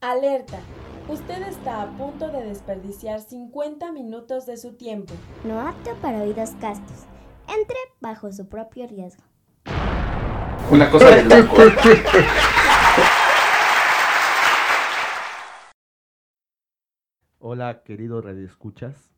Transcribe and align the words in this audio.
Alerta. 0.00 0.60
Usted 1.08 1.42
está 1.48 1.82
a 1.82 1.90
punto 1.96 2.28
de 2.28 2.44
desperdiciar 2.44 3.20
50 3.20 3.90
minutos 3.90 4.46
de 4.46 4.56
su 4.56 4.74
tiempo. 4.74 5.12
No 5.42 5.60
apto 5.60 5.96
para 5.96 6.22
oídos 6.22 6.50
castos. 6.60 7.06
Entre 7.48 7.76
bajo 8.00 8.30
su 8.30 8.48
propio 8.48 8.86
riesgo. 8.86 9.24
Una 10.70 10.88
cosa 10.88 11.16
de 11.16 11.24
loco. 11.42 11.56
Hola, 17.40 17.82
querido 17.82 18.20
Radio 18.20 18.46
Escuchas. 18.46 19.10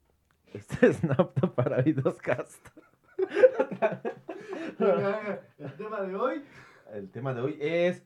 Este 0.54 0.86
es 0.86 1.04
Napto 1.04 1.54
para 1.54 1.76
oídos 1.76 2.14
castos. 2.22 2.72
El 5.58 5.76
tema 5.76 6.00
de 6.00 6.17
hoy. 6.17 6.43
El 6.90 7.11
tema 7.11 7.35
de 7.35 7.40
hoy 7.43 7.58
es. 7.61 8.03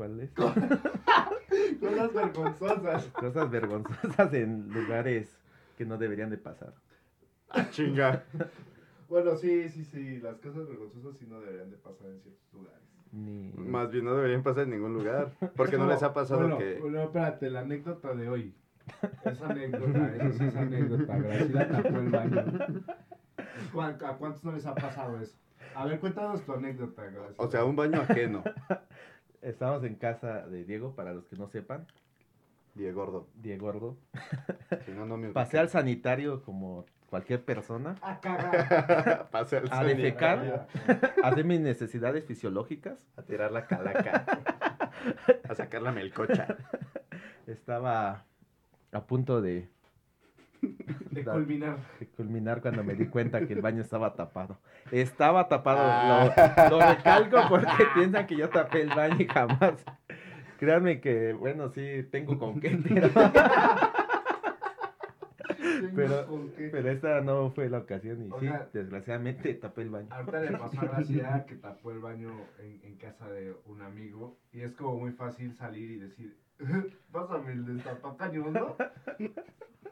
¿Cuál 0.00 0.18
es? 0.20 0.30
Cosas 1.80 2.14
vergonzosas. 2.14 3.04
Cosas 3.08 3.50
vergonzosas 3.50 4.32
en 4.32 4.72
lugares 4.72 5.28
que 5.76 5.84
no 5.84 5.98
deberían 5.98 6.30
de 6.30 6.38
pasar. 6.38 6.72
Ah, 7.50 7.66
chinga. 7.70 8.24
Bueno, 9.10 9.34
sí, 9.36 9.68
sí, 9.68 9.84
sí. 9.84 10.20
Las 10.20 10.36
cosas 10.38 10.68
vergonzosas 10.68 11.16
sí 11.18 11.26
no 11.28 11.40
deberían 11.40 11.68
de 11.68 11.76
pasar 11.76 12.06
en 12.06 12.20
ciertos 12.20 12.52
lugares. 12.54 12.80
Ni... 13.10 13.52
Más 13.56 13.90
bien 13.90 14.04
no 14.04 14.14
deberían 14.14 14.44
pasar 14.44 14.62
en 14.62 14.70
ningún 14.70 14.94
lugar. 14.94 15.32
Porque 15.56 15.76
no 15.76 15.86
les 15.88 16.00
ha 16.04 16.14
pasado 16.14 16.42
bueno, 16.42 16.58
que. 16.58 16.78
Bueno, 16.78 17.02
espérate, 17.02 17.50
la 17.50 17.60
anécdota 17.60 18.14
de 18.14 18.28
hoy. 18.28 18.54
Esa 19.24 19.48
anécdota, 19.48 20.14
eso 20.16 20.38
sí 20.38 20.44
es 20.44 20.54
anécdota. 20.56 21.18
Graciela 21.18 21.68
tapó 21.68 21.88
el 21.98 22.08
baño. 22.08 22.44
¿Cu- 23.72 23.82
¿A 23.82 24.16
cuántos 24.16 24.44
no 24.44 24.52
les 24.52 24.64
ha 24.64 24.76
pasado 24.76 25.20
eso? 25.20 25.36
A 25.74 25.84
ver, 25.86 25.98
cuéntanos 25.98 26.42
tu 26.42 26.52
anécdota, 26.52 27.02
Graciela. 27.06 27.34
O 27.36 27.48
sea, 27.50 27.64
un 27.64 27.74
baño 27.74 28.00
ajeno. 28.00 28.44
Estamos 29.42 29.82
en 29.84 29.94
casa 29.94 30.46
de 30.46 30.64
Diego, 30.64 30.94
para 30.94 31.12
los 31.14 31.24
que 31.26 31.36
no 31.36 31.48
sepan. 31.48 31.86
Diego 32.74 33.00
Gordo. 33.04 33.28
Diego 33.34 33.66
Gordo. 33.66 33.96
Si 34.86 34.92
no, 34.92 35.04
no 35.06 35.16
me 35.16 35.30
Pasé 35.30 35.58
al 35.58 35.68
sanitario 35.68 36.42
como 36.44 36.86
cualquier 37.08 37.44
persona. 37.44 37.96
A 38.02 38.20
cagar. 38.20 39.28
Pasé 39.32 39.58
al 39.58 39.64
A 39.64 39.76
sanitario. 39.76 39.96
defecar. 40.04 40.68
A 41.22 41.28
hacer 41.28 41.44
mis 41.44 41.60
necesidades 41.60 42.24
fisiológicas. 42.24 42.98
A 43.16 43.22
tirar 43.22 43.50
la 43.50 43.66
calaca. 43.66 44.24
a 45.48 45.54
sacar 45.54 45.82
la 45.82 45.90
melcocha. 45.92 46.56
Estaba 47.46 48.24
a 48.92 49.06
punto 49.06 49.40
de, 49.40 49.68
De 51.10 51.24
culminar. 51.24 51.76
de 51.98 52.06
culminar 52.06 52.60
cuando 52.62 52.84
me 52.84 52.94
di 52.94 53.06
cuenta 53.06 53.44
que 53.46 53.54
el 53.54 53.60
baño 53.60 53.82
estaba 53.82 54.14
tapado. 54.14 54.58
Estaba 54.92 55.48
tapado. 55.48 56.30
Lo, 56.70 56.78
lo 56.78 56.88
recalco 56.88 57.38
porque 57.48 57.84
piensan 57.94 58.26
que 58.26 58.36
yo 58.36 58.48
tapé 58.48 58.82
el 58.82 58.90
baño 58.90 59.16
y 59.18 59.26
jamás. 59.26 59.84
Créanme 60.58 61.00
que, 61.00 61.32
bueno, 61.32 61.70
sí, 61.70 62.06
tengo 62.12 62.38
con 62.38 62.60
qué, 62.60 62.68
pero, 65.94 66.26
pero, 66.70 66.90
esta 66.90 67.20
no 67.20 67.50
fue 67.50 67.68
la 67.68 67.78
ocasión 67.78 68.22
y 68.22 68.30
sí, 68.40 68.48
desgraciadamente 68.72 69.54
tapé 69.54 69.82
el 69.82 69.90
baño. 69.90 70.08
Ahorita 70.10 70.40
le 70.40 70.58
pasó 70.58 70.80
a 70.80 70.84
Gracia 70.84 71.44
que 71.48 71.56
tapó 71.56 71.90
el 71.92 72.00
baño 72.00 72.30
en, 72.58 72.80
en 72.84 72.96
casa 72.96 73.28
de 73.30 73.54
un 73.66 73.82
amigo 73.82 74.36
y 74.52 74.60
es 74.60 74.72
como 74.74 74.98
muy 74.98 75.12
fácil 75.12 75.54
salir 75.54 75.90
y 75.90 75.96
decir, 75.96 76.36
pásame 77.12 77.52
el 77.52 77.64
destapacaños, 77.76 78.52
¿no? 78.52 78.76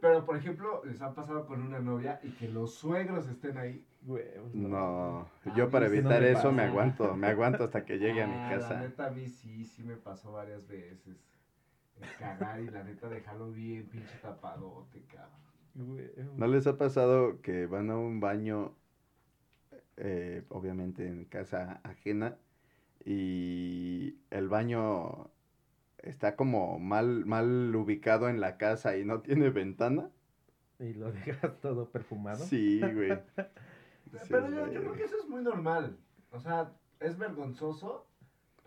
Pero, 0.00 0.24
por 0.24 0.36
ejemplo, 0.36 0.82
les 0.84 1.02
ha 1.02 1.12
pasado 1.12 1.44
con 1.46 1.60
una 1.60 1.80
novia 1.80 2.20
y 2.22 2.30
que 2.30 2.48
los 2.48 2.74
suegros 2.74 3.26
estén 3.28 3.58
ahí. 3.58 3.84
Huevos, 4.06 4.54
No, 4.54 5.28
yo 5.56 5.70
para 5.70 5.88
no 5.88 5.92
evitar 5.94 6.22
me 6.22 6.30
eso 6.30 6.52
me 6.52 6.62
aguanto. 6.62 7.16
Me 7.16 7.26
aguanto 7.26 7.64
hasta 7.64 7.84
que 7.84 7.98
llegue 7.98 8.22
a 8.22 8.28
mi 8.28 8.34
Ah, 8.34 8.48
La 8.52 8.58
casa. 8.60 8.80
neta, 8.80 9.06
a 9.06 9.10
mí 9.10 9.26
sí, 9.28 9.64
sí 9.64 9.82
me 9.82 9.96
pasó 9.96 10.30
varias 10.32 10.68
veces. 10.68 11.16
El 12.00 12.08
cagar 12.16 12.60
y 12.60 12.70
la 12.70 12.84
neta 12.84 13.08
dejarlo 13.08 13.50
bien 13.50 13.86
pinche 13.88 14.16
tapadote, 14.22 15.02
cabrón. 15.12 15.47
¿No 16.36 16.46
les 16.48 16.66
ha 16.66 16.76
pasado 16.76 17.40
que 17.40 17.66
van 17.66 17.90
a 17.90 17.96
un 17.96 18.18
baño, 18.18 18.74
eh, 19.96 20.42
obviamente 20.48 21.06
en 21.06 21.24
casa 21.24 21.80
ajena, 21.84 22.36
y 23.04 24.16
el 24.30 24.48
baño 24.48 25.30
está 25.98 26.34
como 26.34 26.78
mal, 26.80 27.26
mal 27.26 27.74
ubicado 27.76 28.28
en 28.28 28.40
la 28.40 28.56
casa 28.56 28.96
y 28.96 29.04
no 29.04 29.20
tiene 29.20 29.50
ventana? 29.50 30.10
Y 30.80 30.94
lo 30.94 31.12
dejas 31.12 31.60
todo 31.60 31.90
perfumado. 31.90 32.44
Sí, 32.44 32.80
güey. 32.80 33.18
Sí, 34.10 34.28
Pero 34.30 34.48
yo, 34.48 34.80
creo 34.80 34.94
que 34.94 35.04
eso 35.04 35.18
es 35.22 35.28
muy 35.28 35.42
normal. 35.42 35.98
O 36.30 36.40
sea, 36.40 36.72
es 36.98 37.18
vergonzoso, 37.18 38.07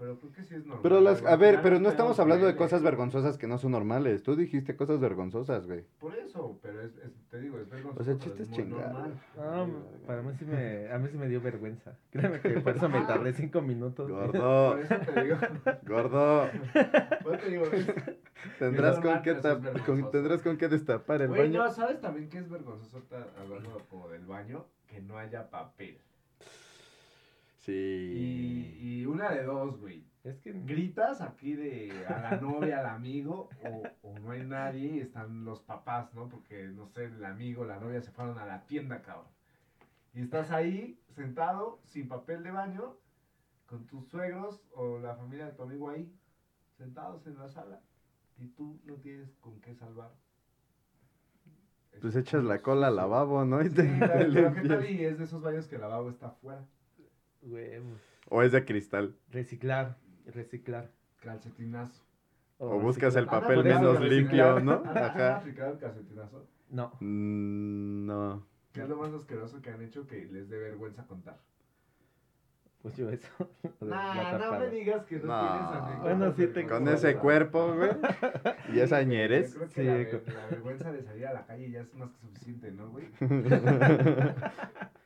pero 0.02 0.18
creo 0.20 0.32
que 0.34 0.44
sí 0.44 0.56
es 0.56 0.66
normal. 0.66 0.80
Pero 0.82 1.00
las, 1.00 1.22
La 1.22 1.30
a 1.34 1.36
ver, 1.36 1.62
pero 1.62 1.80
no 1.80 1.88
estamos 1.90 2.20
hablando 2.20 2.48
de 2.48 2.56
cosas 2.56 2.82
vergonzosas 2.82 3.38
que 3.38 3.46
no 3.46 3.60
son 3.60 3.72
normales. 3.74 4.24
Tú 4.24 4.36
dijiste 4.36 4.76
cosas 4.76 5.00
vergonzosas, 5.00 5.68
güey. 5.68 5.86
Por 6.00 6.16
eso, 6.16 6.58
pero 6.64 6.82
es, 6.82 6.98
es- 6.98 7.14
te 7.30 7.40
digo, 7.40 7.60
es 7.60 7.70
vergonzoso. 7.70 8.02
O 8.02 8.04
sea, 8.04 8.14
el 8.14 8.20
pero 8.20 8.30
chiste 8.32 8.44
es 8.44 8.50
muy 8.50 8.58
chingar. 8.58 8.92
normal. 8.92 9.22
No, 9.38 10.06
para 10.08 10.22
mí 10.24 10.34
sí 10.40 10.46
me, 10.46 10.92
a 10.92 10.98
mí 10.98 11.08
sí 11.12 11.18
me 11.18 11.28
dio 11.28 11.40
vergüenza. 11.40 11.96
Créeme 12.12 12.40
que 12.42 12.50
por 12.62 12.76
eso 12.76 12.90
me 12.90 13.02
tardé 13.02 13.32
cinco 13.34 13.62
minutos. 13.62 14.10
Gordo, 14.10 14.72
Por 14.72 14.80
eso 14.82 14.96
te 15.14 15.24
digo, 15.24 15.38
gordo. 15.88 16.50
por 17.24 17.36
eso 17.36 17.44
te 17.44 17.50
digo, 17.52 17.64
Tendrás 18.58 19.00
con 19.00 19.22
qué 19.22 19.36
tap- 19.36 19.86
con- 19.86 20.10
tendrás 20.10 20.42
con 20.42 20.58
qué 20.58 20.68
destapar 20.68 21.22
el 21.22 21.28
Güey, 21.28 21.42
baño. 21.44 21.64
no, 21.64 21.72
¿sabes 21.72 22.02
también 22.02 22.28
que 22.28 22.40
es 22.40 22.50
vergonzoso 22.50 23.04
hablando 23.40 23.86
como 23.88 24.10
del 24.10 24.26
baño? 24.26 24.66
Que 24.88 25.00
no 25.00 25.18
haya 25.18 25.48
papel. 25.50 26.00
Sí. 27.62 27.72
Y, 28.82 29.00
y 29.02 29.06
una 29.06 29.32
de 29.32 29.44
dos, 29.44 29.80
güey. 29.80 30.06
Es 30.24 30.38
que 30.40 30.52
Gritas 30.54 31.20
aquí 31.22 31.54
de 31.56 32.06
a 32.08 32.22
la 32.22 32.38
novia, 32.42 32.80
al 32.80 32.86
amigo, 32.88 33.50
o, 33.64 33.84
o 34.08 34.20
no 34.20 34.32
hay 34.32 34.44
nadie 34.46 34.98
y 34.98 35.00
están 35.00 35.46
los 35.46 35.62
papás, 35.62 36.14
¿no? 36.14 36.30
Porque, 36.30 36.68
no 36.68 36.88
sé, 36.90 37.06
el 37.06 37.26
amigo, 37.26 37.66
la 37.66 37.80
novia 37.80 38.02
se 38.02 38.12
fueron 38.12 38.38
a 38.38 38.46
la 38.46 38.66
tienda, 38.68 39.02
cabrón. 39.02 39.26
Y 40.14 40.22
estás 40.22 40.52
ahí, 40.52 41.00
sentado, 41.16 41.80
sin 41.86 42.08
papel 42.08 42.44
de 42.44 42.52
baño, 42.52 42.98
con 43.66 43.88
tus 43.88 44.08
suegros 44.10 44.62
o 44.76 45.00
la 45.00 45.16
familia 45.16 45.46
de 45.48 45.54
tu 45.54 45.64
amigo 45.64 45.90
ahí, 45.90 46.14
sentados 46.78 47.26
en 47.26 47.38
la 47.40 47.48
sala, 47.50 47.82
y 48.38 48.48
tú 48.50 48.80
no 48.86 48.96
tienes 48.96 49.34
con 49.40 49.60
qué 49.62 49.74
salvar. 49.74 50.12
Pues 52.00 52.16
echas 52.16 52.44
la 52.44 52.62
cola 52.62 52.88
al 52.88 52.96
lavabo, 52.96 53.44
¿no? 53.46 53.62
Y 53.62 53.70
Sí, 53.70 53.76
te 53.76 53.84
la- 53.98 54.08
pero 54.08 54.20
¿qué 54.54 54.62
limpias. 54.62 54.68
tal? 54.68 54.90
Y 54.92 55.06
es 55.06 55.18
de 55.18 55.24
esos 55.26 55.42
baños 55.42 55.68
que 55.68 55.76
el 55.76 55.82
lavabo 55.82 56.10
está 56.10 56.28
afuera. 56.28 56.66
Huevos. 57.42 58.00
O 58.30 58.42
es 58.42 58.52
de 58.52 58.64
cristal. 58.66 59.16
Reciclar, 59.32 59.98
reciclar. 60.26 60.90
Calcetinazo. 61.22 62.04
O 62.58 62.80
buscas 62.80 63.16
el 63.16 63.26
papel 63.26 63.66
eso, 63.66 63.80
menos 63.80 64.00
reciclar. 64.00 64.56
limpio, 64.56 64.60
¿no? 64.62 64.84
¿Han, 64.90 64.98
han 64.98 65.04
Ajá. 65.04 65.36
aplicado 65.38 65.74
el 65.74 65.80
calcetinazo? 65.80 66.46
No, 66.70 66.92
Mm, 67.00 68.06
no. 68.06 68.46
¿Qué 68.72 68.82
es 68.84 68.90
lo 68.90 68.96
más 68.98 69.12
asqueroso 69.14 69.62
que 69.62 69.70
han 69.72 69.82
hecho 69.82 70.08
que 70.08 70.26
les 70.32 70.50
dé 70.50 70.58
vergüenza 70.58 71.06
contar? 71.06 71.40
pues 72.82 72.96
yo 72.98 73.10
eso. 73.12 73.28
Nah, 73.82 74.38
no 74.40 74.60
me 74.60 74.70
digas 74.70 75.06
que 75.06 75.18
no, 75.20 75.28
No. 75.28 75.40
tienes 75.40 75.68
anécdotas 75.84 76.02
Bueno, 76.02 76.34
sí 76.34 76.48
tengo. 76.48 76.70
Con 76.70 76.88
ese 76.88 77.16
cuerpo, 77.18 77.74
güey. 77.76 77.92
Y 78.74 78.80
esa. 78.80 79.02
Yo 79.04 79.10
creo 79.10 79.68
que 79.68 79.68
Sí, 79.68 79.84
la, 79.84 79.94
ver- 79.94 80.24
la 80.34 80.46
vergüenza 80.48 80.92
de 80.92 81.04
salir 81.04 81.28
a 81.28 81.34
la 81.34 81.46
calle 81.46 81.70
ya 81.70 81.82
es 81.82 81.94
más 81.94 82.10
que 82.12 82.20
suficiente, 82.22 82.72
¿no, 82.72 82.90
güey? 82.90 83.06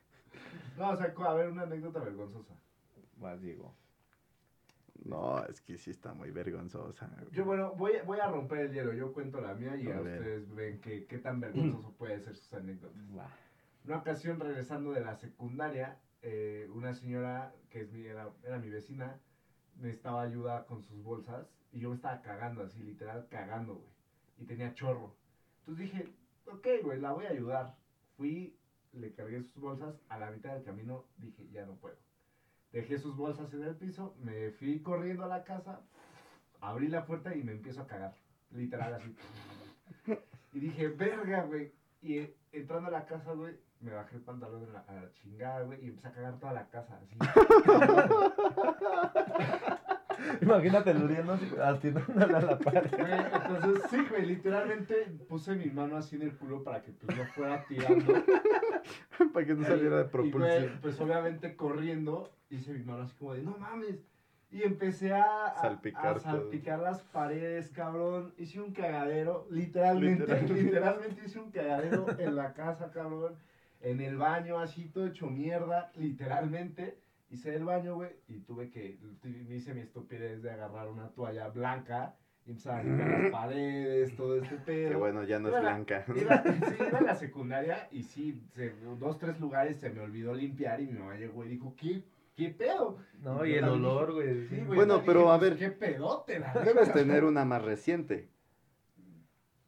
No, 0.77 0.89
o 0.91 0.95
sea, 0.97 1.13
a 1.17 1.33
ver, 1.33 1.49
una 1.49 1.63
anécdota 1.63 1.99
vergonzosa. 1.99 2.53
Vas, 3.17 3.41
Diego. 3.41 3.73
No, 5.03 5.43
es 5.45 5.61
que 5.61 5.77
sí 5.77 5.91
está 5.91 6.13
muy 6.13 6.31
vergonzosa. 6.31 7.07
güey. 7.07 7.31
Yo, 7.31 7.45
bueno, 7.45 7.73
voy, 7.75 7.95
a- 7.95 8.03
voy 8.03 8.19
a 8.19 8.27
romper 8.27 8.59
el 8.59 8.73
hielo. 8.73 8.93
Yo 8.93 9.13
cuento 9.13 9.39
la 9.41 9.53
mía 9.53 9.75
y 9.75 9.91
A 9.91 10.01
ustedes 10.01 10.53
ven 10.55 10.79
que, 10.81 11.05
qué 11.05 11.17
tan 11.19 11.39
vergonzoso 11.39 11.91
puede 11.97 12.19
ser 12.21 12.35
sus 12.35 12.51
anécdotas. 12.53 12.97
Una 13.85 13.97
ocasión 13.97 14.39
regresando 14.39 14.91
de 14.93 15.01
la 15.01 15.15
secundaria, 15.15 15.99
eh, 16.23 16.67
una 16.73 16.93
señora 16.95 17.53
que 17.69 17.81
es 17.81 17.91
mi, 17.91 18.05
era, 18.05 18.29
era 18.43 18.57
mi 18.57 18.69
vecina 18.69 19.19
necesitaba 19.77 20.21
ayuda 20.23 20.65
con 20.65 20.81
sus 20.81 21.03
bolsas 21.03 21.45
y 21.73 21.81
yo 21.81 21.89
me 21.89 21.95
estaba 21.95 22.21
cagando 22.21 22.63
así, 22.63 22.81
literal 22.81 23.27
cagando, 23.29 23.75
güey. 23.75 23.89
Y 24.37 24.45
tenía 24.45 24.73
chorro. 24.73 25.15
Entonces 25.59 25.91
dije, 25.91 26.09
ok, 26.47 26.65
güey, 26.83 26.99
la 26.99 27.11
voy 27.11 27.25
a 27.25 27.29
ayudar. 27.31 27.75
Fui, 28.17 28.57
le 28.95 29.13
cargué 29.13 29.43
sus 29.43 29.61
bolsas, 29.61 29.95
a 30.09 30.17
la 30.17 30.31
mitad 30.31 30.53
del 30.53 30.63
camino 30.63 31.05
dije, 31.17 31.47
ya 31.51 31.65
no 31.65 31.75
puedo. 31.75 31.97
Dejé 32.71 32.97
sus 32.97 33.15
bolsas 33.15 33.53
en 33.53 33.63
el 33.63 33.75
piso, 33.75 34.15
me 34.21 34.51
fui 34.51 34.81
corriendo 34.81 35.23
a 35.23 35.27
la 35.27 35.43
casa, 35.43 35.81
abrí 36.59 36.87
la 36.87 37.05
puerta 37.05 37.35
y 37.35 37.43
me 37.43 37.53
empiezo 37.53 37.81
a 37.81 37.87
cagar. 37.87 38.15
Literal 38.51 38.93
así. 38.93 39.15
Y 40.53 40.59
dije, 40.59 40.87
verga, 40.87 41.43
güey. 41.43 41.73
Y 42.01 42.19
eh, 42.19 42.37
entrando 42.51 42.87
a 42.87 42.91
la 42.91 43.05
casa, 43.05 43.33
güey, 43.33 43.57
me 43.81 43.91
bajé 43.91 44.15
el 44.15 44.21
pantalón 44.21 44.63
a 44.69 44.93
la, 44.93 45.01
la 45.01 45.13
chingada, 45.13 45.63
güey, 45.63 45.83
y 45.83 45.89
empecé 45.89 46.07
a 46.07 46.13
cagar 46.13 46.39
toda 46.39 46.53
la 46.53 46.69
casa, 46.69 46.97
así. 47.01 47.17
Imagínate 50.41 50.93
Luriano 50.93 51.37
atinándole 51.61 52.35
a 52.35 52.41
la 52.41 52.57
pared. 52.57 52.89
Güey, 52.89 53.13
entonces, 53.13 53.83
sí, 53.89 53.97
güey, 54.09 54.25
literalmente 54.25 54.95
puse 55.27 55.55
mi 55.55 55.65
mano 55.65 55.97
así 55.97 56.15
en 56.15 56.23
el 56.23 56.37
culo 56.37 56.63
para 56.63 56.81
que 56.81 56.91
pues 56.91 57.17
no 57.17 57.25
fuera 57.27 57.65
tirando. 57.67 58.13
Para 59.33 59.45
que 59.45 59.53
no 59.55 59.63
saliera 59.65 59.97
de 59.97 60.05
Y, 60.05 60.07
propulsión. 60.09 60.79
pues 60.81 60.99
obviamente 60.99 61.55
corriendo, 61.55 62.31
hice 62.49 62.73
mi 62.73 62.83
mano 62.83 63.03
así 63.03 63.15
como 63.15 63.33
de, 63.33 63.43
no 63.43 63.57
mames. 63.57 64.03
Y 64.51 64.63
empecé 64.63 65.11
a, 65.13 65.47
a- 65.47 65.61
Salpicar 65.61 66.05
a 66.07 66.13
todo. 66.13 66.21
salpicar 66.21 66.79
las 66.79 67.01
paredes, 67.01 67.71
cabrón. 67.71 68.33
Hice 68.37 68.61
un 68.61 68.71
cagadero, 68.73 69.47
literalmente, 69.49 70.21
Literal. 70.23 70.49
literalmente 70.63 71.21
hice 71.25 71.39
un 71.39 71.51
cagadero 71.51 72.05
en 72.19 72.35
la 72.35 72.53
casa, 72.53 72.91
cabrón. 72.91 73.35
En 73.81 73.99
el 74.01 74.17
baño, 74.17 74.59
así 74.59 74.85
todo 74.89 75.07
hecho 75.07 75.27
mierda, 75.27 75.91
literalmente. 75.95 76.97
Hice 77.29 77.55
el 77.55 77.65
baño, 77.65 77.95
güey, 77.95 78.11
y 78.27 78.39
tuve 78.39 78.69
que, 78.69 78.97
me 79.23 79.55
hice 79.55 79.73
mi 79.73 79.81
estupidez 79.81 80.41
de 80.43 80.51
agarrar 80.51 80.87
una 80.89 81.09
toalla 81.09 81.49
blanca 81.49 82.15
y 82.45 82.51
empezar 82.51 82.79
a 82.79 82.83
limpiar 82.83 83.09
las 83.23 83.31
paredes, 83.31 84.15
todo 84.15 84.35
este 84.37 84.55
pedo. 84.65 84.89
Que 84.89 84.95
bueno, 84.95 85.23
ya 85.23 85.39
no 85.39 85.49
es 85.49 85.59
blanca. 85.59 86.05
Iba, 86.15 86.43
sí, 86.43 86.75
iba 86.89 86.99
a 86.99 87.01
la 87.01 87.15
secundaria 87.15 87.87
y 87.91 88.03
sí, 88.03 88.41
se- 88.53 88.73
dos, 88.99 89.17
tres 89.17 89.39
lugares 89.39 89.77
se 89.77 89.89
me 89.89 90.01
olvidó 90.01 90.33
limpiar 90.33 90.79
y 90.81 90.87
mi 90.87 90.99
mamá 90.99 91.15
llegó 91.15 91.43
y 91.45 91.49
dijo, 91.49 91.73
¿qué, 91.75 92.03
qué 92.35 92.49
pedo? 92.49 92.97
No, 93.21 93.45
Y 93.45 93.53
el 93.55 93.63
olor, 93.65 94.13
güey. 94.13 94.47
Sí, 94.47 94.57
güey, 94.57 94.75
Bueno, 94.75 95.01
pero 95.05 95.21
dije, 95.21 95.31
a 95.31 95.39
pues, 95.39 95.49
ver. 95.51 95.59
¿Qué 95.59 95.69
pedote? 95.71 96.39
La 96.39 96.53
Debes 96.53 96.93
tener 96.93 97.23
una 97.23 97.45
más 97.45 97.63
reciente. 97.63 98.29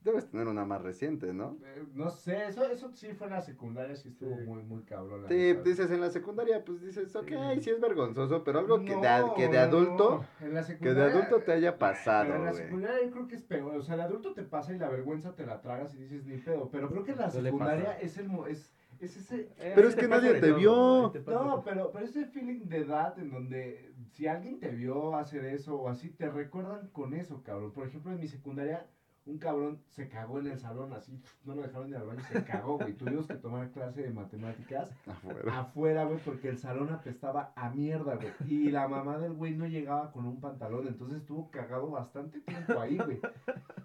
Debes 0.08 0.30
tener 0.30 0.48
una 0.48 0.64
más 0.64 0.82
reciente, 0.82 1.34
¿no? 1.34 1.58
Eh, 1.62 1.84
No 1.94 2.10
sé, 2.10 2.48
eso, 2.48 2.64
eso 2.72 2.90
sí 2.94 3.12
fue 3.12 3.28
en 3.28 3.34
la 3.34 3.42
secundaria, 3.42 3.94
sí 3.98 4.08
estuvo 4.08 4.38
Sí. 4.38 4.44
muy, 4.46 4.64
muy 4.64 4.84
cabrón. 4.84 5.24
la 5.24 5.28
Sí, 5.28 5.36
neta. 5.36 5.62
dices 5.64 5.92
en 5.92 6.00
la 6.00 6.10
secundaria, 6.10 6.64
pues 6.64 6.80
dices, 6.82 7.14
ok, 7.14 7.28
Sí. 7.28 7.62
sí 7.62 7.70
es 7.72 7.82
vergonzoso, 7.82 8.42
pero 8.46 8.60
algo 8.60 8.86
que, 8.86 8.96
de, 8.96 9.32
que 9.36 9.48
de 9.50 9.58
adulto, 9.60 10.26
no. 10.40 10.46
En 10.48 10.54
la 10.54 10.66
que 10.66 10.94
de 10.94 11.04
adulto 11.04 11.42
te 11.42 11.52
haya 11.52 11.72
Pero 11.72 11.80
pasado, 11.80 12.36
en 12.36 12.46
la 12.46 12.54
secundaria 12.54 13.04
yo 13.04 13.12
creo 13.12 13.28
que 13.28 13.36
es 13.36 13.42
peor, 13.44 13.76
o 13.76 13.82
sea, 13.82 13.98
de 13.98 14.04
adulto 14.04 14.34
te 14.34 14.44
pasa 14.44 14.74
y 14.74 14.78
la 14.78 14.88
vergüenza 14.88 15.36
te 15.36 15.46
la 15.46 15.60
tragas 15.60 15.94
y 15.94 15.98
dices 15.98 16.26
ni 16.26 16.38
pedo, 16.38 16.70
pero 16.72 16.90
creo 16.90 17.04
que 17.04 17.12
en 17.12 17.18
la 17.18 17.30
secundaria 17.30 18.00
es 18.00 18.18
el 18.18 18.30
mo- 18.30 18.48
es, 18.48 18.74
es 19.02 19.18
ese 19.18 19.50
Pero 19.76 19.90
es 19.90 19.96
que 19.96 20.08
nadie 20.08 20.40
te 20.40 20.54
vio. 20.54 21.12
No, 21.28 21.64
pero, 21.66 21.92
pero 21.92 22.06
ese 22.06 22.26
feeling 22.28 22.70
de 22.70 22.78
edad 22.78 23.20
en 23.20 23.30
donde 23.30 23.94
si 24.14 24.26
alguien 24.26 24.58
te 24.60 24.70
vio 24.70 25.16
hacer 25.18 25.44
eso 25.44 25.76
o 25.76 25.90
así, 25.90 26.12
te 26.12 26.30
recuerdan 26.30 26.88
con 26.94 27.14
eso, 27.14 27.44
cabrón. 27.44 27.74
Por 27.74 27.88
ejemplo, 27.88 28.12
en 28.14 28.20
mi 28.22 28.28
secundaria, 28.30 28.88
un 29.28 29.38
cabrón 29.38 29.80
se 29.90 30.08
cagó 30.10 30.40
en 30.40 30.48
el 30.48 30.60
salón, 30.60 30.94
así, 30.94 31.22
no 31.44 31.56
lo 31.56 31.62
dejaron 31.62 31.90
ir 31.90 31.98
al 31.98 32.06
baño, 32.08 32.22
se 32.32 32.44
cagó, 32.44 32.78
güey. 32.78 32.94
Tuvimos 32.94 33.28
que 33.28 33.36
tomar 33.36 33.70
clase 33.72 34.02
de 34.04 34.10
matemáticas 34.12 34.90
Afuera. 35.08 35.60
afuera, 35.60 36.04
güey, 36.06 36.20
porque 36.24 36.50
el 36.50 36.58
salón 36.58 36.90
apestaba 36.92 37.52
a 37.56 37.70
mierda, 37.70 38.16
güey. 38.16 38.32
Y 38.48 38.72
la 38.72 38.88
mamá 38.88 39.18
del 39.18 39.34
güey 39.34 39.56
no 39.56 39.66
llegaba 39.68 40.12
con 40.12 40.26
un 40.26 40.40
pantalón, 40.40 40.88
entonces 40.88 41.20
estuvo 41.20 41.52
cagado 41.52 41.90
bastante 41.92 42.40
tiempo 42.42 42.80
ahí, 42.80 42.98
güey. 42.98 43.20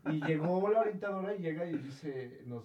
Y 0.06 0.24
llegó 0.24 0.68
la 0.70 0.80
orientadora 0.80 1.34
y 1.34 1.40
llega 1.40 1.64
y 1.66 1.76
dice, 1.78 2.42
nos, 2.46 2.64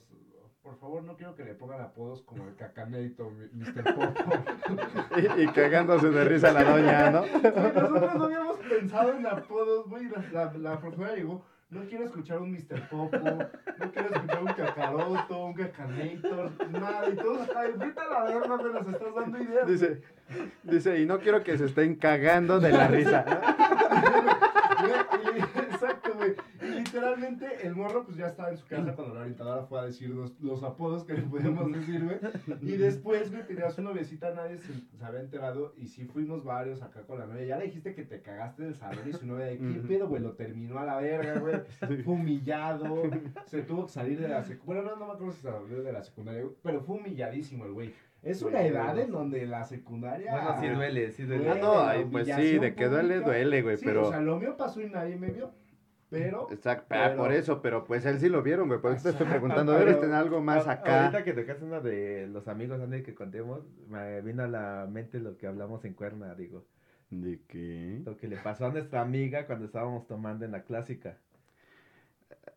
por 0.61 0.77
favor, 0.77 1.03
no 1.03 1.15
quiero 1.15 1.33
que 1.35 1.45
le 1.45 1.53
pongan 1.55 1.81
apodos 1.81 2.21
como 2.23 2.45
el 2.47 2.55
cacaneito, 2.55 3.31
Mr. 3.53 3.83
Popo. 3.95 4.31
Y, 5.37 5.43
y 5.43 5.47
cagándose 5.47 6.09
de 6.09 6.25
risa 6.25 6.51
la 6.51 6.63
doña, 6.63 7.09
¿no? 7.09 7.21
Nosotros 7.25 8.15
no 8.15 8.23
habíamos 8.25 8.57
pensado 8.57 9.13
en 9.13 9.25
apodos, 9.25 9.87
güey. 9.89 10.07
La, 10.09 10.21
la, 10.31 10.53
la 10.57 10.79
profesora 10.79 11.15
llegó, 11.15 11.43
no 11.69 11.81
quiero 11.87 12.05
escuchar 12.05 12.39
un 12.39 12.51
Mr. 12.51 12.87
Popo, 12.89 13.17
no 13.17 13.91
quiero 13.91 14.09
escuchar 14.13 14.41
un 14.41 14.53
cacaroto, 14.53 15.45
un 15.45 15.53
cacanator, 15.53 16.51
nada. 16.71 17.09
Y 17.09 17.15
todos, 17.15 17.49
ay, 17.55 17.71
vete 17.77 17.99
a 17.99 18.07
la 18.07 18.23
verga, 18.23 18.57
me 18.57 18.63
nos 18.73 18.87
estás 18.87 19.15
dando 19.15 19.37
ideas. 19.41 19.67
Dice, 19.67 20.01
dice, 20.63 20.99
y 21.01 21.05
no 21.05 21.19
quiero 21.19 21.43
que 21.43 21.57
se 21.57 21.65
estén 21.65 21.95
cagando 21.95 22.59
de 22.59 22.71
la 22.71 22.87
risa. 22.87 23.25
Güey, 24.79 25.39
y- 25.39 25.59
Exacto, 25.59 26.13
güey. 26.15 26.35
Y 26.61 26.76
literalmente 26.87 27.47
el 27.63 27.75
morro 27.75 28.03
pues 28.03 28.17
ya 28.17 28.27
estaba 28.27 28.49
en 28.49 28.57
su 28.57 28.65
casa 28.65 28.93
cuando 28.93 29.13
la 29.13 29.21
orientadora 29.21 29.63
fue 29.63 29.79
a 29.79 29.85
decir 29.85 30.09
los, 30.09 30.39
los 30.39 30.63
apodos 30.63 31.03
que 31.03 31.13
le 31.13 31.21
podíamos 31.21 31.71
decir, 31.71 32.03
güey. 32.03 32.17
Y 32.61 32.77
después, 32.77 33.31
güey, 33.31 33.45
tenía 33.45 33.69
su 33.69 33.81
noviecita, 33.81 34.33
nadie 34.33 34.57
se, 34.57 34.73
se 34.73 35.05
había 35.05 35.21
enterado. 35.21 35.73
Y 35.77 35.87
sí 35.87 36.05
fuimos 36.05 36.43
varios 36.43 36.81
acá 36.81 37.01
con 37.01 37.19
la 37.19 37.25
novia. 37.25 37.45
Ya 37.45 37.57
le 37.57 37.65
dijiste 37.65 37.93
que 37.93 38.03
te 38.03 38.21
cagaste 38.21 38.63
del 38.63 38.75
salón 38.75 39.07
y 39.07 39.13
su 39.13 39.25
novia 39.25 39.45
de 39.45 39.57
qué 39.57 39.81
pedo, 39.87 40.07
güey. 40.07 40.21
Lo 40.21 40.33
terminó 40.33 40.79
a 40.79 40.85
la 40.85 40.97
verga, 40.97 41.39
güey. 41.39 41.61
Fue 42.03 42.13
humillado. 42.13 43.03
Se 43.45 43.61
tuvo 43.61 43.85
que 43.85 43.91
salir 43.91 44.19
de 44.19 44.27
la 44.27 44.43
secundaria. 44.43 44.81
Bueno, 44.81 44.81
no, 44.83 44.95
no 44.97 45.07
me 45.07 45.13
acuerdo 45.13 45.33
si 45.33 45.41
se 45.41 45.51
salió 45.51 45.83
de 45.83 45.91
la 45.91 46.03
secundaria, 46.03 46.41
güey, 46.41 46.55
pero 46.61 46.81
fue 46.81 46.97
humilladísimo 46.97 47.65
el 47.65 47.73
güey. 47.73 47.93
Es 48.23 48.41
una 48.41 48.61
edad 48.63 48.97
en 48.99 49.11
donde 49.11 49.45
la 49.45 49.63
secundaria. 49.63 50.31
Bueno, 50.31 50.55
sí 50.59 50.67
duele, 50.67 51.11
sí 51.11 51.23
duele. 51.23 51.49
Ah, 51.49 51.55
no, 51.55 51.79
ay, 51.79 52.05
pues 52.11 52.27
sí, 52.27 52.57
de 52.57 52.73
que 52.73 52.87
duele, 52.87 53.21
duele, 53.21 53.61
güey, 53.61 53.77
Sí, 53.77 53.85
pero... 53.85 54.07
O 54.07 54.09
sea, 54.09 54.19
lo 54.19 54.39
mío 54.39 54.57
pasó 54.57 54.81
y 54.81 54.89
nadie 54.89 55.15
me 55.15 55.29
vio. 55.29 55.51
Pero. 56.09 56.47
Exacto, 56.51 56.85
ah, 56.95 57.07
pero- 57.09 57.17
por 57.17 57.31
eso, 57.33 57.61
pero 57.61 57.83
pues 57.83 58.05
él 58.05 58.19
sí 58.19 58.29
lo 58.29 58.41
vieron, 58.41 58.67
güey, 58.69 58.79
por 58.79 58.93
eso 58.93 59.03
te 59.03 59.09
estoy 59.09 59.27
preguntando, 59.65 59.73
pero- 59.73 59.85
¿debes 59.85 59.99
tener 59.99 60.15
algo 60.15 60.41
más 60.41 60.65
A- 60.67 60.71
acá? 60.73 61.01
Ahorita 61.05 61.23
que 61.23 61.33
tocaste 61.33 61.65
una 61.65 61.79
de 61.81 62.27
los 62.27 62.47
amigos 62.47 62.79
antes 62.81 63.03
que 63.03 63.13
contemos, 63.13 63.61
me 63.89 64.21
vino 64.21 64.43
a 64.43 64.47
la 64.47 64.87
mente 64.89 65.19
lo 65.19 65.37
que 65.37 65.47
hablamos 65.47 65.83
en 65.85 65.93
Cuerna, 65.93 66.33
digo. 66.35 66.65
¿De 67.09 67.39
qué? 67.47 68.01
Lo 68.05 68.17
que 68.17 68.27
le 68.27 68.37
pasó 68.37 68.65
a 68.65 68.69
nuestra 68.71 69.01
amiga 69.01 69.45
cuando 69.45 69.65
estábamos 69.65 70.07
tomando 70.07 70.43
en 70.45 70.51
la 70.51 70.63
clásica. 70.63 71.17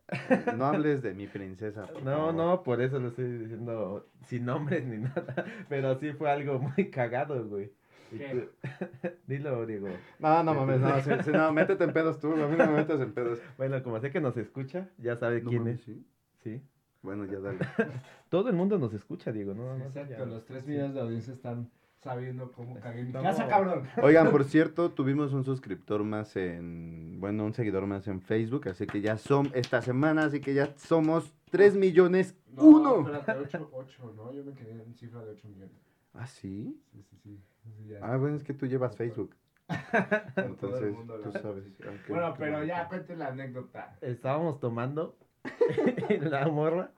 No 0.57 0.67
hables 0.67 1.03
de 1.03 1.15
mi 1.15 1.27
princesa. 1.29 1.87
No, 2.05 2.33
no, 2.33 2.63
por 2.65 2.81
eso 2.83 2.99
lo 2.99 3.09
estoy 3.09 3.27
diciendo 3.39 4.09
sin 4.27 4.45
nombres 4.45 4.85
ni 4.85 4.99
nada. 5.05 5.45
Pero 5.69 5.99
sí 6.01 6.13
fue 6.13 6.31
algo 6.31 6.59
muy 6.59 6.91
cagado, 6.91 7.47
güey. 7.49 7.71
¿Qué? 8.11 8.49
Dilo, 9.27 9.65
Diego. 9.67 9.89
No, 10.19 10.43
no 10.43 10.55
mames, 10.55 10.81
no, 10.81 11.01
sí, 11.01 11.11
sí, 11.25 11.31
no, 11.33 11.53
métete 11.53 11.85
en 11.85 11.93
pedos 11.93 12.19
tú, 12.19 12.33
a 12.33 12.49
mí 12.49 12.57
no 12.57 12.67
me 12.67 12.73
metas 12.79 13.01
en 13.01 13.13
pedos. 13.13 13.39
Bueno, 13.57 13.83
como 13.83 14.01
sé 14.01 14.11
que 14.11 14.21
nos 14.21 14.37
escucha, 14.37 14.89
ya 14.99 15.17
sabe 15.17 15.43
No 15.43 15.51
quién 15.51 15.63
mames, 15.63 15.79
es. 15.81 15.85
¿sí? 15.85 16.07
Sí. 16.43 16.63
Bueno, 17.03 17.25
ya 17.25 17.39
dale. 17.41 17.59
Todo 18.29 18.49
el 18.51 18.57
mundo 18.57 18.79
nos 18.79 18.93
escucha, 18.93 19.33
Diego, 19.33 19.55
¿no? 19.55 19.77
no 19.79 19.91
sé, 19.91 20.01
Exacto, 20.01 20.25
ya. 20.25 20.31
los 20.31 20.45
tres 20.45 20.67
millones 20.67 20.95
de 20.95 21.01
audiencia 21.01 21.33
están 21.33 21.71
sabiendo 22.03 22.51
cómo 22.53 22.79
cagué 22.81 23.05
mi 23.05 23.13
casa, 23.13 23.47
cabrón. 23.47 23.85
Oigan, 24.03 24.31
por 24.31 24.45
cierto, 24.45 24.91
tuvimos 24.93 25.33
un 25.33 25.45
suscriptor 25.45 26.03
más 26.03 26.35
en, 26.37 27.21
bueno, 27.21 27.45
un 27.45 27.53
seguidor 27.55 27.87
más 27.87 28.09
en 28.09 28.21
Facebook, 28.23 28.69
así 28.69 28.87
que 28.87 29.01
ya 29.03 29.19
son, 29.19 29.51
esta 29.55 29.83
semana, 29.83 30.25
así 30.25 30.41
que 30.41 30.55
ya 30.55 30.75
somos 30.77 31.35
3 31.51 31.77
millones, 31.77 32.37
No, 32.53 32.63
uno. 32.65 33.01
espérate, 33.19 33.33
8, 33.59 33.71
8, 33.73 34.13
¿no? 34.17 34.33
Yo 34.33 34.45
me 34.45 34.53
quedé 34.55 34.83
en 34.83 34.95
cifra 34.95 35.23
de 35.25 35.31
8 35.33 35.49
millones. 35.49 35.77
¿Ah, 36.15 36.27
sí? 36.27 36.81
Sí, 36.91 37.03
sí, 37.03 37.17
sí. 37.23 37.39
Ya. 37.87 37.99
Ah, 38.03 38.17
bueno, 38.17 38.37
es 38.37 38.45
que 38.45 38.55
tú 38.55 38.67
llevas 38.67 38.97
Facebook. 38.97 39.35
Entonces, 40.37 40.95
tú 41.23 41.33
sabes. 41.33 41.65
Ok, 41.81 42.09
Bueno, 42.09 42.35
pero 42.39 42.65
ya 42.65 42.89
cuente 42.89 43.17
la 43.17 43.29
anécdota. 43.29 43.97
Estábamos 44.01 44.59
tomando 44.61 45.17
la 46.21 46.49
morra 46.49 46.91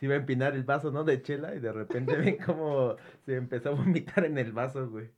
se 0.00 0.06
iba 0.06 0.14
a 0.14 0.18
empinar 0.18 0.54
el 0.54 0.64
vaso, 0.64 0.90
¿no? 0.90 1.04
De 1.04 1.20
chela 1.20 1.54
y 1.54 1.60
de 1.60 1.72
repente 1.72 2.16
ven 2.16 2.38
como 2.46 2.96
se 3.26 3.36
empezó 3.36 3.68
a 3.68 3.72
vomitar 3.72 4.24
en 4.24 4.38
el 4.38 4.50
vaso, 4.50 4.88
güey. 4.88 5.10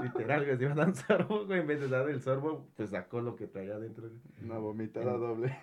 Literal, 0.00 0.44
güey, 0.44 0.56
se 0.56 0.62
iba 0.62 0.72
a 0.72 0.76
dar 0.76 0.88
un 0.88 0.94
sorbo, 0.94 1.44
güey. 1.44 1.60
En 1.60 1.66
vez 1.66 1.80
de 1.80 1.88
dar 1.88 2.08
el 2.08 2.20
sorbo, 2.22 2.68
pues 2.76 2.90
sacó 2.90 3.20
lo 3.20 3.34
que 3.34 3.48
traía 3.48 3.74
adentro. 3.74 4.10
Una 4.42 4.58
vomitada 4.58 5.12
doble. 5.16 5.56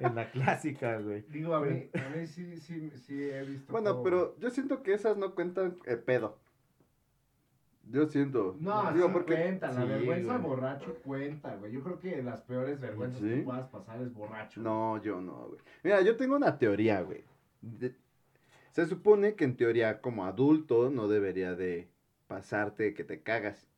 En 0.00 0.14
la 0.14 0.30
clásica, 0.30 0.98
güey. 0.98 1.24
Digo, 1.28 1.54
a 1.54 1.60
mí, 1.60 1.88
a 1.94 2.08
mí 2.14 2.26
sí, 2.26 2.56
sí, 2.60 2.90
sí 2.90 3.22
he 3.22 3.42
visto. 3.42 3.72
Bueno, 3.72 4.02
pero 4.02 4.38
yo 4.38 4.50
siento 4.50 4.82
que 4.82 4.92
esas 4.92 5.16
no 5.16 5.34
cuentan 5.34 5.78
eh, 5.86 5.96
pedo. 5.96 6.38
Yo 7.92 8.06
siento. 8.08 8.56
No, 8.58 8.90
digo, 8.92 9.06
sí 9.08 9.12
porque 9.12 9.34
cuenta, 9.34 9.70
la 9.70 9.82
Sí, 9.82 9.88
vergüenza 9.88 10.36
güey. 10.38 10.42
borracho 10.48 10.94
cuenta, 11.04 11.54
güey. 11.56 11.72
Yo 11.72 11.82
creo 11.82 12.00
que 12.00 12.22
las 12.22 12.40
peores 12.40 12.80
vergüenzas 12.80 13.20
¿Sí? 13.20 13.28
que 13.28 13.42
puedas 13.42 13.68
pasar 13.68 14.00
es 14.00 14.12
borracho. 14.14 14.60
No, 14.62 15.00
yo 15.02 15.20
no, 15.20 15.48
güey. 15.48 15.60
Mira, 15.84 16.00
yo 16.00 16.16
tengo 16.16 16.36
una 16.36 16.58
teoría, 16.58 17.02
güey. 17.02 17.22
De- 17.60 17.94
Se 18.70 18.86
supone 18.86 19.34
que 19.34 19.44
en 19.44 19.56
teoría 19.56 20.00
como 20.00 20.24
adulto 20.24 20.90
no 20.90 21.06
debería 21.06 21.54
de 21.54 21.86
pasarte 22.28 22.94
que 22.94 23.04
te 23.04 23.20
cagas, 23.20 23.68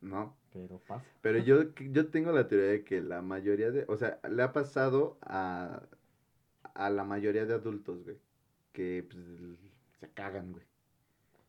¿no? 0.00 0.36
Pero 0.52 0.78
pasa. 0.86 1.04
Pero 1.20 1.38
yo, 1.38 1.74
yo 1.90 2.06
tengo 2.08 2.30
la 2.32 2.46
teoría 2.46 2.68
de 2.70 2.84
que 2.84 3.00
la 3.02 3.20
mayoría 3.22 3.70
de, 3.72 3.84
o 3.88 3.96
sea, 3.96 4.20
le 4.30 4.42
ha 4.44 4.52
pasado 4.52 5.18
a, 5.22 5.82
a 6.74 6.90
la 6.90 7.02
mayoría 7.04 7.44
de 7.44 7.54
adultos, 7.54 8.04
güey, 8.04 8.16
que 8.72 9.04
pues, 9.10 9.20
se 10.00 10.08
cagan, 10.10 10.52
güey. 10.52 10.64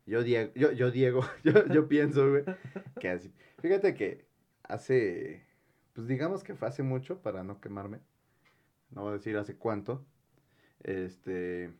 Yo, 0.07 0.23
Diego, 0.23 0.53
yo, 0.55 0.71
yo, 0.73 0.91
Diego, 0.91 1.21
yo, 1.45 1.67
yo 1.67 1.87
pienso, 1.89 2.29
güey, 2.31 2.45
que 2.99 3.09
así. 3.09 3.33
Fíjate 3.59 3.95
que 3.95 4.27
hace, 4.63 5.43
pues 5.93 6.07
digamos 6.07 6.43
que 6.43 6.55
fue 6.55 6.67
hace 6.69 6.83
mucho, 6.83 7.21
para 7.21 7.43
no 7.43 7.61
quemarme, 7.61 8.01
no 8.91 9.03
voy 9.03 9.11
a 9.11 9.13
decir 9.15 9.37
hace 9.37 9.57
cuánto, 9.57 10.05
este, 10.83 11.73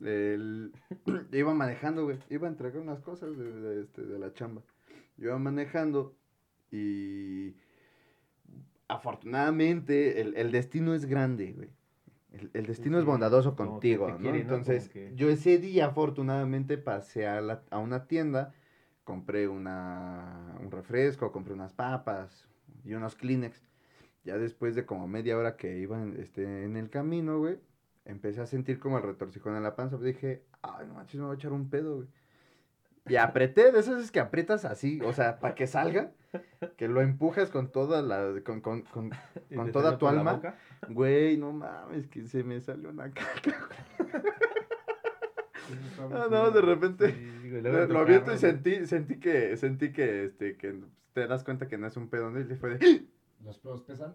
el- 0.00 0.72
iba 1.32 1.54
manejando, 1.54 2.04
güey, 2.04 2.18
iba 2.30 2.46
a 2.48 2.50
entregar 2.50 2.80
unas 2.82 3.00
cosas 3.00 3.36
de, 3.36 3.80
este, 3.82 4.02
de 4.02 4.18
la 4.18 4.32
chamba. 4.32 4.62
Yo 5.16 5.28
iba 5.28 5.38
manejando 5.38 6.16
y 6.70 7.54
afortunadamente 8.88 10.20
el, 10.20 10.36
el 10.36 10.52
destino 10.52 10.94
es 10.94 11.06
grande, 11.06 11.52
güey. 11.52 11.70
El, 12.32 12.50
el 12.54 12.66
destino 12.66 12.98
es 12.98 13.04
bondadoso 13.04 13.54
contigo, 13.56 14.06
¿no? 14.18 14.18
Entonces, 14.40 14.88
que- 14.88 15.14
yo 15.16 15.28
ese 15.28 15.58
día 15.58 15.86
afortunadamente 15.86 16.78
pasé 16.78 17.26
a, 17.26 17.40
la- 17.40 17.62
a 17.70 17.78
una 17.78 18.06
tienda, 18.06 18.54
compré 19.04 19.48
una, 19.48 20.56
un 20.62 20.70
refresco, 20.70 21.30
compré 21.32 21.54
unas 21.54 21.72
papas 21.72 22.48
y 22.84 22.94
unos 22.94 23.14
Kleenex. 23.16 23.68
Ya 24.24 24.38
después 24.38 24.74
de 24.74 24.86
como 24.86 25.08
media 25.08 25.36
hora 25.36 25.56
que 25.56 25.78
iba 25.78 26.00
en, 26.00 26.18
este, 26.20 26.64
en 26.64 26.76
el 26.76 26.88
camino, 26.90 27.38
güey, 27.38 27.58
empecé 28.04 28.40
a 28.40 28.46
sentir 28.46 28.78
como 28.78 28.96
el 28.98 29.02
retorcijón 29.02 29.56
en 29.56 29.62
la 29.64 29.74
panza. 29.76 29.98
Dije, 29.98 30.44
ay, 30.62 30.86
no 30.86 30.94
manches, 30.94 31.16
me 31.20 31.26
voy 31.26 31.34
a 31.34 31.36
echar 31.36 31.52
un 31.52 31.68
pedo, 31.68 31.96
güey. 31.96 32.08
Y 33.08 33.16
apreté, 33.16 33.72
de 33.72 33.80
esas 33.80 33.96
veces 33.96 34.10
que 34.12 34.20
aprietas 34.20 34.64
así, 34.64 35.00
o 35.02 35.12
sea, 35.12 35.40
para 35.40 35.54
que 35.54 35.66
salga, 35.66 36.12
que 36.76 36.88
lo 36.88 37.00
empujas 37.00 37.50
con 37.50 37.72
toda 37.72 38.00
la, 38.00 38.40
con, 38.44 38.60
con, 38.60 38.82
con, 38.82 39.10
toda 39.72 39.98
tu 39.98 40.06
alma. 40.06 40.40
Güey, 40.88 41.36
no 41.36 41.52
mames, 41.52 42.06
que 42.06 42.26
se 42.26 42.44
me 42.44 42.60
salió 42.60 42.90
una 42.90 43.12
caca. 43.12 43.68
Muy 45.98 46.12
Ah, 46.12 46.26
no, 46.30 46.50
de 46.50 46.60
repente 46.60 47.12
Sí, 47.12 47.48
güey, 47.48 47.62
luego 47.62 47.78
lo, 47.78 47.86
lo 47.86 47.98
aviento 48.00 48.34
y 48.34 48.38
sentí, 48.38 48.86
sentí 48.86 49.18
que, 49.18 49.56
sentí 49.56 49.92
que, 49.92 50.24
este, 50.24 50.56
que 50.56 50.80
te 51.12 51.26
das 51.26 51.44
cuenta 51.44 51.68
que 51.68 51.78
no 51.78 51.86
es 51.86 51.96
un 51.96 52.08
pedón 52.08 52.38
y 52.40 52.54
fue 52.56 52.76
de, 52.76 53.06
¿Los 53.44 53.58
pedos 53.58 53.82
pesan? 53.82 54.14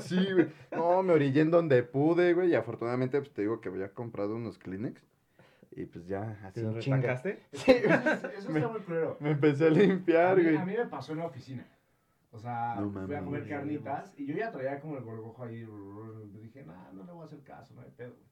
sí, 0.00 0.24
güey. 0.32 0.48
No, 0.70 1.02
me 1.02 1.12
orillé 1.12 1.40
en 1.40 1.50
donde 1.50 1.82
pude, 1.82 2.32
güey, 2.34 2.50
y 2.50 2.54
afortunadamente, 2.54 3.18
pues, 3.18 3.32
te 3.32 3.42
digo 3.42 3.60
que 3.60 3.68
había 3.68 3.92
comprado 3.92 4.36
unos 4.36 4.58
Kleenex. 4.58 5.02
Y 5.76 5.84
pues 5.84 6.06
ya, 6.06 6.38
así 6.42 6.62
¿Te 6.62 6.78
chinga. 6.80 7.16
Sí, 7.22 7.30
Eso, 7.52 8.28
eso 8.30 8.50
Me- 8.50 8.58
está 8.60 8.68
muy 8.72 8.80
culero. 8.80 9.16
me 9.20 9.30
empecé 9.30 9.64
a 9.64 9.68
A 9.68 9.70
limpiar, 9.70 10.36
mí, 10.38 10.42
güey. 10.44 10.56
a 10.56 10.64
mí 10.64 10.72
me 10.76 10.86
pasó 10.86 11.12
en 11.12 11.18
la 11.18 11.26
oficina. 11.26 11.66
O 12.32 12.38
sea, 12.38 12.74
No 12.76 12.90
fui 13.06 13.14
a 13.14 13.20
comer 13.22 13.46
carnitas 13.48 14.12
y 14.18 14.26
yo 14.26 14.34
ya 14.36 14.50
traía 14.50 14.80
como 14.80 14.96
el 14.96 15.04
gorgojo 15.04 15.44
ahí. 15.44 15.64
Dije, 16.42 16.64
nah, 16.64 16.90
no 16.92 17.04
le 17.04 17.12
voy 17.12 17.22
a 17.22 17.24
hacer 17.26 17.40
caso, 17.42 17.74
no 17.74 17.82
hay 17.82 17.90
pedo. 17.96 18.10
güey". 18.14 18.26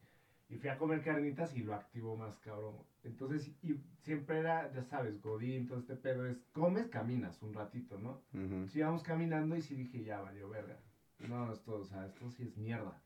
Y 0.50 0.56
fui 0.56 0.68
a 0.68 0.76
comer 0.78 1.02
carnitas 1.02 1.54
y 1.56 1.62
lo 1.62 1.74
activo 1.74 2.16
más 2.16 2.38
cabrón. 2.40 2.76
Entonces, 3.02 3.50
y 3.62 3.80
siempre 4.02 4.38
era, 4.40 4.70
ya 4.72 4.82
sabes, 4.82 5.20
Godín, 5.22 5.66
todo 5.66 5.78
este 5.78 5.96
pedo 5.96 6.26
es, 6.26 6.36
comes, 6.52 6.88
caminas 6.88 7.42
un 7.42 7.54
ratito, 7.54 7.98
¿no? 7.98 8.22
Ujú. 8.34 8.68
Sí, 8.68 8.78
íbamos 8.80 9.02
caminando 9.02 9.56
y 9.56 9.62
sí 9.62 9.74
dije, 9.74 10.02
ya 10.04 10.20
valió 10.20 10.48
verga. 10.50 10.76
No, 11.20 11.52
esto, 11.52 11.76
o 11.76 11.84
sea, 11.84 12.06
esto 12.06 12.30
sí 12.30 12.42
es 12.44 12.56
mierda. 12.58 13.00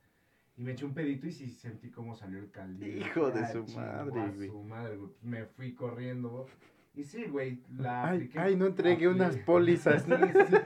Y 0.59 0.63
me 0.63 0.73
eché 0.73 0.85
un 0.85 0.93
pedito 0.93 1.27
y 1.29 1.33
sí 1.33 1.49
sentí 1.49 1.89
cómo 1.91 2.15
salió 2.17 2.39
el 2.41 2.51
caldillo. 2.51 2.99
Hijo 3.07 3.31
de 3.31 3.41
Ah, 3.41 3.49
su 3.53 3.65
madre, 3.77 4.31
güey. 4.35 4.49
su 4.49 4.63
madre, 4.65 4.97
güey. 4.97 5.09
Pues 5.13 5.23
Me 5.25 5.47
fui 5.47 5.73
corriendo. 5.75 6.47
Y 6.95 7.05
sí, 7.05 7.27
güey, 7.27 7.63
la 7.77 8.09
Ay, 8.09 8.17
apliqué- 8.19 8.39
ay, 8.41 8.57
no 8.57 8.67
entregué 8.67 9.07
unas 9.07 9.37
pólizas. 9.47 10.03
Sí, 10.03 10.11
sí. 10.13 10.57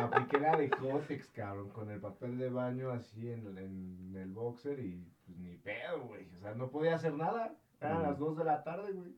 Apliqué 0.00 0.38
la 0.38 0.56
de 0.56 0.70
Cotex, 0.70 1.28
cabrón, 1.32 1.70
con 1.70 1.90
el 1.90 2.00
papel 2.00 2.38
de 2.38 2.48
baño 2.48 2.90
así 2.92 3.28
en, 3.28 3.58
en 3.58 4.14
el 4.16 4.32
boxer 4.32 4.78
y 4.78 5.04
pues 5.26 5.36
ni 5.38 5.56
pedo, 5.56 6.02
güey. 6.06 6.28
O 6.36 6.40
sea, 6.40 6.54
no 6.54 6.70
podía 6.70 6.94
hacer 6.94 7.14
nada. 7.14 7.56
Eran 7.80 7.98
Mm. 7.98 8.02
las 8.02 8.18
2 8.18 8.38
de 8.38 8.44
la 8.44 8.62
tarde, 8.62 8.92
güey. 8.92 9.16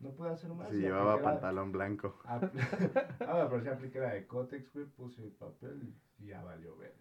No 0.00 0.10
podía 0.10 0.32
hacer 0.32 0.50
más. 0.50 0.68
Sí, 0.70 0.76
llevaba 0.78 1.16
la- 1.16 1.22
pantalón 1.22 1.72
blanco. 1.72 2.20
Ah, 2.26 3.46
pero 3.48 3.62
sí 3.62 3.68
apliqué 3.68 4.00
la 4.00 4.12
de 4.12 4.26
Cotex, 4.26 4.70
güey, 4.74 4.84
puse 4.86 5.22
el 5.22 5.30
papel 5.30 5.94
y 6.18 6.26
ya 6.26 6.42
valió 6.42 6.76
verga. 6.76 6.96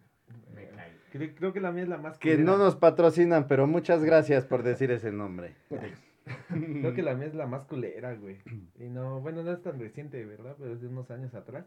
Me 0.54 0.68
caí. 0.70 0.92
Creo, 1.12 1.36
creo 1.36 1.54
que 1.54 1.60
la 1.62 1.72
mía 1.72 1.84
es 1.84 1.90
la 1.90 1.98
más 1.98 2.18
Que 2.18 2.36
culera. 2.36 2.44
no 2.52 2.58
nos 2.58 2.76
patrocinan, 2.76 3.48
pero 3.48 3.68
muchas 3.68 4.04
gracias 4.04 4.46
por 4.46 4.64
decir 4.64 4.92
ese 4.92 5.12
nombre. 5.12 5.56
Creo 6.50 6.94
que 6.94 7.02
la 7.02 7.16
mía 7.16 7.28
es 7.28 7.34
la 7.34 7.48
más 7.48 7.66
culera, 7.66 8.14
güey. 8.16 8.38
Y 8.80 8.84
no, 8.90 9.20
bueno, 9.22 9.44
no 9.44 9.52
es 9.52 9.62
tan 9.62 9.80
reciente, 9.80 10.24
¿verdad? 10.26 10.56
Pero 10.60 10.74
es 10.74 10.82
de 10.82 10.88
unos 10.88 11.10
años 11.12 11.34
atrás. 11.34 11.66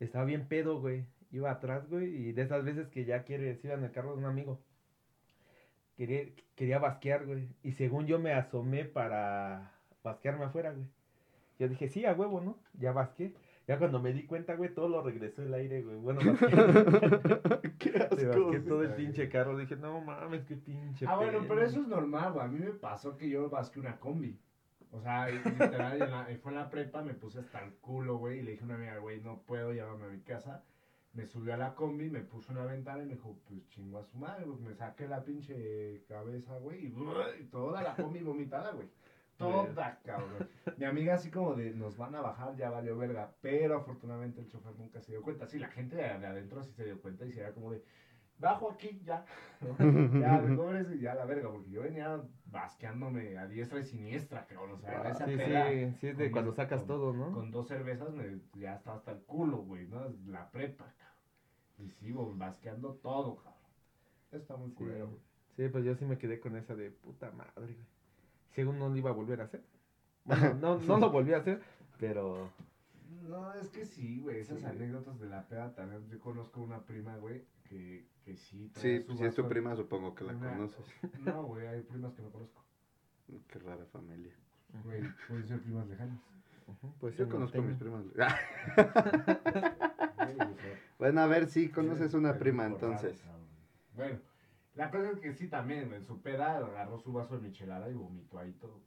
Estaba 0.00 0.24
bien 0.24 0.46
pedo, 0.46 0.80
güey. 0.80 1.04
Iba 1.32 1.50
atrás, 1.50 1.88
güey, 1.88 2.14
y 2.28 2.32
de 2.32 2.42
esas 2.42 2.64
veces 2.64 2.88
que 2.88 3.04
ya 3.04 3.24
quieres 3.24 3.62
ir 3.64 3.72
en 3.72 3.82
el 3.82 3.90
carro 3.90 4.12
de 4.12 4.18
un 4.18 4.24
amigo. 4.26 4.60
Quería, 5.96 6.24
quería 6.54 6.78
basquear, 6.78 7.26
güey. 7.26 7.48
Y 7.62 7.72
según 7.72 8.06
yo 8.06 8.18
me 8.20 8.32
asomé 8.32 8.84
para 8.84 9.72
basquearme 10.04 10.44
afuera, 10.44 10.72
güey. 10.72 10.86
Yo 11.58 11.68
dije, 11.68 11.88
sí, 11.88 12.04
a 12.04 12.12
huevo, 12.12 12.40
¿no? 12.40 12.58
Ya 12.78 12.92
basqué. 12.92 13.34
Ya 13.66 13.78
cuando 13.78 13.98
me 14.00 14.12
di 14.12 14.24
cuenta, 14.26 14.54
güey, 14.56 14.74
todo 14.74 14.88
lo 14.88 15.02
regresó 15.02 15.42
el 15.42 15.54
aire, 15.54 15.82
güey. 15.82 15.96
Bueno. 15.96 16.20
Qué 17.78 17.90
asco. 18.10 18.50
todo 18.68 18.82
el 18.82 18.94
pinche 18.94 19.28
carro. 19.28 19.56
Dije, 19.56 19.76
no 19.76 20.00
mames, 20.00 20.44
qué 20.44 20.56
pinche 20.56 21.06
Ah, 21.08 21.16
bueno, 21.16 21.38
pena". 21.38 21.48
pero 21.48 21.62
eso 21.66 21.80
es 21.80 21.88
normal, 21.88 22.32
güey. 22.32 22.44
A 22.44 22.48
mí 22.48 22.58
me 22.58 22.70
pasó 22.72 23.16
que 23.16 23.28
yo 23.28 23.48
basqué 23.48 23.80
una 23.80 23.98
combi. 23.98 24.38
O 24.92 25.00
sea, 25.00 25.28
literal, 25.28 26.00
en 26.02 26.10
la- 26.10 26.28
fue 26.42 26.52
en 26.52 26.58
la 26.58 26.70
prepa, 26.70 27.02
me 27.02 27.14
puse 27.14 27.40
hasta 27.40 27.64
el 27.64 27.72
culo, 27.74 28.16
güey, 28.18 28.38
y 28.38 28.42
le 28.42 28.50
dije 28.52 28.62
a 28.62 28.66
una 28.66 28.74
amiga, 28.76 28.98
güey, 28.98 29.20
no 29.20 29.40
puedo, 29.40 29.72
llévame 29.72 30.04
a 30.04 30.08
mi 30.08 30.20
casa. 30.20 30.62
Me 31.14 31.26
subió 31.26 31.54
a 31.54 31.56
la 31.56 31.74
combi, 31.74 32.10
me 32.10 32.20
puso 32.20 32.52
una 32.52 32.64
ventana 32.64 33.02
y 33.02 33.06
me 33.06 33.14
dijo, 33.14 33.36
pues 33.48 33.68
chingo 33.70 33.98
a 33.98 34.04
su 34.04 34.16
madre, 34.18 34.44
güey. 34.44 34.58
Me 34.60 34.74
saqué 34.74 35.08
la 35.08 35.24
pinche 35.24 36.04
cabeza, 36.08 36.58
güey, 36.58 36.86
y, 36.86 36.94
y 37.40 37.44
toda 37.46 37.82
la 37.82 37.94
combi 37.96 38.20
vomitada, 38.20 38.72
güey. 38.72 38.88
Toda, 39.36 40.00
cabrón. 40.04 40.48
Mi 40.76 40.84
amiga 40.84 41.14
así 41.14 41.30
como 41.30 41.54
de, 41.54 41.72
nos 41.72 41.96
van 41.96 42.14
a 42.14 42.20
bajar, 42.20 42.56
ya 42.56 42.70
valió 42.70 42.96
verga. 42.96 43.32
Pero 43.40 43.76
afortunadamente 43.76 44.40
el 44.40 44.48
chofer 44.48 44.74
nunca 44.76 45.00
se 45.00 45.12
dio 45.12 45.22
cuenta. 45.22 45.46
Sí, 45.46 45.58
la 45.58 45.68
gente 45.68 45.96
de, 45.96 46.02
de 46.18 46.26
adentro 46.26 46.62
sí 46.62 46.72
se 46.72 46.84
dio 46.84 47.00
cuenta 47.00 47.24
y 47.26 47.32
se 47.32 47.40
era 47.40 47.52
como 47.52 47.72
de, 47.72 47.82
bajo 48.38 48.70
aquí, 48.70 49.00
ya. 49.04 49.24
ya, 50.20 50.40
de 50.40 50.56
pobres 50.56 50.88
y 50.92 51.00
ya 51.00 51.14
la 51.14 51.24
verga, 51.24 51.50
porque 51.50 51.70
yo 51.70 51.82
venía 51.82 52.20
basqueándome 52.46 53.36
a 53.38 53.46
diestra 53.46 53.80
y 53.80 53.84
siniestra, 53.84 54.46
cabrón. 54.46 54.72
O 54.72 54.78
sea, 54.78 55.00
en 55.00 55.06
esa 55.08 55.26
Sí, 55.26 55.36
peda, 55.36 55.68
sí, 55.70 55.92
sí, 56.00 56.06
es 56.08 56.18
de 56.18 56.30
cuando 56.30 56.52
sacas 56.52 56.80
con- 56.80 56.88
todo, 56.88 57.12
¿no? 57.12 57.32
Con 57.32 57.50
dos 57.50 57.66
cervezas 57.68 58.10
me, 58.12 58.40
ya 58.54 58.74
estaba 58.76 58.96
hasta 58.96 59.12
el 59.12 59.22
culo, 59.24 59.58
güey, 59.58 59.86
¿no? 59.88 60.00
La 60.26 60.50
prepa, 60.50 60.84
cabrón. 60.96 61.14
Y 61.78 61.90
sigo 61.90 62.32
basqueando 62.36 62.94
todo, 63.02 63.36
cabrón. 63.36 63.54
Está 64.30 64.56
muy 64.56 64.70
culero, 64.72 65.08
güey. 65.08 65.20
Sí, 65.56 65.68
pues 65.68 65.84
yo 65.84 65.94
sí 65.94 66.04
me 66.04 66.18
quedé 66.18 66.40
con 66.40 66.56
esa 66.56 66.74
de 66.74 66.90
puta 66.90 67.30
madre, 67.32 67.74
güey. 67.74 67.94
Según 68.54 68.78
no 68.78 68.88
lo 68.88 68.96
iba 68.96 69.10
a 69.10 69.12
volver 69.14 69.40
a 69.40 69.44
hacer. 69.44 69.62
Bueno, 70.24 70.54
no, 70.54 70.78
no 70.78 70.98
lo 70.98 71.10
volví 71.10 71.32
a 71.34 71.38
hacer, 71.38 71.60
pero 71.98 72.50
No, 73.28 73.52
es 73.54 73.68
que 73.68 73.84
sí, 73.84 74.20
güey, 74.20 74.38
esas 74.40 74.64
anécdotas 74.64 75.18
de 75.20 75.28
la 75.28 75.46
peda 75.48 75.74
también. 75.74 76.08
Yo 76.08 76.18
conozco 76.20 76.60
una 76.62 76.80
prima, 76.84 77.16
güey, 77.18 77.44
que, 77.64 78.06
que 78.24 78.36
sí. 78.36 78.70
Sí, 78.76 79.02
su 79.02 79.16
si 79.16 79.24
es 79.24 79.34
tu 79.34 79.46
prima, 79.48 79.74
supongo 79.76 80.14
que 80.14 80.24
la 80.24 80.32
una- 80.34 80.50
conoces. 80.50 80.84
No, 81.20 81.44
güey, 81.44 81.66
hay 81.66 81.82
primas 81.82 82.14
que 82.14 82.22
no 82.22 82.30
conozco. 82.30 82.64
Qué 83.48 83.58
rara 83.58 83.84
familia. 83.86 84.32
Güey, 84.84 85.02
pueden 85.28 85.46
ser 85.46 85.60
primas 85.62 85.86
lejanas. 85.88 86.18
ujú, 86.66 86.94
pues 87.00 87.16
Yo 87.16 87.28
conozco 87.28 87.52
tengo. 87.52 87.68
mis 87.68 87.76
primas. 87.78 88.04
Sea, 88.14 88.38
Bueno, 90.98 91.20
a 91.20 91.26
ver, 91.26 91.48
sí, 91.48 91.68
conoces 91.68 92.14
una 92.14 92.32
un 92.32 92.38
prima 92.38 92.66
entonces. 92.66 93.22
Bueno, 93.94 94.18
la 94.74 94.90
cosa 94.90 95.10
es 95.10 95.20
que 95.20 95.32
sí 95.34 95.48
también, 95.48 95.92
en 95.92 96.04
su 96.04 96.20
peda 96.20 96.56
agarró 96.56 96.98
su 96.98 97.12
vaso 97.12 97.36
de 97.36 97.42
michelada 97.48 97.88
y 97.90 97.94
vomitó 97.94 98.38
ahí 98.38 98.52
todo. 98.52 98.80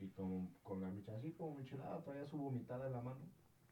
Y 0.00 0.08
como 0.08 0.50
con 0.62 0.80
la 0.80 0.88
michelada, 0.90 1.18
así 1.18 1.32
como 1.32 1.54
michelada, 1.56 2.02
traía 2.02 2.26
su 2.26 2.36
vomitada 2.36 2.86
en 2.86 2.92
la 2.92 3.00
mano. 3.00 3.20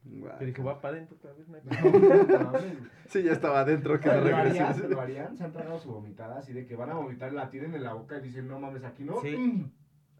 Guau. 0.05 0.39
Que 0.39 0.47
dije, 0.47 0.63
va 0.63 0.81
para 0.81 0.95
adentro 0.97 1.17
otra 1.17 1.33
vez, 1.33 1.49
no 1.49 1.57
hay 1.57 1.63
No, 1.65 1.71
pedo". 1.71 2.39
no 2.39 2.45
mames. 2.53 2.77
Sí, 3.09 3.23
ya 3.23 3.33
estaba 3.33 3.61
adentro 3.61 4.01
que 4.01 4.09
no 4.09 4.15
¿Lo 4.15 4.21
harían? 4.37 4.53
regreses. 4.53 4.91
¿Lo 4.91 5.01
harían? 5.01 5.37
Se 5.37 5.45
han 5.45 5.53
tragado 5.53 5.79
su 5.79 5.93
vomitada 5.93 6.39
así 6.39 6.53
de 6.53 6.67
que 6.67 6.75
van 6.77 6.91
a 6.91 6.95
vomitar, 6.95 7.33
la 7.33 7.51
tienen 7.51 7.75
en 7.75 7.85
la 7.85 7.95
boca 7.95 8.19
y 8.19 8.23
dicen, 8.23 8.49
no 8.49 8.59
mames, 8.59 8.85
aquí 8.85 9.05
no. 9.05 9.21
Sí. 9.21 9.37
Mm. 9.37 9.71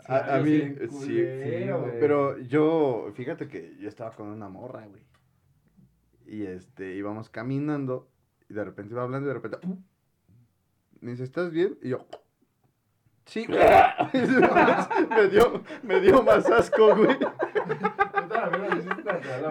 A, 0.09 0.39
mí, 0.41 0.59
sí, 0.59 0.87
culero, 0.89 1.79
sí, 1.79 1.87
güey. 1.87 2.01
Pero 2.01 2.39
yo, 2.39 3.13
fíjate 3.15 3.47
que 3.47 3.77
yo 3.79 3.89
estaba 3.89 4.11
con 4.11 4.27
una 4.29 4.49
morra, 4.49 4.85
güey. 4.87 5.03
Y 6.27 6.43
este, 6.47 6.95
íbamos 6.97 7.29
caminando 7.31 8.09
y 8.49 8.55
de 8.55 8.65
repente 8.65 8.95
iba 8.95 9.03
hablando 9.05 9.27
y 9.27 9.29
de 9.29 9.35
repente. 9.35 9.59
Me 11.03 11.11
dice, 11.11 11.25
¿estás 11.25 11.51
bien? 11.51 11.77
Y 11.83 11.91
yo. 11.91 12.07
Sí, 13.27 13.45
güey. 13.51 13.59
me, 15.11 15.29
dio, 15.29 15.63
me 15.83 16.01
dio 16.01 16.23
más 16.23 16.51
asco, 16.51 16.97
güey. 16.97 17.19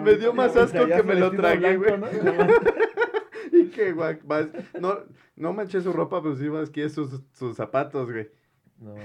Me 0.02 0.16
dio 0.16 0.34
más 0.34 0.54
Ya 0.54 0.64
asco 0.64 0.86
que 0.86 1.02
me 1.02 1.14
lo 1.14 1.30
tragué, 1.30 1.76
güey. 1.76 1.96
¿no? 1.96 2.06
Y 3.52 3.68
que 3.68 3.92
guac, 3.92 4.24
más. 4.24 4.48
No, 4.78 4.98
no 5.36 5.52
manché 5.52 5.80
su 5.80 5.92
ropa, 5.92 6.22
pues 6.22 6.38
sí 6.38 6.46
que 6.72 6.88
sus, 6.90 7.22
sus 7.32 7.56
zapatos, 7.56 8.10
güey. 8.10 8.30
No, 8.78 8.94
no. 8.94 9.00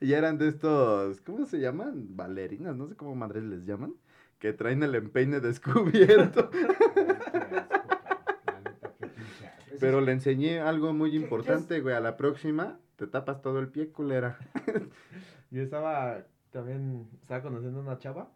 Y 0.00 0.14
eran 0.14 0.38
de 0.38 0.48
estos, 0.48 1.20
¿cómo 1.20 1.44
se 1.44 1.58
llaman? 1.58 2.16
Valerinas, 2.16 2.76
no 2.76 2.86
sé 2.86 2.96
cómo 2.96 3.14
madres 3.14 3.44
les 3.44 3.66
llaman. 3.66 3.94
Que 4.38 4.52
traen 4.52 4.82
el 4.82 4.94
empeine 4.94 5.40
descubierto. 5.40 6.50
Qué 6.50 6.62
asco, 6.62 7.92
cabrón. 7.92 8.22
La 8.46 8.60
neta, 8.60 8.94
qué 8.98 9.06
pinche 9.08 9.46
asco. 9.46 9.71
Eso 9.71 9.71
Pero 9.82 10.00
le 10.00 10.12
enseñé 10.12 10.60
algo 10.60 10.92
muy 10.92 11.10
¿Qué- 11.10 11.18
qué 11.18 11.22
importante, 11.24 11.80
güey. 11.80 11.94
A 11.94 12.00
la 12.00 12.16
próxima 12.16 12.78
te 12.96 13.06
tapas 13.06 13.42
todo 13.42 13.58
el 13.58 13.68
pie, 13.68 13.90
culera. 13.90 14.38
Yo 15.50 15.62
estaba 15.62 16.24
también, 16.50 17.08
estaba 17.20 17.42
conociendo 17.42 17.80
a 17.80 17.82
una 17.82 17.98
chava. 17.98 18.30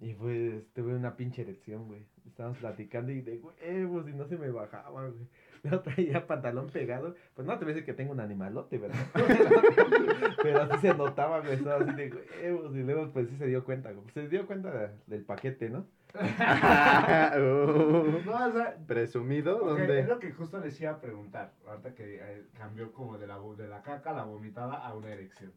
Y 0.00 0.14
pues 0.14 0.64
tuve 0.74 0.96
una 0.96 1.14
pinche 1.16 1.42
erección, 1.42 1.86
güey. 1.86 2.04
Estábamos 2.26 2.58
platicando 2.58 3.12
y 3.12 3.20
de 3.20 3.38
huevos 3.38 4.08
y 4.08 4.12
no 4.12 4.26
se 4.26 4.36
me 4.36 4.50
bajaba, 4.50 5.08
güey. 5.08 5.28
Yo 5.64 5.80
traía 5.80 6.26
pantalón 6.26 6.70
pegado. 6.70 7.14
Pues 7.34 7.46
no 7.46 7.56
te 7.56 7.64
voy 7.64 7.72
a 7.72 7.74
decir 7.76 7.86
que 7.86 7.94
tengo 7.94 8.10
un 8.12 8.18
animalote, 8.18 8.78
¿verdad? 8.78 8.98
Pero 10.42 10.62
así 10.62 10.78
se 10.80 10.94
notaba, 10.94 11.40
güey. 11.40 11.52
Estaba 11.54 11.84
así 11.84 11.92
de 11.94 12.12
huevos. 12.42 12.74
Y 12.74 12.82
luego 12.82 13.12
pues 13.12 13.28
sí 13.28 13.36
se 13.36 13.46
dio 13.46 13.64
cuenta, 13.64 13.92
güey. 13.92 14.04
Se 14.12 14.28
dio 14.28 14.46
cuenta 14.46 14.70
de- 14.72 14.90
del 15.06 15.24
paquete, 15.24 15.70
¿no? 15.70 15.86
Uh, 17.34 18.20
No, 18.24 18.46
o 18.46 18.52
sea, 18.52 18.76
Presumido, 18.86 19.64
ok, 19.64 19.78
es 19.78 20.08
lo 20.08 20.18
que 20.18 20.32
justo 20.32 20.58
les 20.60 20.80
iba 20.80 20.92
a 20.92 21.00
preguntar. 21.00 21.52
Ahorita 21.66 21.94
que 21.94 22.16
eh, 22.20 22.46
cambió 22.56 22.92
como 22.92 23.18
de 23.18 23.26
la, 23.26 23.38
de 23.56 23.68
la 23.68 23.82
caca, 23.82 24.12
la 24.12 24.24
vomitada 24.24 24.74
a 24.74 24.94
una 24.94 25.10
erección. 25.10 25.52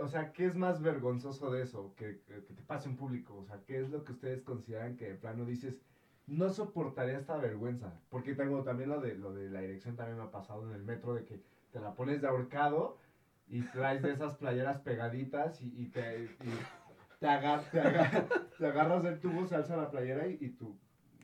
O 0.00 0.08
sea, 0.08 0.32
¿qué 0.32 0.46
es 0.46 0.56
más 0.56 0.82
vergonzoso 0.82 1.52
de 1.52 1.62
eso? 1.62 1.94
Que, 1.96 2.20
que, 2.26 2.44
que 2.44 2.54
te 2.54 2.62
pase 2.62 2.88
en 2.88 2.96
público. 2.96 3.36
O 3.36 3.44
sea, 3.44 3.60
¿qué 3.66 3.80
es 3.80 3.90
lo 3.90 4.02
que 4.04 4.12
ustedes 4.12 4.42
consideran 4.42 4.96
que 4.96 5.10
de 5.10 5.14
plano 5.14 5.44
dices, 5.44 5.80
no 6.26 6.50
soportaría 6.50 7.18
esta 7.18 7.36
vergüenza? 7.36 7.92
Porque 8.10 8.34
tengo 8.34 8.64
también 8.64 8.88
lo 8.90 9.00
de, 9.00 9.14
lo 9.14 9.32
de 9.32 9.50
la 9.50 9.62
erección, 9.62 9.94
también 9.94 10.18
me 10.18 10.24
ha 10.24 10.30
pasado 10.32 10.64
en 10.68 10.74
el 10.74 10.82
metro, 10.82 11.14
de 11.14 11.24
que 11.24 11.40
te 11.70 11.78
la 11.80 11.94
pones 11.94 12.20
de 12.22 12.26
ahorcado 12.28 12.98
y 13.46 13.62
traes 13.62 14.02
de 14.02 14.12
esas 14.12 14.34
playeras 14.34 14.80
pegaditas 14.80 15.60
y, 15.60 15.66
y 15.76 15.86
te, 15.88 16.24
y 16.24 16.83
te, 17.20 17.26
agar- 17.28 17.64
te, 17.70 17.80
agar- 17.80 18.28
te 18.58 18.66
agarras 18.66 19.02
del 19.02 19.20
tubo, 19.20 19.46
se 19.46 19.54
alza 19.56 19.76
la 19.76 19.90
playera 19.90 20.26
y, 20.26 20.38
y 20.40 20.48
tú 20.50 20.76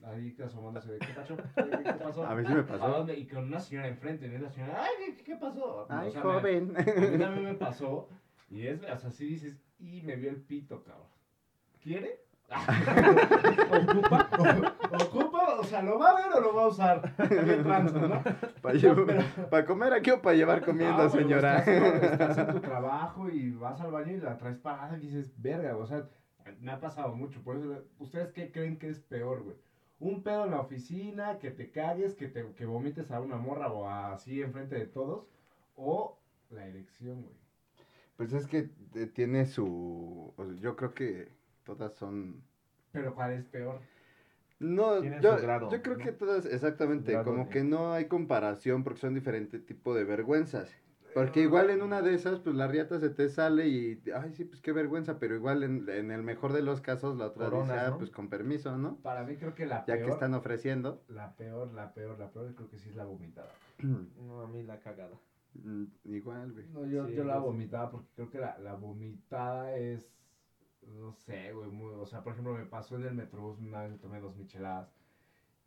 ahí 0.07 0.31
te 0.33 0.45
asomándose 0.45 0.93
de 0.93 0.99
qué 0.99 1.13
pasó, 1.13 1.37
¿Qué- 1.37 1.93
pasó? 2.03 2.25
A 2.27 2.35
mí 2.35 2.47
sí 2.47 2.53
me 2.55 2.61
¿A 2.61 2.67
pasó. 2.67 2.89
dónde? 2.89 3.19
Y 3.19 3.27
con 3.27 3.45
una 3.45 3.61
señora 3.61 3.89
enfrente, 3.89 4.27
la 4.39 4.51
señora, 4.51 4.83
ay, 4.83 5.15
¿qué, 5.17 5.25
qué 5.25 5.37
pasó? 5.37 5.87
Ay, 5.91 6.09
O 6.09 6.11
sea, 6.13 6.25
me- 6.25 6.33
joven. 6.33 6.75
a 6.77 6.83
mí 7.11 7.19
también 7.19 7.45
me 7.45 7.55
pasó. 7.55 8.09
Y 8.51 8.67
es, 8.67 8.83
o 8.83 8.97
sea, 8.97 9.11
sí 9.11 9.27
dices, 9.27 9.57
y 9.79 10.01
me 10.03 10.17
vio 10.17 10.31
el 10.31 10.41
pito, 10.43 10.83
cabrón. 10.83 11.07
¿Quiere? 11.83 12.25
¿Ocupa? 13.71 14.29
¿Ocupa? 14.91 15.20
O 15.61 15.65
sea, 15.65 15.83
¿lo 15.83 15.99
va 15.99 16.11
a 16.11 16.15
ver 16.15 16.33
o 16.35 16.41
lo 16.41 16.55
va 16.55 16.63
a 16.63 16.69
usar? 16.69 17.15
¿Qué 17.29 17.37
tranza, 17.63 17.99
no? 18.01 18.23
¿Para 19.51 19.65
comer 19.67 19.93
aquí 19.93 20.11
o 20.11 20.23
para 20.23 20.35
llevar 20.35 20.65
comiendo, 20.65 21.03
Ah, 21.03 21.07
güey, 21.09 21.23
señora? 21.23 21.59
Estás, 21.59 22.03
estás 22.13 22.39
en 22.39 22.47
tu 22.55 22.61
trabajo 22.61 23.29
y 23.29 23.51
vas 23.51 23.79
al 23.83 23.91
baño 23.93 24.13
y 24.17 24.21
la 24.21 24.39
traes 24.39 24.57
parada 24.57 24.97
y 24.97 25.01
dices, 25.01 25.31
verga, 25.37 25.77
o 25.77 25.87
sea, 25.87 26.09
me 26.61 26.73
ha 26.73 26.81
pasado 26.81 27.15
mucho. 27.15 27.43
Por 27.43 27.57
eso, 27.57 27.85
¿ustedes 27.99 28.33
qué 28.33 28.51
creen 28.51 28.79
que 28.79 28.89
es 28.89 29.01
peor, 29.01 29.43
güey? 29.43 29.57
Un 29.99 30.23
pedo 30.23 30.47
en 30.47 30.53
la 30.53 30.61
oficina, 30.61 31.39
que 31.39 31.51
te 31.51 31.71
cagues, 31.71 32.15
que, 32.15 32.29
te, 32.29 32.47
que 32.55 32.65
vomites 32.65 33.11
a 33.11 33.21
una 33.21 33.37
morra 33.37 33.71
o 33.71 33.87
así 33.87 34.41
enfrente 34.41 34.77
de 34.77 34.87
todos, 34.87 35.27
o 35.77 36.19
la 36.49 36.65
erección, 36.67 37.23
güey. 37.23 37.37
Pues 38.17 38.33
es 38.33 38.47
que 38.47 38.71
eh, 38.95 39.07
tiene 39.07 39.45
su... 39.45 40.33
o 40.37 40.45
sea, 40.47 40.55
yo 40.57 40.75
creo 40.77 40.95
que 40.95 41.29
todas 41.65 41.95
son... 41.95 42.43
Pero 42.93 43.15
¿cuál 43.15 43.33
es 43.33 43.45
peor? 43.45 43.81
No, 44.61 45.03
yo, 45.03 45.37
grado, 45.39 45.71
yo 45.71 45.83
creo 45.83 45.97
¿no? 45.97 46.05
que 46.05 46.13
todas, 46.13 46.45
exactamente, 46.47 47.13
Grado 47.13 47.25
como 47.25 47.45
de- 47.45 47.51
que 47.51 47.65
no 47.65 47.93
hay 47.93 48.07
comparación 48.07 48.85
porque 48.85 49.01
son 49.01 49.15
diferentes 49.15 49.65
tipos 49.67 49.97
de 49.97 50.05
vergüenzas. 50.05 50.71
Porque 51.15 51.41
igual 51.41 51.71
en 51.71 51.83
una 51.83 52.03
de 52.03 52.15
esas, 52.15 52.39
pues 52.39 52.55
la 52.55 52.69
riata 52.69 53.01
se 53.01 53.11
te 53.11 53.29
sale 53.29 53.67
y, 53.67 54.01
ay, 54.15 54.33
sí, 54.33 54.45
pues 54.45 54.61
qué 54.61 54.71
vergüenza, 54.73 55.19
pero 55.19 55.35
igual 55.35 55.65
en, 55.65 55.89
en 55.89 56.13
el 56.13 56.23
mejor 56.23 56.53
de 56.53 56.63
los 56.63 56.81
casos 56.81 57.17
la 57.19 57.27
otra 57.27 57.47
dice, 57.47 57.57
Coronas, 57.57 57.85
ah, 57.87 57.91
¿no? 57.91 57.99
pues 57.99 58.11
con 58.13 58.29
permiso, 58.29 58.77
¿no? 58.79 58.97
Para 58.99 59.25
mí 59.25 59.37
creo 59.37 59.55
que 59.57 59.67
la 59.67 59.79
Ya 59.87 59.95
peor, 59.95 60.05
que 60.05 60.11
están 60.13 60.35
ofreciendo. 60.35 61.03
la 61.09 61.35
peor, 61.37 61.73
la 61.73 61.93
peor, 61.95 62.17
la 62.19 62.31
peor, 62.31 62.55
creo 62.55 62.69
que 62.71 62.79
sí 62.79 62.91
es 62.91 62.95
la 62.97 63.05
vomitada. 63.07 63.51
No, 63.83 64.43
a 64.43 64.47
mí 64.47 64.63
la 64.63 64.79
cagada. 64.79 65.17
Mm, 65.55 65.87
igual, 66.05 66.53
güey. 66.53 66.67
No, 66.69 66.87
yo, 66.87 67.09
Sí, 67.09 67.15
yo 67.15 67.25
la 67.25 67.39
vomitada 67.39 67.91
porque 67.91 68.07
creo 68.15 68.31
que 68.31 68.39
la, 68.39 68.57
la 68.59 68.75
vomitada 68.75 69.75
es, 69.77 70.09
no 70.87 71.13
sé, 71.13 71.53
güey, 71.53 71.71
muy, 71.71 71.93
o 71.95 72.07
sea, 72.07 72.23
por 72.23 72.33
ejemplo, 72.33 72.55
me 72.55 72.67
pasó 72.67 72.97
en 72.97 73.05
el 73.05 73.15
metrobús, 73.15 73.59
una 73.61 73.83
vez 73.83 73.99
tomé 74.01 74.21
dos 74.21 74.37
micheladas, 74.37 74.93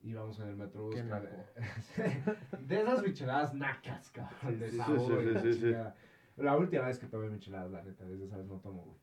íbamos 0.01 0.39
en 0.39 0.49
el 0.49 0.55
metrobús, 0.55 0.95
Qué 0.95 1.03
de 2.67 2.81
esas 2.81 3.03
micheladas 3.03 3.53
nacas, 3.53 4.09
cabrón, 4.11 4.59
de 4.59 4.71
sabor 4.71 5.23
sí, 5.41 5.53
sí, 5.53 5.71
la 5.71 5.91
sí. 5.91 6.41
La 6.41 6.57
última 6.57 6.87
vez 6.87 6.97
que 6.99 7.07
tomé 7.07 7.29
micheladas, 7.29 7.71
la 7.71 7.83
neta, 7.83 8.05
desde 8.05 8.25
esa 8.25 8.37
vez 8.37 8.47
no 8.47 8.59
tomo, 8.59 8.83
güey. 8.83 8.97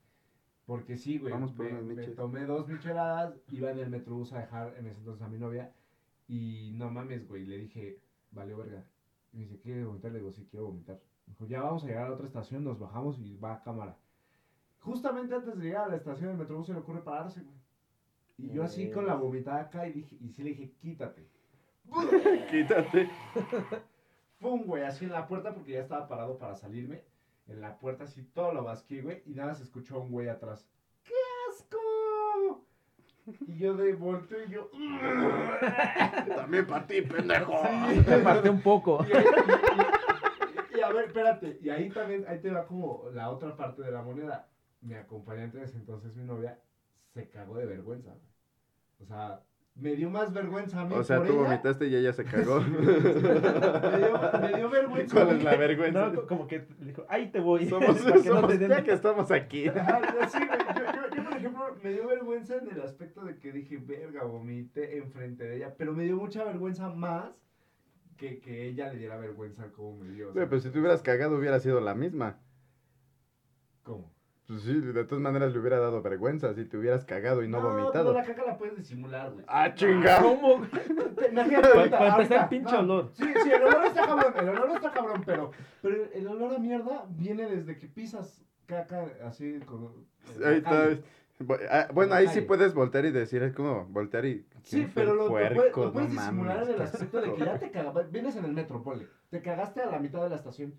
Porque 0.67 0.97
sí, 0.97 1.19
güey, 1.19 1.33
Vamos 1.33 1.53
por 1.53 1.71
me, 1.71 1.83
me 1.83 2.07
tomé 2.09 2.45
dos 2.45 2.69
micheladas, 2.69 3.35
iba 3.49 3.71
en 3.71 3.79
el 3.79 3.91
metrobús 3.91 4.33
a 4.33 4.41
dejar 4.41 4.77
en 4.77 4.87
ese 4.87 4.99
entonces 4.99 5.23
a 5.23 5.29
mi 5.29 5.39
novia, 5.39 5.73
y 6.29 6.73
no 6.75 6.91
mames, 6.91 7.27
güey, 7.27 7.45
le 7.45 7.59
dije, 7.59 8.01
valió 8.31 8.57
verga. 8.57 8.85
Y 9.33 9.39
me 9.39 9.45
dice, 9.45 9.61
¿quiere 9.61 9.85
vomitar? 9.85 10.13
Le 10.13 10.19
digo, 10.19 10.33
sí, 10.33 10.47
quiero 10.49 10.67
vomitar. 10.67 11.01
Me 11.27 11.33
dijo, 11.33 11.47
ya 11.47 11.63
vamos 11.63 11.85
a 11.85 11.87
llegar 11.87 12.07
a 12.07 12.13
otra 12.13 12.27
estación, 12.27 12.65
nos 12.65 12.79
bajamos 12.79 13.19
y 13.19 13.37
va 13.37 13.55
a 13.55 13.63
cámara. 13.63 13.97
Justamente 14.81 15.35
antes 15.35 15.57
de 15.59 15.65
llegar 15.65 15.85
a 15.85 15.89
la 15.89 15.97
estación 15.97 16.29
del 16.31 16.39
metrobús 16.39 16.67
se 16.67 16.73
le 16.73 16.79
ocurre 16.81 17.03
pararse, 17.03 17.41
güey. 17.43 17.57
Y 18.39 18.51
yo 18.51 18.63
así 18.65 18.91
con 18.91 19.07
la 19.07 19.15
vomitada 19.15 19.61
acá 19.61 19.87
y, 19.87 19.93
dije, 19.93 20.17
y 20.21 20.31
sí 20.31 20.43
le 20.43 20.51
dije, 20.51 20.73
quítate. 20.81 21.27
Quítate. 22.51 23.11
Pum, 24.41 24.63
güey, 24.65 24.85
así 24.85 25.05
en 25.05 25.13
la 25.13 25.27
puerta 25.27 25.53
porque 25.53 25.73
ya 25.73 25.81
estaba 25.81 26.09
parado 26.09 26.39
para 26.39 26.55
salirme. 26.57 27.03
En 27.49 27.61
la 27.61 27.77
puerta 27.79 28.05
así 28.05 28.23
todo 28.23 28.53
lo 28.55 28.65
vasqué, 28.65 29.03
güey. 29.03 29.23
Y 29.27 29.35
nada, 29.35 29.55
se 29.55 29.65
escuchó 29.65 29.97
a 29.97 29.99
un 29.99 30.11
güey 30.11 30.29
atrás. 30.29 30.67
¡Qué 31.05 31.13
asco! 31.51 32.65
Y 33.47 33.59
yo 33.59 33.75
de 33.75 33.93
volteo 33.95 34.45
y 34.47 34.51
yo... 34.51 34.71
También 36.35 36.67
para 36.67 36.87
ti, 36.87 37.03
pendejo. 37.03 37.53
Me 38.07 38.19
parte 38.19 38.49
un 38.49 38.63
poco. 38.63 39.05
Y, 39.07 39.13
ahí- 39.13 39.25
y- 39.25 40.77
y- 40.77 40.79
y 40.79 40.83
a 40.83 40.89
ver, 40.91 41.05
espérate. 41.07 41.59
Y 41.63 41.69
ahí 41.69 41.91
también, 41.91 42.25
ahí 42.27 42.39
te 42.41 42.51
va 42.51 42.67
como 42.67 43.05
la 43.13 43.31
otra 43.31 43.55
parte 43.57 43.83
de 43.83 43.91
la 43.91 44.03
moneda. 44.03 44.49
Mi 44.83 44.95
acompañante 44.95 45.59
de 45.59 45.65
ese 45.65 45.77
entonces, 45.77 46.15
mi 46.17 46.25
novia, 46.25 46.59
se 47.13 47.29
cagó 47.29 47.57
de 47.59 47.67
vergüenza. 47.67 48.11
güey. 48.11 48.31
O 49.01 49.05
sea, 49.07 49.43
me 49.75 49.95
dio 49.95 50.11
más 50.11 50.33
vergüenza 50.33 50.81
a 50.81 50.85
mí 50.85 50.95
O 50.95 51.03
sea, 51.05 51.19
por 51.19 51.27
tú 51.27 51.33
ella. 51.35 51.43
vomitaste 51.43 51.87
y 51.87 51.95
ella 51.97 52.13
se 52.13 52.25
cagó. 52.33 52.61
Me 52.61 53.99
dio, 53.99 54.41
me 54.41 54.57
dio 54.57 54.71
vergüenza. 54.71 55.15
¿Cuál 55.25 55.37
es 55.37 55.45
la 55.45 55.57
vergüenza? 55.57 56.09
No, 56.09 56.15
co- 56.15 56.27
como 56.27 56.47
que 56.47 56.67
le 56.81 56.87
dijo, 56.87 57.05
ahí 57.09 57.31
te 57.31 57.41
voy. 57.41 57.67
Somos, 57.67 57.99
Para 58.03 58.13
que 58.23 58.29
no 58.29 58.35
somos 58.37 58.51
te 58.51 58.59
den- 58.59 58.71
ya 58.71 58.83
que 58.85 58.93
estamos 58.93 59.31
aquí. 59.31 59.65
Sí. 59.65 59.71
Yo, 59.75 59.75
yo, 59.75 61.17
yo, 61.17 61.25
por 61.25 61.37
ejemplo, 61.37 61.77
me 61.83 61.91
dio 61.93 62.07
vergüenza 62.09 62.57
en 62.57 62.71
el 62.71 62.81
aspecto 62.83 63.25
de 63.25 63.39
que 63.39 63.53
dije, 63.53 63.77
verga, 63.79 64.25
vomité 64.25 64.99
enfrente 64.99 65.45
de 65.45 65.57
ella. 65.57 65.75
Pero 65.77 65.93
me 65.93 66.05
dio 66.05 66.17
mucha 66.17 66.43
vergüenza 66.45 66.89
más 66.89 67.31
que 68.17 68.39
que 68.41 68.67
ella 68.69 68.93
le 68.93 68.99
diera 68.99 69.17
vergüenza 69.19 69.71
como 69.73 69.97
me 69.99 70.11
dio. 70.11 70.29
o 70.31 70.33
sea, 70.33 70.41
Güey, 70.43 70.49
pues 70.49 70.63
si 70.63 70.71
te 70.71 70.79
hubieras 70.79 71.03
cagado 71.03 71.37
hubiera 71.39 71.59
sido 71.61 71.81
la 71.81 71.95
misma. 71.95 72.39
¿Cómo? 73.83 74.13
Pues 74.51 74.63
sí, 74.63 74.81
de 74.81 75.05
todas 75.05 75.23
maneras 75.23 75.53
le 75.53 75.61
hubiera 75.61 75.79
dado 75.79 76.03
vergüenza 76.03 76.53
si 76.55 76.65
te 76.65 76.77
hubieras 76.77 77.05
cagado 77.05 77.45
y 77.45 77.49
no, 77.49 77.63
No, 77.63 77.71
vomitado. 77.73 78.13
la 78.13 78.25
caca 78.25 78.45
la 78.45 78.59
puedes 78.59 78.77
disimular, 78.77 79.31
güey. 79.31 79.45
Ah, 79.47 79.73
chinga. 79.73 80.21
¿Cómo? 80.21 80.67
Te- 81.17 81.29
Imagínate 81.31 81.69
para 81.91 82.09
empezar, 82.09 82.49
pinche 82.49 82.73
no. 82.73 82.81
olor. 82.81 83.11
Sí, 83.15 83.33
sí, 83.45 83.49
el 83.53 83.63
olor 83.63 83.85
está 83.87 84.07
cabrón, 84.07 84.35
el 84.41 84.49
olor 84.49 84.71
está 84.73 84.91
cabrón, 84.91 85.23
pero, 85.25 85.53
pero 85.81 85.97
el 86.13 86.27
olor 86.27 86.55
a 86.57 86.59
mierda 86.59 87.05
viene 87.11 87.47
desde 87.49 87.79
que 87.79 87.87
pisas 87.87 88.43
caca 88.67 89.07
así 89.25 89.61
con... 89.67 89.93
Ahí 90.45 90.57
está. 90.57 90.99
ah, 91.71 91.89
Bueno, 91.95 92.15
ahí 92.15 92.27
sí 92.27 92.41
puedes 92.41 92.75
voltear 92.75 93.05
y 93.05 93.13
decir, 93.13 93.45
es 93.45 93.53
como 93.55 93.85
voltear 93.87 94.25
y... 94.25 94.45
Sí, 94.65 94.79
¿quién 94.79 94.91
fue 94.91 95.03
pero 95.05 95.15
lo, 95.15 95.29
puedes, 95.29 95.53
lo 95.77 95.93
No 95.93 96.01
disimular 96.01 96.57
mames, 96.57 96.69
en 96.71 96.75
el 96.75 96.83
aspecto 96.83 97.21
de 97.21 97.35
que 97.35 97.45
ya 97.45 97.57
te 97.61 97.71
cagaste, 97.71 98.03
vienes 98.11 98.35
en 98.35 98.45
el 98.47 98.53
metro, 98.53 98.83
ponle, 98.83 99.07
te 99.31 99.41
cagaste 99.43 99.81
a 99.81 99.87
la 99.93 100.01
mitad 100.01 100.23
de 100.25 100.29
la 100.31 100.37
estación, 100.37 100.75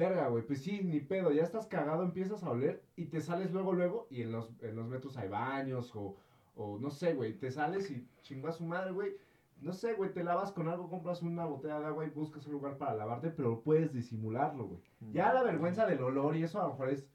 verga, 0.00 0.28
güey, 0.28 0.44
pues 0.44 0.62
sí, 0.62 0.80
ni 0.82 1.00
pedo, 1.00 1.30
ya 1.30 1.42
estás 1.42 1.66
cagado, 1.66 2.02
empiezas 2.02 2.42
a 2.42 2.50
oler 2.50 2.82
y 2.96 3.06
te 3.06 3.20
sales 3.20 3.52
luego, 3.52 3.74
luego, 3.74 4.06
y 4.10 4.22
en 4.22 4.32
los, 4.32 4.50
en 4.60 4.74
los 4.74 4.88
metros 4.88 5.16
hay 5.18 5.28
baños 5.28 5.94
o, 5.94 6.16
o 6.56 6.78
no 6.78 6.90
sé, 6.90 7.14
güey, 7.14 7.38
te 7.38 7.50
sales 7.50 7.90
y 7.90 8.08
chingas 8.22 8.56
su 8.56 8.64
madre, 8.64 8.92
güey, 8.92 9.12
no 9.60 9.74
sé, 9.74 9.92
güey, 9.92 10.12
te 10.12 10.24
lavas 10.24 10.52
con 10.52 10.68
algo, 10.68 10.88
compras 10.88 11.20
una 11.22 11.44
botella 11.44 11.80
de 11.80 11.86
agua 11.86 12.06
y 12.06 12.10
buscas 12.10 12.46
un 12.46 12.52
lugar 12.52 12.78
para 12.78 12.94
lavarte, 12.94 13.30
pero 13.30 13.60
puedes 13.60 13.92
disimularlo, 13.92 14.66
güey. 14.66 14.80
Ya 15.12 15.34
la 15.34 15.42
vergüenza 15.42 15.86
del 15.86 16.02
olor 16.02 16.34
y 16.34 16.44
eso 16.44 16.58
a 16.60 16.64
lo 16.64 16.70
mejor 16.70 16.88
es, 16.88 17.06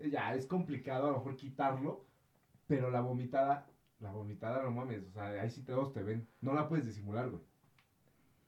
ya 0.00 0.34
es 0.34 0.46
complicado 0.46 1.06
a 1.06 1.12
lo 1.12 1.18
mejor 1.18 1.36
quitarlo, 1.36 2.04
pero 2.66 2.90
la 2.90 3.00
vomitada, 3.00 3.66
la 4.00 4.12
vomitada 4.12 4.62
no 4.62 4.72
mames, 4.72 5.04
o 5.06 5.10
sea, 5.10 5.28
ahí 5.40 5.48
sí 5.48 5.62
todos 5.62 5.94
te 5.94 6.02
ven, 6.02 6.28
no 6.42 6.52
la 6.52 6.68
puedes 6.68 6.84
disimular, 6.84 7.30
güey. 7.30 7.42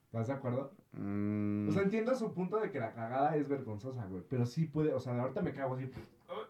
¿Estás 0.05 0.27
de 0.27 0.35
acuerdo? 0.35 0.78
Mm, 0.93 1.69
O 1.69 1.73
sea, 1.73 1.83
entiendo 1.83 2.15
su 2.15 2.33
punto 2.33 2.59
de 2.59 2.71
que 2.71 2.81
la 2.81 2.93
cagada 2.93 3.37
es 3.37 3.47
vergonzosa, 3.49 4.07
güey, 4.07 4.23
pero 4.29 4.47
sí 4.47 4.67
puede, 4.67 4.93
o 4.95 5.01
sea, 5.01 5.21
ahorita 5.21 5.43
me 5.43 5.53
cago 5.53 5.75
así, 5.75 5.91
¡ah! 6.29 6.47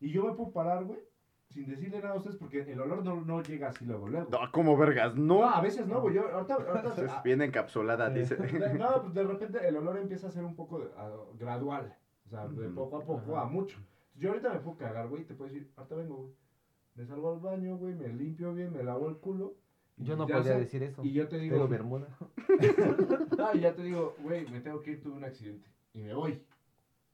y 0.00 0.10
yo 0.10 0.24
me 0.24 0.32
puedo 0.34 0.52
parar, 0.52 0.84
güey, 0.84 1.00
sin 1.48 1.66
decirle 1.68 1.98
nada 2.00 2.14
a 2.14 2.18
ustedes 2.18 2.36
porque 2.36 2.60
el 2.60 2.80
olor 2.80 3.04
no, 3.04 3.20
no 3.22 3.42
llega 3.42 3.68
así 3.68 3.84
luego, 3.84 4.08
luego. 4.08 4.28
no, 4.30 4.38
como 4.52 4.76
vergas, 4.76 5.16
No, 5.16 5.40
no. 5.40 5.50
a 5.50 5.60
veces 5.60 5.86
no, 5.88 6.00
güey, 6.00 6.14
yo 6.14 6.28
ahorita, 6.32 6.54
ahorita 6.54 6.94
Es 7.18 7.22
bien 7.24 7.42
encapsulada, 7.42 8.12
Sí. 8.12 8.20
dice. 8.20 8.36
de- 8.36 8.74
no, 8.78 9.02
pues 9.02 9.14
de 9.14 9.24
repente 9.24 9.66
el 9.66 9.76
olor 9.76 9.98
empieza 9.98 10.28
a 10.28 10.30
ser 10.30 10.44
un 10.44 10.54
poco 10.54 10.78
de- 10.78 10.90
a- 10.96 11.10
gradual. 11.38 11.94
O 12.26 12.28
sea, 12.30 12.46
de 12.46 12.68
poco 12.68 12.98
a 12.98 13.04
poco 13.04 13.36
Ajá. 13.36 13.46
a 13.46 13.50
mucho. 13.50 13.76
Yo 14.14 14.28
ahorita 14.30 14.52
me 14.52 14.60
puedo 14.60 14.76
cagar, 14.76 15.08
güey, 15.08 15.22
y 15.22 15.24
te 15.24 15.34
puedo 15.34 15.50
decir, 15.50 15.68
ahorita 15.76 15.96
vengo, 15.96 16.16
güey. 16.16 16.32
Me 16.94 17.04
salgo 17.06 17.32
al 17.32 17.40
baño, 17.40 17.76
güey, 17.76 17.94
me 17.94 18.06
limpio 18.08 18.52
bien, 18.54 18.72
me 18.72 18.84
lavo 18.84 19.08
el 19.08 19.16
culo. 19.16 19.54
Yo 19.96 20.16
no 20.16 20.26
ya 20.26 20.36
podría 20.36 20.54
sé- 20.54 20.60
decir 20.60 20.82
eso. 20.82 21.02
Y 21.04 21.12
yo 21.12 21.28
te 21.28 21.38
digo, 21.38 21.56
Tengo 21.56 21.68
bermuda. 21.68 22.08
no, 23.38 23.54
y 23.54 23.60
ya 23.60 23.74
te 23.74 23.82
digo, 23.82 24.16
güey, 24.22 24.46
me 24.50 24.60
tengo 24.60 24.80
que 24.82 24.92
ir, 24.92 25.02
tuve 25.02 25.14
un 25.14 25.24
accidente. 25.24 25.68
Y 25.92 26.02
me 26.02 26.14
voy. 26.14 26.42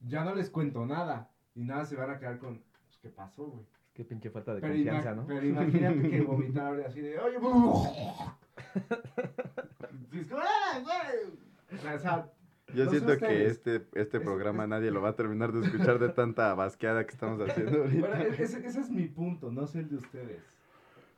Ya 0.00 0.24
no 0.24 0.34
les 0.34 0.50
cuento 0.50 0.84
nada. 0.86 1.30
Y 1.54 1.64
nada 1.64 1.84
se 1.84 1.96
van 1.96 2.10
a 2.10 2.18
quedar 2.18 2.38
con, 2.38 2.62
pues, 2.84 2.98
¿qué 3.00 3.08
pasó, 3.08 3.46
güey? 3.46 3.66
Qué 3.94 4.04
pinche 4.04 4.30
falta 4.30 4.54
de 4.54 4.60
Pero, 4.60 4.74
confianza, 4.74 5.14
¿no? 5.14 5.26
pero 5.26 5.46
imagínate 5.46 6.10
que 6.10 6.20
vomitar 6.22 6.78
así 6.82 7.00
de, 7.00 7.18
oye, 7.18 7.38
Yo 12.74 12.84
No 12.84 12.90
siento 12.90 13.16
que 13.18 13.46
este, 13.46 13.76
este 13.94 14.16
Es- 14.18 14.22
programa 14.22 14.66
nadie 14.66 14.90
lo 14.90 15.00
va 15.00 15.10
a 15.10 15.16
terminar 15.16 15.52
de 15.52 15.64
escuchar 15.66 15.98
de 15.98 16.10
tanta 16.10 16.52
basqueada 16.54 17.06
que 17.06 17.12
estamos 17.12 17.40
haciendo 17.48 17.82
ahorita. 17.84 18.06
bueno, 18.08 18.24
ese, 18.34 18.66
ese 18.66 18.80
es 18.80 18.90
mi 18.90 19.06
punto, 19.06 19.50
no 19.50 19.66
sé 19.66 19.80
el 19.80 19.88
de 19.88 19.96
ustedes. 19.96 20.42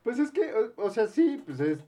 Pues 0.03 0.19
es 0.19 0.31
que, 0.31 0.53
o, 0.53 0.73
o 0.85 0.89
sea, 0.89 1.07
sí, 1.07 1.41
pues 1.45 1.59
es... 1.59 1.79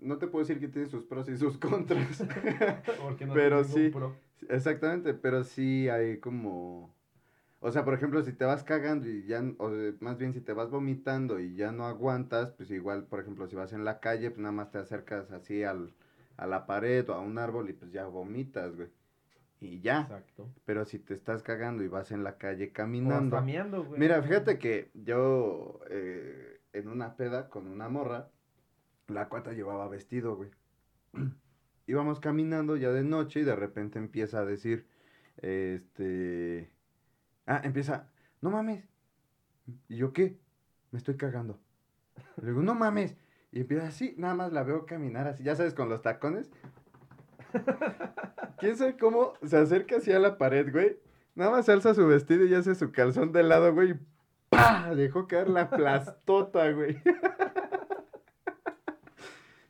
No 0.00 0.18
te 0.18 0.28
puedo 0.28 0.44
decir 0.44 0.60
que 0.60 0.68
tiene 0.68 0.86
sus 0.88 1.04
pros 1.04 1.28
y 1.28 1.36
sus 1.36 1.58
contras. 1.58 2.24
Porque 3.02 3.26
no 3.26 3.34
Pero 3.34 3.64
sí. 3.64 3.90
pro. 3.90 4.14
Exactamente, 4.48 5.14
pero 5.14 5.42
sí 5.42 5.88
hay 5.88 6.20
como... 6.20 6.94
O 7.60 7.72
sea, 7.72 7.84
por 7.84 7.94
ejemplo, 7.94 8.22
si 8.22 8.32
te 8.32 8.44
vas 8.44 8.62
cagando 8.62 9.08
y 9.08 9.24
ya, 9.26 9.42
o 9.58 9.70
más 9.98 10.16
bien 10.16 10.32
si 10.32 10.40
te 10.40 10.52
vas 10.52 10.70
vomitando 10.70 11.40
y 11.40 11.56
ya 11.56 11.72
no 11.72 11.86
aguantas, 11.86 12.52
pues 12.52 12.70
igual, 12.70 13.06
por 13.06 13.18
ejemplo, 13.18 13.48
si 13.48 13.56
vas 13.56 13.72
en 13.72 13.84
la 13.84 13.98
calle, 13.98 14.30
pues 14.30 14.38
nada 14.38 14.52
más 14.52 14.70
te 14.70 14.78
acercas 14.78 15.32
así 15.32 15.64
al, 15.64 15.92
a 16.36 16.46
la 16.46 16.66
pared 16.66 17.08
o 17.10 17.14
a 17.14 17.20
un 17.20 17.36
árbol 17.36 17.68
y 17.68 17.72
pues 17.72 17.90
ya 17.90 18.06
vomitas, 18.06 18.76
güey. 18.76 18.88
y 19.60 19.80
ya. 19.80 20.02
Exacto. 20.02 20.48
Pero 20.64 20.84
si 20.84 21.00
te 21.00 21.14
estás 21.14 21.42
cagando 21.42 21.82
y 21.82 21.88
vas 21.88 22.12
en 22.12 22.22
la 22.22 22.38
calle 22.38 22.66
O 22.68 22.72
caminando. 22.72 23.40
miando, 23.42 23.84
güey. 23.84 23.98
Mira, 23.98 24.22
fíjate 24.22 24.58
que 24.60 24.92
yo 24.94 25.80
eh, 25.90 26.57
en 26.78 26.88
una 26.88 27.16
peda 27.16 27.48
con 27.48 27.66
una 27.66 27.88
morra, 27.88 28.30
la 29.08 29.28
cuata 29.28 29.52
llevaba 29.52 29.88
vestido, 29.88 30.36
güey. 30.36 30.50
Íbamos 31.86 32.20
caminando 32.20 32.76
ya 32.76 32.90
de 32.90 33.02
noche 33.02 33.40
y 33.40 33.44
de 33.44 33.56
repente 33.56 33.98
empieza 33.98 34.40
a 34.40 34.44
decir, 34.44 34.86
este... 35.38 36.70
Ah, 37.46 37.62
empieza, 37.64 38.10
no 38.42 38.50
mames. 38.50 38.84
¿Y 39.88 39.96
yo 39.96 40.12
qué? 40.12 40.38
Me 40.90 40.98
estoy 40.98 41.16
cagando. 41.16 41.58
Le 42.36 42.48
digo, 42.48 42.62
no 42.62 42.74
mames. 42.74 43.16
Y 43.50 43.60
empieza 43.60 43.86
así, 43.86 44.14
nada 44.18 44.34
más 44.34 44.52
la 44.52 44.62
veo 44.62 44.84
caminar 44.84 45.26
así, 45.26 45.42
ya 45.42 45.56
sabes, 45.56 45.72
con 45.72 45.88
los 45.88 46.02
tacones. 46.02 46.50
¿Quién 48.58 48.76
sabe 48.76 48.96
cómo 48.98 49.32
se 49.42 49.56
acerca 49.56 49.96
así 49.96 50.12
a 50.12 50.18
la 50.18 50.36
pared, 50.36 50.70
güey? 50.70 50.98
Nada 51.34 51.52
más 51.52 51.68
alza 51.68 51.94
su 51.94 52.06
vestido 52.06 52.44
y 52.44 52.54
hace 52.54 52.74
su 52.74 52.92
calzón 52.92 53.32
de 53.32 53.42
lado, 53.42 53.72
güey. 53.72 53.94
¡Pah! 54.58 54.94
Dejó 54.94 55.26
caer 55.26 55.48
la 55.48 55.70
plastota, 55.70 56.70
güey. 56.72 56.96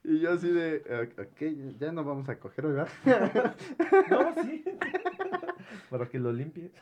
y 0.05 0.20
yo 0.20 0.33
así 0.33 0.51
de, 0.51 0.83
"Ok, 1.18 1.77
ya 1.79 1.92
no 1.92 2.05
vamos 2.05 2.29
a 2.29 2.38
coger, 2.38 2.66
¿verdad? 2.66 2.88
No, 4.11 4.42
sí. 4.42 4.64
Para 5.90 6.07
que 6.09 6.18
lo 6.18 6.33
limpies. 6.33 6.72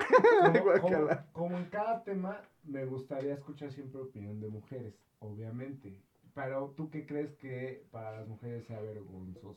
Como- 0.81 1.09
como 1.33 1.59
en 1.59 1.65
cada 1.67 2.03
tema, 2.05 2.41
me 2.65 2.85
gustaría 2.85 3.35
escuchar 3.35 3.71
siempre 3.73 4.01
opinión 4.01 4.41
de 4.41 4.49
mujeres, 4.49 4.95
obviamente. 5.21 5.97
Pero, 6.35 6.75
¿tú 6.77 6.91
qué 6.91 7.07
crees 7.07 7.33
que 7.37 7.85
para 7.91 8.19
las 8.21 8.29
mujeres 8.29 8.65
sea 8.67 8.81
vergonzoso? 8.81 9.57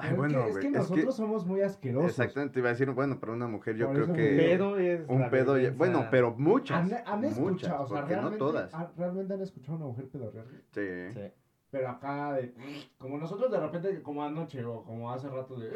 Ay, 0.00 0.10
Pero 0.10 0.16
bueno, 0.16 0.38
es 0.38 0.44
que, 0.44 0.48
es 0.48 0.52
güey, 0.52 0.60
que 0.60 0.68
es 0.68 0.72
que- 0.72 0.78
nosotros 0.78 1.16
somos 1.16 1.44
muy 1.46 1.60
asquerosos. 1.60 2.10
Exactamente, 2.10 2.58
iba 2.60 2.68
a 2.68 2.72
decir, 2.72 2.88
bueno, 2.92 3.18
para 3.18 3.32
una 3.32 3.48
mujer 3.48 3.76
yo 3.76 3.86
Por 3.86 3.94
creo 3.96 4.06
que... 4.14 4.30
me- 4.30 4.36
Pedo 4.36 4.78
es. 4.78 5.00
Un 5.08 5.28
pedo, 5.30 5.58
ya- 5.58 5.72
bueno, 5.72 6.06
pero 6.10 6.34
muchas. 6.36 6.92
¿Han, 6.92 7.02
han 7.04 7.20
muchas, 7.20 7.36
escuchado, 7.38 7.82
o 7.84 7.88
sea, 7.88 7.96
porque 8.00 8.14
no 8.14 8.20
realmente, 8.20 8.38
todas. 8.38 8.74
han- 8.74 8.92
realmente 8.96 9.34
han 9.34 9.40
escuchado 9.42 9.72
a 9.74 9.76
una 9.78 9.86
mujer 9.86 10.08
pedorrear? 10.08 10.46
Sí. 10.70 10.80
Sí. 11.14 11.32
Pero 11.70 11.88
acá, 11.88 12.32
de, 12.34 12.54
como 12.96 13.18
nosotros 13.18 13.50
de 13.50 13.58
repente, 13.60 14.00
como 14.02 14.22
anoche 14.24 14.64
o 14.64 14.84
como 14.84 15.12
hace 15.12 15.28
rato 15.28 15.56
de... 15.58 15.70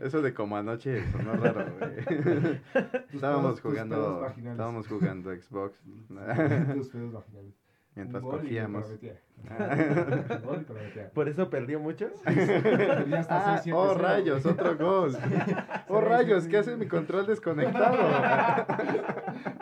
Eso 0.00 0.22
de 0.22 0.34
como 0.34 0.56
anoche 0.56 1.04
sonó 1.10 1.34
raro, 1.34 1.64
güey. 1.78 1.96
estábamos 3.12 3.60
jugando, 3.60 4.26
estábamos 4.26 4.86
jugando 4.88 5.30
Xbox 5.34 5.80
Tus 6.74 6.88
pedos 6.90 7.12
vaginales. 7.12 7.54
Mientras 7.96 8.22
gol 8.22 8.40
cogíamos. 8.40 8.86
gol 10.44 10.64
prometía. 10.66 11.10
Por 11.12 11.28
eso 11.28 11.50
perdió 11.50 11.80
muchos. 11.80 12.12
Ah, 13.28 13.60
6-7-0. 13.64 13.72
oh 13.74 13.94
rayos, 13.94 14.46
otro 14.46 14.76
gol. 14.78 15.16
Oh 15.88 16.00
rayos, 16.00 16.46
¿qué 16.46 16.58
hace 16.58 16.76
mi 16.76 16.86
control 16.86 17.26
desconectado? 17.26 17.96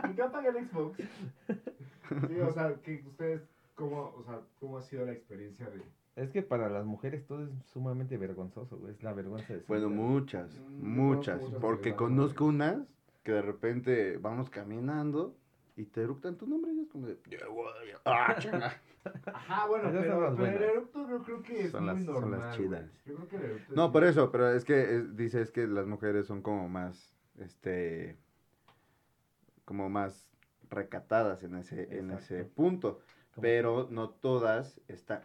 Me 0.02 0.10
encanta 0.10 0.40
el 0.46 0.68
Xbox. 0.68 0.98
Sí, 2.28 2.40
o 2.40 2.52
sea, 2.52 2.74
que 2.82 3.02
ustedes, 3.06 3.42
¿cómo, 3.74 4.12
o 4.18 4.22
sea, 4.24 4.40
¿cómo 4.60 4.78
ha 4.78 4.82
sido 4.82 5.06
la 5.06 5.12
experiencia 5.12 5.66
de...? 5.66 5.80
Es 6.16 6.30
que 6.30 6.42
para 6.42 6.68
las 6.68 6.84
mujeres 6.84 7.26
todo 7.26 7.42
es 7.44 7.50
sumamente 7.72 8.16
vergonzoso, 8.16 8.76
güey. 8.76 8.92
Es 8.92 9.02
la 9.02 9.12
vergüenza 9.12 9.52
de 9.54 9.60
Bueno, 9.66 9.88
ser- 9.88 9.96
muchas, 9.96 10.50
Mm, 10.68 10.86
muchas, 10.96 11.40
muchas 11.42 11.60
porque 11.60 11.94
conozco 11.96 12.44
unas 12.44 12.78
que 13.24 13.32
de 13.32 13.42
repente 13.42 14.18
vamos 14.18 14.48
caminando 14.50 15.34
y 15.76 15.84
te 15.86 16.02
eructan 16.02 16.36
tu 16.36 16.46
nombre 16.46 16.72
y 16.72 16.80
es 16.80 16.88
como 16.88 17.06
de, 17.06 17.18
"Ya, 17.28 17.46
güey, 17.46 17.66
ah, 18.04 18.36
chinga". 18.38 18.80
Ajá, 19.26 19.66
bueno, 19.66 19.88
Esas 19.90 20.06
son 20.06 20.14
pero, 20.14 20.20
las 20.22 20.34
pero 20.36 20.46
el 20.56 20.62
eructo 20.70 21.08
yo 21.10 21.22
creo 21.22 21.42
que 21.42 21.60
es 21.62 21.70
Son 21.70 21.84
muy 21.84 21.94
las- 21.94 22.04
son 22.04 22.30
las 22.30 22.56
chidas. 22.56 22.80
güey. 22.88 22.92
Yo 23.06 23.14
creo 23.16 23.28
que 23.28 23.36
el 23.36 23.42
eructo 23.44 23.72
es 23.72 23.76
No, 23.76 23.82
muy- 23.84 23.92
por 23.92 24.04
eso, 24.04 24.30
pero 24.32 24.50
es 24.50 24.64
que 24.64 24.80
eh, 24.96 25.02
dice 25.12 25.40
es 25.42 25.50
que 25.50 25.66
las 25.66 25.86
mujeres 25.86 26.26
son 26.26 26.42
como 26.42 26.68
más, 26.68 27.14
este, 27.38 28.16
como 29.64 29.88
más 29.90 30.30
recatadas 30.70 31.42
en 31.42 31.56
ese, 31.56 31.98
en 31.98 32.10
ese 32.12 32.36
Exacto. 32.40 32.54
punto, 32.54 33.00
como 33.34 33.42
pero 33.42 33.88
no 33.90 34.10
todas 34.10 34.80
están, 34.88 35.20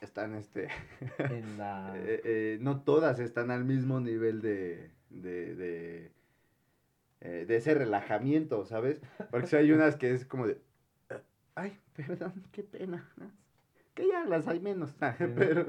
están, 0.00 0.34
este, 0.34 0.68
En 1.18 1.58
la. 1.58 1.92
eh, 1.96 2.20
eh, 2.24 2.58
no 2.60 2.82
todas 2.82 3.18
están 3.20 3.50
al 3.50 3.64
mismo 3.64 4.00
nivel 4.00 4.40
de, 4.40 4.90
de, 5.10 5.54
de, 5.54 6.12
eh, 7.20 7.44
de 7.46 7.56
ese 7.56 7.74
relajamiento, 7.74 8.64
¿sabes? 8.64 9.00
Porque 9.30 9.46
si 9.46 9.56
hay 9.56 9.72
unas 9.72 9.96
que 9.96 10.12
es 10.12 10.24
como 10.24 10.46
de, 10.46 10.60
"Ah, 11.10 11.20
ay, 11.56 11.78
perdón, 11.94 12.44
qué 12.52 12.62
pena, 12.62 13.08
que 13.94 14.06
ya 14.08 14.24
las 14.24 14.46
hay 14.46 14.60
menos, 14.60 14.94
¿no? 15.00 15.34
pero, 15.36 15.66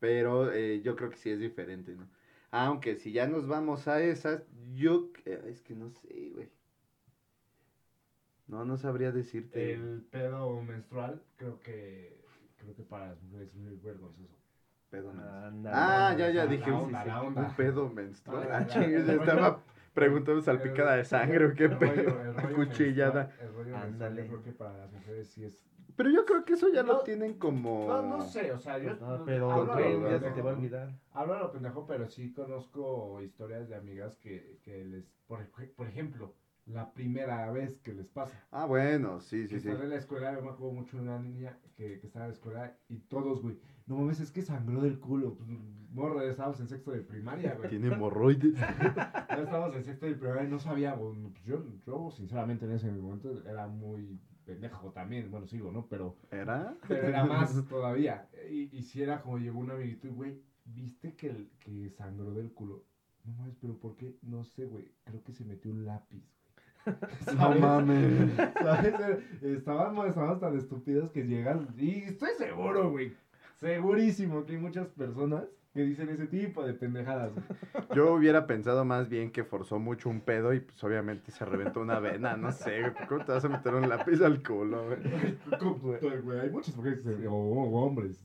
pero 0.00 0.52
eh, 0.52 0.80
yo 0.82 0.96
creo 0.96 1.10
que 1.10 1.16
sí 1.16 1.30
es 1.30 1.38
diferente, 1.40 1.94
¿no? 1.94 2.06
Aunque 2.50 2.96
si 2.96 3.12
ya 3.12 3.26
nos 3.26 3.46
vamos 3.48 3.88
a 3.88 4.02
esas, 4.02 4.42
yo, 4.74 5.10
eh, 5.24 5.42
es 5.46 5.62
que 5.62 5.74
no 5.74 5.90
sé, 5.90 6.30
güey. 6.34 6.50
No, 8.46 8.64
no 8.66 8.76
sabría 8.76 9.12
decirte. 9.12 9.72
El 9.72 10.02
pedo 10.10 10.60
menstrual, 10.60 11.22
creo 11.36 11.58
que, 11.60 12.22
creo 12.58 12.74
que 12.74 12.82
para 12.82 13.08
las 13.08 13.22
mujeres 13.22 13.48
es 13.48 13.54
muy 13.54 13.76
vergonzoso. 13.76 14.36
pedo 14.90 15.12
menstrual. 15.12 15.72
Ah, 15.72 16.14
ya, 16.18 16.30
ya, 16.30 16.46
dije, 16.46 16.70
sí, 16.70 16.94
sí, 17.04 17.10
un 17.34 17.54
pedo 17.56 17.88
menstrual. 17.88 18.48
Ah, 18.52 18.60
estaba 18.60 19.62
preguntando 19.94 20.40
salpicada 20.42 20.96
de 20.96 21.04
sangre 21.04 21.46
o 21.46 21.54
qué 21.54 21.64
El 21.66 21.70
rollo- 21.78 21.94
pedo. 21.94 22.22
el 22.22 22.34
rollo 22.34 22.54
Cuchillada. 22.56 23.30
El 23.40 23.52
rollo 23.54 23.76
Ándale. 23.76 24.22
yo 24.22 24.28
creo 24.28 24.42
que 24.42 24.52
para 24.52 24.78
las 24.78 24.92
mujeres 24.92 25.28
sí 25.28 25.44
es... 25.44 25.62
Pero 25.94 26.08
yo 26.10 26.24
creo 26.24 26.44
que 26.46 26.54
eso 26.54 26.68
ya 26.72 26.82
No, 26.82 26.94
lo 26.94 27.00
tienen 27.00 27.34
como. 27.34 27.86
No, 27.86 28.02
no 28.02 28.22
sé, 28.22 28.50
o 28.52 28.58
sea, 28.58 28.78
yo... 28.78 28.94
No, 28.96 29.24
pero, 29.26 29.52
hablo 29.52 30.10
ya 30.10 30.18
se 30.18 30.30
te 30.30 30.40
va 30.40 30.52
a 30.52 30.54
olvidar. 30.54 30.90
Hablo 31.12 31.34
a 31.34 31.38
lo 31.40 31.52
pendejo, 31.52 31.86
pero 31.86 32.08
sí 32.08 32.32
conozco 32.32 33.20
historias 33.20 33.68
de 33.68 33.76
amigas 33.76 34.16
que, 34.16 34.58
que 34.62 34.84
les... 34.86 35.04
Por, 35.26 35.46
por 35.76 35.86
ejemplo, 35.86 36.34
la 36.64 36.94
primera 36.94 37.50
vez 37.50 37.78
que 37.80 37.92
les 37.92 38.08
pasa. 38.08 38.32
Ah, 38.50 38.64
bueno, 38.64 39.20
sí, 39.20 39.42
que 39.42 39.48
sí, 39.48 39.60
sí. 39.60 39.68
están 39.68 39.82
en 39.84 39.90
la 39.90 39.96
escuela, 39.96 40.32
yo 40.34 40.40
me 40.40 40.48
acuerdo 40.50 40.72
mucho 40.72 40.96
de 40.96 41.02
una 41.02 41.18
niña 41.18 41.58
que, 41.76 41.98
que 42.00 42.06
estaba 42.06 42.24
en 42.24 42.30
la 42.30 42.34
escuela 42.36 42.76
y 42.88 43.00
todos, 43.00 43.42
güey, 43.42 43.58
no 43.86 43.96
mames, 43.96 44.20
es 44.20 44.30
que 44.30 44.40
sangró 44.40 44.80
del 44.80 44.98
culo. 44.98 45.36
Morro, 45.92 46.22
estábamos 46.22 46.58
en 46.60 46.68
sexto 46.68 46.90
de 46.90 47.00
primaria, 47.02 47.54
güey. 47.54 47.68
Tiene 47.68 47.88
hemorroides. 47.88 48.54
Ya 49.32 49.44
estábamos 49.44 49.74
en 49.76 49.84
sexto 49.84 50.06
de 50.06 50.14
primaria 50.14 50.44
y 50.44 50.50
no 50.50 50.58
sabíamos. 50.58 51.16
Pues 51.32 51.44
yo, 51.44 51.64
yo, 51.86 52.10
sinceramente, 52.10 52.64
en 52.66 52.72
ese 52.72 52.90
momento 52.90 53.42
era 53.48 53.66
muy 53.66 54.20
pendejo 54.44 54.90
también. 54.92 55.30
Bueno, 55.30 55.46
sigo, 55.46 55.72
¿no? 55.72 55.86
Pero, 55.88 56.16
¿Era? 56.30 56.76
pero 56.86 57.08
era 57.08 57.24
más 57.24 57.66
todavía. 57.66 58.28
Y, 58.50 58.76
y 58.76 58.82
si 58.82 59.02
era 59.02 59.22
como 59.22 59.38
llegó 59.38 59.58
un 59.60 59.70
amiguito 59.70 60.06
y, 60.06 60.10
güey, 60.10 60.42
¿viste 60.64 61.14
que, 61.14 61.28
el, 61.28 61.50
que 61.60 61.90
sangró 61.90 62.32
del 62.32 62.52
culo? 62.52 62.84
No 63.24 63.32
mames, 63.34 63.56
pero 63.60 63.78
¿por 63.78 63.96
qué? 63.96 64.16
No 64.22 64.44
sé, 64.44 64.66
güey. 64.66 64.92
Creo 65.04 65.22
que 65.22 65.32
se 65.32 65.44
metió 65.44 65.70
un 65.70 65.84
lápiz, 65.86 66.22
güey. 66.84 66.96
No 67.26 67.32
¿Sabes? 67.32 67.60
mames. 67.60 68.36
¿Sabes? 68.62 68.94
Estaban, 69.42 70.08
estaban 70.08 70.40
tan 70.40 70.56
estúpidos 70.56 71.10
que 71.10 71.22
llegan. 71.22 71.68
Y 71.78 72.02
estoy 72.02 72.30
seguro, 72.36 72.90
güey. 72.90 73.14
Segurísimo 73.62 74.44
que 74.44 74.52
hay 74.52 74.58
muchas 74.58 74.88
personas 74.88 75.44
que 75.72 75.82
dicen 75.84 76.08
ese 76.10 76.26
tipo 76.26 76.62
de 76.66 76.74
pendejadas. 76.74 77.32
güey. 77.32 77.44
Yo 77.96 78.12
hubiera 78.12 78.46
pensado 78.46 78.84
más 78.84 79.08
bien 79.08 79.30
que 79.30 79.44
forzó 79.44 79.78
mucho 79.78 80.10
un 80.10 80.20
pedo 80.20 80.52
y 80.52 80.60
pues 80.60 80.82
obviamente 80.84 81.30
se 81.30 81.44
reventó 81.46 81.80
una 81.80 81.98
vena, 82.00 82.36
no 82.36 82.52
sé, 82.52 82.80
güey. 82.80 83.06
¿Cómo 83.08 83.24
te 83.24 83.32
vas 83.32 83.44
a 83.44 83.48
meter 83.48 83.72
un 83.74 83.88
lápiz 83.88 84.20
al 84.20 84.42
culo, 84.42 84.84
güey? 84.86 84.98
Como- 85.60 85.76
güey, 86.22 86.40
Hay 86.40 86.50
muchas 86.50 86.76
mujeres 86.76 87.06
o, 87.26 87.32
o 87.32 87.86
hombres. 87.86 88.22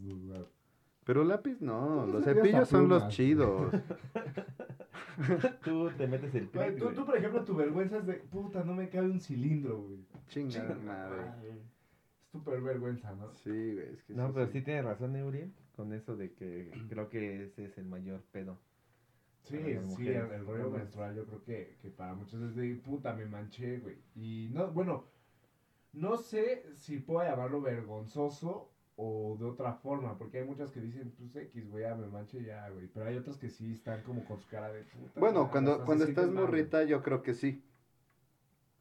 Pero 1.05 1.23
lápiz 1.23 1.61
no, 1.61 2.03
Tú 2.07 2.13
los 2.13 2.23
cepillos 2.25 2.67
son 2.67 2.89
los 2.89 3.07
chidos. 3.07 3.71
Tú 5.63 5.89
te 5.97 6.07
metes 6.07 6.33
el 6.35 6.47
pie. 6.47 6.71
tú, 6.73 6.89
tú, 6.93 7.05
por 7.05 7.15
ejemplo, 7.17 7.43
tu 7.43 7.55
vergüenza 7.55 7.97
es 7.97 8.05
de 8.07 8.13
puta, 8.15 8.63
no 8.63 8.73
me 8.73 8.89
cabe 8.89 9.09
un 9.09 9.21
cilindro, 9.21 9.81
güey. 9.83 9.99
Chingada 10.27 10.75
Chinga 10.75 10.83
madre. 10.93 11.21
madre. 11.21 11.61
Es 12.27 12.41
super 12.41 12.61
vergüenza, 12.61 13.13
¿no? 13.13 13.33
Sí, 13.33 13.73
güey, 13.73 13.93
es 13.93 14.03
que 14.03 14.13
No, 14.13 14.27
sí, 14.27 14.33
pero 14.33 14.47
sí. 14.47 14.53
sí 14.53 14.61
tienes 14.61 14.85
razón, 14.85 15.15
Euriel, 15.15 15.53
con 15.75 15.93
eso 15.93 16.15
de 16.15 16.33
que 16.33 16.71
creo 16.89 17.09
que 17.09 17.45
ese 17.45 17.65
es 17.65 17.77
el 17.77 17.85
mayor 17.85 18.21
pedo. 18.31 18.57
Sí, 19.43 19.57
sí, 19.95 20.07
el, 20.09 20.45
rollo 20.45 20.69
menstrual 20.69 21.15
yo 21.15 21.25
creo 21.25 21.41
que, 21.45 21.77
que 21.81 21.89
para 21.89 22.13
muchos 22.13 22.41
es 22.41 22.55
de 22.55 22.75
puta, 22.75 23.13
me 23.13 23.25
manché, 23.25 23.79
güey. 23.79 23.95
Y 24.13 24.49
no, 24.51 24.69
bueno, 24.71 25.05
no 25.93 26.17
sé 26.17 26.65
si 26.73 26.99
puedo 26.99 27.23
llamarlo 27.23 27.61
vergonzoso 27.61 28.69
o 28.97 29.37
de 29.39 29.45
otra 29.45 29.73
forma, 29.73 30.17
porque 30.17 30.39
hay 30.39 30.45
muchas 30.45 30.71
que 30.71 30.81
dicen, 30.81 31.13
pues 31.17 31.33
X, 31.35 31.69
güey, 31.69 31.83
ya 31.83 31.95
me 31.95 32.07
manché 32.07 32.43
ya, 32.43 32.67
güey. 32.69 32.87
Pero 32.87 33.05
hay 33.05 33.15
otras 33.15 33.37
que 33.37 33.49
sí 33.49 33.71
están 33.71 34.03
como 34.03 34.25
con 34.25 34.37
su 34.37 34.49
cara 34.49 34.69
de 34.73 34.81
puta. 34.81 35.19
Bueno, 35.19 35.45
ya, 35.45 35.51
cuando, 35.51 35.85
cuando 35.85 36.03
estás 36.03 36.25
mal, 36.25 36.45
morrita, 36.45 36.83
yo 36.83 37.01
creo 37.01 37.21
que 37.21 37.33
sí. 37.33 37.63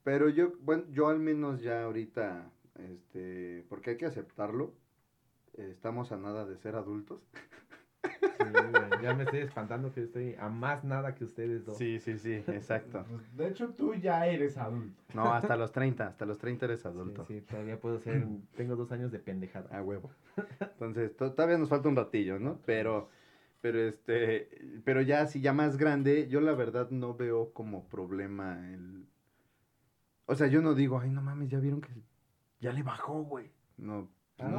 Pero 0.03 0.29
yo, 0.29 0.53
bueno, 0.61 0.83
yo 0.89 1.07
al 1.07 1.19
menos 1.19 1.61
ya 1.61 1.83
ahorita, 1.83 2.51
este, 2.77 3.65
porque 3.69 3.91
hay 3.91 3.97
que 3.97 4.05
aceptarlo, 4.05 4.73
eh, 5.53 5.69
estamos 5.71 6.11
a 6.11 6.17
nada 6.17 6.45
de 6.45 6.57
ser 6.57 6.75
adultos. 6.75 7.21
Sí, 8.03 8.43
güey, 8.43 9.01
ya 9.03 9.13
me 9.15 9.23
estoy 9.23 9.39
espantando 9.39 9.91
que 9.91 10.01
estoy 10.03 10.35
a 10.39 10.47
más 10.49 10.83
nada 10.83 11.15
que 11.15 11.23
ustedes 11.23 11.65
dos. 11.65 11.77
sí, 11.77 11.99
sí, 11.99 12.17
exacto. 12.47 13.05
Pues, 13.09 13.35
De 13.35 13.47
hecho, 13.47 13.69
tú 13.69 13.93
ya 13.95 14.27
eres 14.27 14.57
adulto. 14.57 15.03
No, 15.13 15.33
hasta 15.33 15.55
los 15.57 15.71
30, 15.71 16.07
hasta 16.07 16.25
los 16.25 16.37
30 16.37 16.65
eres 16.65 16.81
Sí, 16.81 16.87
adulto. 16.87 17.25
sí, 17.25 17.41
todavía 17.41 17.79
puedo 17.79 17.99
ser, 17.99 18.25
tengo 18.55 18.75
dos 18.75 18.91
años 18.91 19.11
de 19.11 19.19
pendejada. 19.19 19.75
A 19.77 19.81
huevo. 19.81 20.11
Entonces, 20.59 21.15
to- 21.17 21.33
todavía 21.33 21.57
nos 21.57 21.69
falta 21.69 21.89
un 21.89 21.95
ratillo, 21.95 22.39
¿no? 22.39 22.59
Pero, 22.65 23.09
Pero 23.61 23.79
este, 23.79 24.81
pero 24.85 25.01
ya 25.01 25.21
así 25.21 25.41
ya 25.41 25.51
más 25.51 25.77
grande, 25.77 26.27
yo 26.29 26.39
la 26.39 26.53
verdad 26.53 26.91
no 26.91 27.15
veo 27.15 27.51
como 27.53 27.87
problema 27.89 28.71
el... 28.71 29.07
O 30.27 30.35
sea, 30.35 30.47
yo 30.47 30.61
no 30.61 30.75
digo, 30.75 30.99
ay, 30.99 31.09
no 31.09 31.21
mames, 31.23 31.49
ya 31.49 31.59
vieron 31.59 31.81
que 31.81 31.89
ya 32.59 32.71
le 32.71 32.83
bajó, 32.83 33.23
güey. 33.23 33.51
No, 33.77 34.09
Ah, 34.39 34.47
no. 34.49 34.57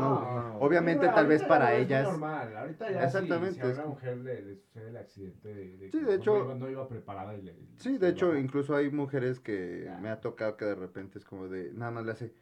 no. 0.50 0.56
Obviamente 0.58 1.06
tal 1.06 1.28
vez 1.28 1.42
para 1.44 1.70
ya 1.70 1.76
es 1.78 1.87
ellas... 1.87 2.02
normal. 2.08 2.56
Ahorita 2.56 2.90
ya 2.90 3.04
Exactamente, 3.04 3.54
Si, 3.54 3.61
si 3.61 3.66
a 3.66 3.74
una 3.74 3.87
mujer 3.87 4.16
le, 4.18 4.42
le 4.42 4.56
sucede 4.56 4.88
el 4.88 4.96
accidente 4.96 5.54
de, 5.54 5.76
de 5.76 5.90
Sí, 5.92 6.00
de 6.00 6.14
hecho- 6.16 6.32
no 6.37 6.44
iba, 6.46 6.54
no 6.54 6.68
iba 6.70 6.88
preparada 6.88 7.34
y 7.37 7.42
le. 7.42 7.54
Sí, 7.76 7.96
de 7.96 8.08
hecho, 8.08 8.26
bajó. 8.28 8.38
incluso 8.40 8.74
hay 8.74 8.90
mujeres 8.90 9.38
que 9.38 9.82
Ya. 9.84 9.98
me 9.98 10.08
ha 10.08 10.20
tocado 10.20 10.56
que 10.56 10.64
de 10.64 10.74
repente 10.74 11.18
es 11.18 11.24
como 11.24 11.46
de, 11.48 11.72
nada 11.74 11.92
más 11.92 12.04
le 12.06 12.11
hace, 12.12 12.34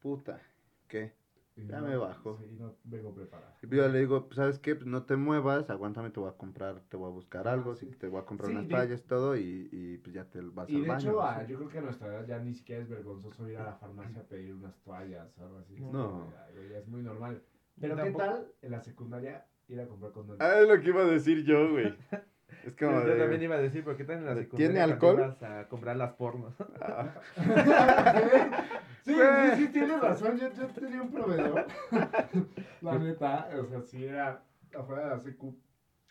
puta, 0.00 0.40
¿qué? 0.86 1.12
Y 1.56 1.66
ya 1.68 1.80
no- 1.80 1.86
me 1.86 1.96
bajó. 1.96 2.36
Sí, 2.38 2.46
no 2.58 2.74
vengo 2.84 3.14
preparada. 3.14 3.56
Y 3.62 3.76
yo 3.76 3.88
le 3.88 4.00
digo, 4.00 4.26
pues, 4.26 4.36
¿sabes 4.36 4.58
qué? 4.58 4.74
Pues 4.74 4.86
no 4.86 5.04
te 5.04 5.14
muevas, 5.16 5.70
aguántame, 5.70 6.10
te 6.10 6.18
voy 6.18 6.28
a 6.28 6.32
comprar, 6.36 6.80
te 6.88 6.96
voy 6.96 7.08
a 7.08 7.12
buscar 7.12 7.46
Ah, 7.46 7.52
algo, 7.52 7.76
sí. 7.76 7.86
sí, 7.90 7.96
te 7.96 8.08
voy 8.08 8.20
a 8.20 8.24
comprar 8.24 8.48
Sí, 8.50 8.56
unas 8.56 8.68
de- 8.68 8.74
tallas, 8.74 9.04
todo, 9.04 9.36
y, 9.36 9.68
y 9.70 9.98
pues 9.98 10.14
ya 10.14 10.24
te 10.24 10.40
vas 10.40 10.68
Y 10.68 10.76
al 10.76 10.82
de 10.82 10.88
baño. 10.88 11.00
hecho, 11.10 11.22
ah, 11.22 11.44
yo 11.46 11.56
creo 11.58 11.68
que 11.68 11.78
a 11.78 11.82
nuestra 11.82 12.08
edad 12.08 12.26
ya 12.26 12.38
ni 12.40 12.54
siquiera 12.54 12.82
es 12.82 12.88
vergonzoso 12.88 13.48
ir 13.48 13.56
a 13.58 13.64
la 13.64 13.74
farmacia 13.74 14.20
a 14.20 14.24
pedir 14.24 14.52
unas 14.54 14.76
toallas 14.82 15.38
o 15.38 15.42
algo 15.44 15.58
así. 15.58 15.76
No. 15.80 16.32
Ya, 16.32 16.68
ya 16.72 16.78
es 16.78 16.88
muy 16.88 17.02
normal. 17.02 17.40
Pero, 17.80 17.94
¿qué 17.96 18.02
Tampoco- 18.02 18.24
tal 18.24 18.52
en 18.62 18.70
la 18.72 18.80
secundaria 18.80 19.46
ir 19.68 19.80
a 19.80 19.86
comprar 19.86 20.12
condones? 20.12 20.40
Ah, 20.40 20.60
es 20.60 20.68
lo 20.68 20.80
que 20.80 20.88
iba 20.88 21.02
a 21.02 21.06
decir 21.06 21.44
yo, 21.44 21.70
güey. 21.70 21.84
Es 22.64 22.72
como 22.78 23.00
Yo 23.00 23.06
de- 23.06 23.18
también 23.18 23.42
iba 23.42 23.56
a 23.56 23.60
decir, 23.60 23.82
¿por 23.84 23.96
qué 23.96 24.04
tan 24.04 24.18
en 24.18 24.24
la 24.26 24.34
¿Tiene 24.34 24.44
secundaria 24.80 24.98
cuando 24.98 25.24
alcohol? 25.24 25.48
a 25.50 25.68
comprar 25.68 25.96
las 25.96 26.12
pornos? 26.12 26.54
Ah, 26.80 27.14
Sí, 29.04 29.12
sí, 29.14 29.56
sí, 29.66 29.68
tienes 29.72 30.00
razón. 30.00 30.38
Yo, 30.38 30.50
yo 30.54 30.66
tenía 30.68 31.02
un 31.02 31.10
proveedor. 31.12 31.66
La 32.80 32.98
neta, 32.98 33.48
o 33.60 33.66
sea, 33.66 33.82
si 33.82 34.04
era 34.06 34.42
afuera 34.74 35.04
de 35.04 35.08
la 35.10 35.20
secu, 35.20 35.54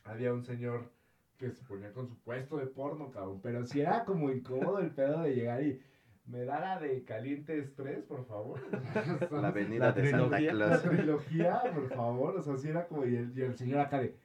había 0.03 0.31
un 0.31 0.43
señor 0.43 0.91
que 1.39 1.49
se 1.51 1.63
ponía 1.65 1.91
con 1.91 2.07
su 2.07 2.15
puesto 2.19 2.57
de 2.57 2.67
porno, 2.67 3.09
cabrón. 3.11 3.39
Pero 3.41 3.65
si 3.65 3.81
era 3.81 4.05
como 4.05 4.29
incómodo 4.29 4.77
el 4.77 4.91
pedo 4.91 5.23
de 5.23 5.33
llegar 5.33 5.63
y 5.63 5.81
me 6.27 6.45
da 6.45 6.59
la 6.59 6.79
de 6.79 7.03
caliente 7.03 7.57
estrés, 7.57 8.03
por 8.03 8.25
favor. 8.27 8.59
la 9.31 9.47
avenida 9.47 9.87
La 9.87 9.91
de 9.93 10.11
Santa 10.11 10.37
trilogía. 10.37 10.53
La 10.53 10.65
Claus. 10.67 10.81
trilogía, 10.83 11.61
por 11.73 11.89
favor. 11.89 12.37
O 12.37 12.41
sea, 12.43 12.57
si 12.57 12.69
era 12.69 12.85
como. 12.87 13.05
Y 13.05 13.15
el, 13.15 13.33
y 13.35 13.41
el 13.41 13.57
señor 13.57 13.79
acá 13.79 13.99
de. 13.99 14.15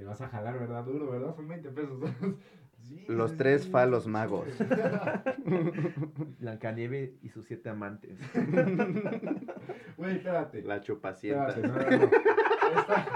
Le 0.00 0.06
vas 0.06 0.18
a 0.22 0.28
jalar, 0.28 0.58
¿verdad? 0.58 0.82
Duro, 0.84 1.10
¿verdad? 1.10 1.34
Son 1.36 1.46
20 1.46 1.68
pesos. 1.70 2.00
Sí, 2.82 3.04
Los 3.08 3.32
sí, 3.32 3.36
tres 3.36 3.64
sí, 3.64 3.70
falos 3.70 4.04
sí. 4.04 4.08
magos. 4.08 4.48
Blancanieve 6.40 7.14
y 7.22 7.28
sus 7.28 7.44
siete 7.44 7.68
amantes. 7.68 8.18
Güey, 9.98 10.16
espérate. 10.16 10.62
La 10.62 10.80
chupacienta. 10.80 11.48
Espérate, 11.50 11.68
no, 11.68 11.98
no, 11.98 12.06
no. 12.06 12.10
Esta, 12.80 13.06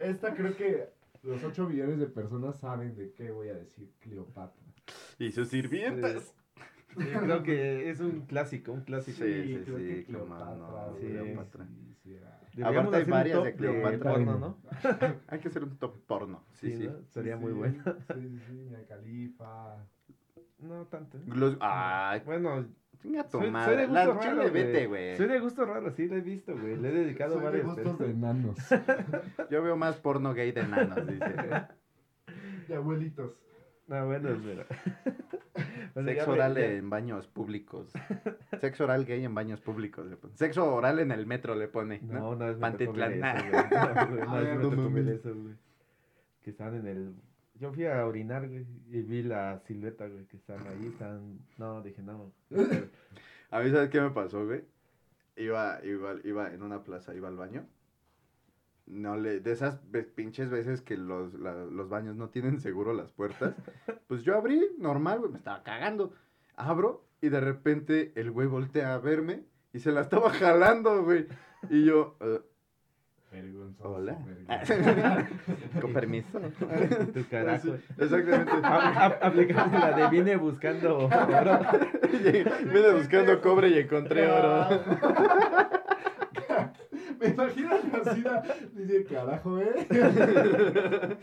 esta 0.00 0.34
creo 0.34 0.56
que 0.56 0.88
los 1.22 1.44
8 1.44 1.68
millones 1.68 1.98
de 1.98 2.06
personas 2.06 2.58
saben 2.58 2.96
de 2.96 3.12
qué 3.12 3.30
voy 3.30 3.48
a 3.50 3.54
decir 3.54 3.90
Cleopatra. 4.00 4.62
Y 5.18 5.30
sus 5.30 5.48
sirvientas. 5.48 6.34
Sí, 6.96 7.04
creo 7.20 7.42
que 7.42 7.90
es 7.90 8.00
un 8.00 8.22
clásico, 8.22 8.72
un 8.72 8.80
clásico. 8.82 9.18
Sí, 9.24 9.24
sí, 9.44 9.72
sí, 9.76 10.04
cómo 10.10 10.24
Cleopatra. 10.26 10.92
sí, 10.98 11.06
Cleopatra. 11.06 11.66
sí, 11.66 11.94
sí 12.02 12.14
era- 12.14 12.40
Deberíamos 12.54 12.94
Aparte 12.94 12.96
hay 12.96 13.02
hacer 13.02 13.12
un 13.12 13.18
varias 13.18 13.36
top 13.36 13.44
de 13.44 13.54
Cleopatra. 13.54 14.10
porno, 14.12 14.38
¿no? 14.38 14.58
Hay 15.28 15.38
que 15.40 15.48
hacer 15.48 15.62
un 15.64 15.76
top 15.78 16.06
porno. 16.06 16.44
Sí, 16.52 16.70
Sí, 16.72 16.76
sí. 16.78 16.86
¿no? 16.88 16.92
Sería 17.10 17.36
sí, 17.36 17.42
muy 17.42 17.52
sí, 17.52 17.58
bueno. 17.58 17.82
Sí, 17.84 18.14
sí, 18.14 18.40
sí, 18.46 18.52
Mia 18.68 18.86
Khalifa. 18.86 19.76
No 20.60 20.84
tanto. 20.86 21.16
¿eh? 21.18 21.22
Los- 21.26 21.56
Ay, 21.60 22.20
Bueno, 22.26 22.66
chinga 23.00 23.24
tu 23.24 23.38
soy, 23.38 23.46
de 23.46 23.52
La 23.88 24.06
gusto 24.06 24.20
chile, 24.20 24.34
raro, 24.36 24.52
vete, 24.52 24.86
güey. 24.86 25.16
Soy 25.16 25.26
de 25.28 25.40
gusto 25.40 25.64
raro, 25.64 25.90
sí, 25.92 26.06
lo 26.06 26.16
he 26.16 26.20
visto, 26.20 26.52
güey. 26.56 26.76
Le 26.76 26.88
he 26.88 26.92
dedicado 26.92 27.32
Soy 27.32 27.40
de 27.40 27.44
varias 27.46 27.64
gustos 27.66 27.84
veces. 27.84 28.06
de 28.06 28.12
enanos, 28.12 28.56
Yo 29.50 29.62
veo 29.62 29.76
más 29.76 29.96
porno 29.96 30.34
gay 30.34 30.52
de 30.52 30.62
nanos, 30.66 31.06
dice. 31.06 31.34
de 32.68 32.74
abuelitos. 32.76 33.32
No, 33.92 34.06
bueno, 34.06 34.30
mira. 34.38 34.66
Bueno, 35.94 36.08
ya 36.10 36.14
Sexo 36.20 36.32
oral 36.32 36.54
ya- 36.54 36.64
en 36.72 36.88
baños 36.88 37.26
públicos. 37.28 37.92
Sexo 38.58 38.84
oral 38.84 39.04
gay 39.04 39.22
en 39.26 39.34
baños 39.34 39.60
públicos. 39.60 40.06
le 40.06 40.16
pone. 40.16 40.34
Sexo 40.38 40.74
oral 40.74 40.98
en 41.00 41.12
el 41.12 41.26
metro 41.26 41.54
le 41.54 41.68
pone. 41.68 42.00
¿no? 42.02 42.34
No, 42.34 42.36
no 42.36 42.48
es 42.48 42.56
Pantitlán. 42.56 43.20
Que 46.42 46.50
estaban 46.50 46.76
en 46.76 46.86
el. 46.86 47.14
Yo 47.60 47.72
fui 47.74 47.84
a 47.84 48.06
orinar, 48.06 48.48
güey, 48.48 48.66
y 48.90 49.02
vi 49.02 49.22
la 49.22 49.60
silueta, 49.66 50.08
güey, 50.08 50.24
que 50.24 50.38
están 50.38 50.66
ahí, 50.66 50.86
están. 50.86 51.38
No, 51.58 51.82
dije, 51.82 52.02
no. 52.02 52.32
A 53.50 53.60
mí, 53.60 53.70
¿sabes 53.70 53.90
qué 53.90 54.00
me 54.00 54.10
pasó, 54.10 54.46
güey? 54.46 54.64
Iba, 55.36 55.78
iba, 55.84 56.14
iba 56.24 56.52
en 56.54 56.62
una 56.62 56.82
plaza, 56.82 57.14
iba 57.14 57.28
al 57.28 57.36
baño. 57.36 57.66
No 58.92 59.16
le, 59.16 59.40
de 59.40 59.52
esas 59.52 59.80
pinches 60.14 60.50
veces 60.50 60.82
que 60.82 60.96
los, 60.98 61.32
la- 61.34 61.64
los 61.64 61.88
baños 61.88 62.14
no 62.14 62.28
tienen 62.28 62.60
seguro 62.60 62.92
las 62.92 63.10
puertas. 63.12 63.54
Pues 64.06 64.22
yo 64.24 64.36
abrí, 64.36 64.62
normal, 64.78 65.20
güey, 65.20 65.32
me 65.32 65.38
estaba 65.38 65.62
cagando. 65.62 66.12
Abro 66.56 67.02
y 67.22 67.30
de 67.30 67.40
repente 67.40 68.12
el 68.16 68.30
güey 68.30 68.46
voltea 68.46 68.92
a 68.94 68.98
verme 68.98 69.44
y 69.72 69.78
se 69.78 69.90
la 69.92 70.02
estaba 70.02 70.28
jalando, 70.30 71.02
güey. 71.04 71.26
Y 71.70 71.84
yo, 71.86 72.18
Vergonzoso. 73.30 73.88
hola. 73.88 74.18
vergonzoso. 74.26 75.30
Con 75.80 75.92
permiso. 75.94 76.38
Tu 77.14 77.26
carajo. 77.30 77.68
Sí, 77.68 77.74
exactamente. 77.96 78.52
A- 78.62 79.06
a- 79.06 79.26
Aplicando 79.28 79.78
la 79.78 79.92
de 79.96 80.08
viene 80.10 80.36
buscando 80.36 80.98
oro. 81.06 81.60
Vine 82.12 82.92
buscando 82.92 83.40
cobre 83.40 83.68
y 83.70 83.78
encontré 83.78 84.30
oro. 84.30 84.68
Me 87.22 87.28
imagino 87.28 87.70
a 87.70 87.78
Rosina, 87.78 88.42
dice, 88.72 89.04
carajo, 89.04 89.60
¿eh? 89.60 89.86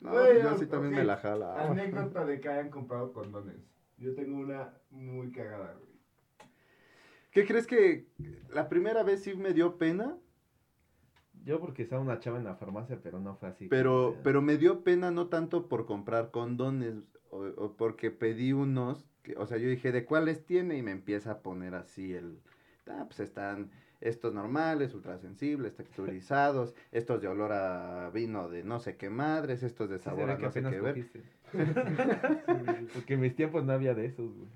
No, 0.00 0.10
Güey, 0.10 0.42
yo 0.42 0.58
sí 0.58 0.66
también 0.66 0.94
me 0.94 1.04
la 1.04 1.16
jala. 1.16 1.70
Anécdota 1.70 2.24
de 2.26 2.38
que 2.38 2.48
hayan 2.50 2.68
comprado 2.68 3.14
condones. 3.14 3.56
Yo 3.96 4.14
tengo 4.14 4.36
una 4.36 4.74
muy 4.90 5.30
cagada, 5.32 5.72
güey. 5.72 5.88
¿Qué 7.30 7.46
crees 7.46 7.66
que 7.66 8.06
la 8.50 8.68
primera 8.68 9.02
vez 9.04 9.22
sí 9.22 9.34
me 9.34 9.54
dio 9.54 9.78
pena? 9.78 10.18
Yo 11.44 11.60
porque 11.60 11.82
estaba 11.82 12.02
una 12.02 12.20
chava 12.20 12.36
en 12.36 12.44
la 12.44 12.56
farmacia, 12.56 13.00
pero 13.02 13.20
no 13.20 13.36
fue 13.36 13.48
así. 13.48 13.68
Pero, 13.68 14.16
pero 14.22 14.42
me 14.42 14.58
dio 14.58 14.84
pena 14.84 15.10
no 15.10 15.28
tanto 15.28 15.68
por 15.68 15.86
comprar 15.86 16.30
condones 16.30 16.94
o, 17.30 17.46
o 17.56 17.76
porque 17.76 18.10
pedí 18.10 18.52
unos, 18.52 19.06
que, 19.22 19.34
o 19.36 19.46
sea, 19.46 19.56
yo 19.56 19.68
dije, 19.68 19.92
¿de 19.92 20.04
cuáles 20.04 20.44
tiene? 20.44 20.76
Y 20.76 20.82
me 20.82 20.90
empieza 20.90 21.30
a 21.30 21.38
poner 21.40 21.74
así 21.74 22.12
el, 22.12 22.42
ah, 22.90 23.04
pues 23.06 23.20
están 23.20 23.70
estos 24.00 24.32
normales, 24.32 24.94
ultrasensibles, 24.94 25.74
texturizados, 25.74 26.74
estos 26.92 27.20
de 27.20 27.28
olor 27.28 27.52
a 27.52 28.10
vino 28.10 28.48
de 28.48 28.62
no 28.64 28.78
sé 28.80 28.96
qué 28.96 29.10
madres, 29.10 29.62
estos 29.62 29.88
de 29.90 29.98
sabor 29.98 30.30
a 30.30 30.36
que 30.38 30.44
no 30.44 30.52
sé 30.52 30.62
qué 30.62 30.80
ver. 30.80 31.06
porque 32.94 33.14
en 33.14 33.20
mis 33.20 33.34
tiempos 33.34 33.64
no 33.64 33.72
había 33.72 33.94
de 33.94 34.06
esos, 34.06 34.30
güey. 34.34 34.48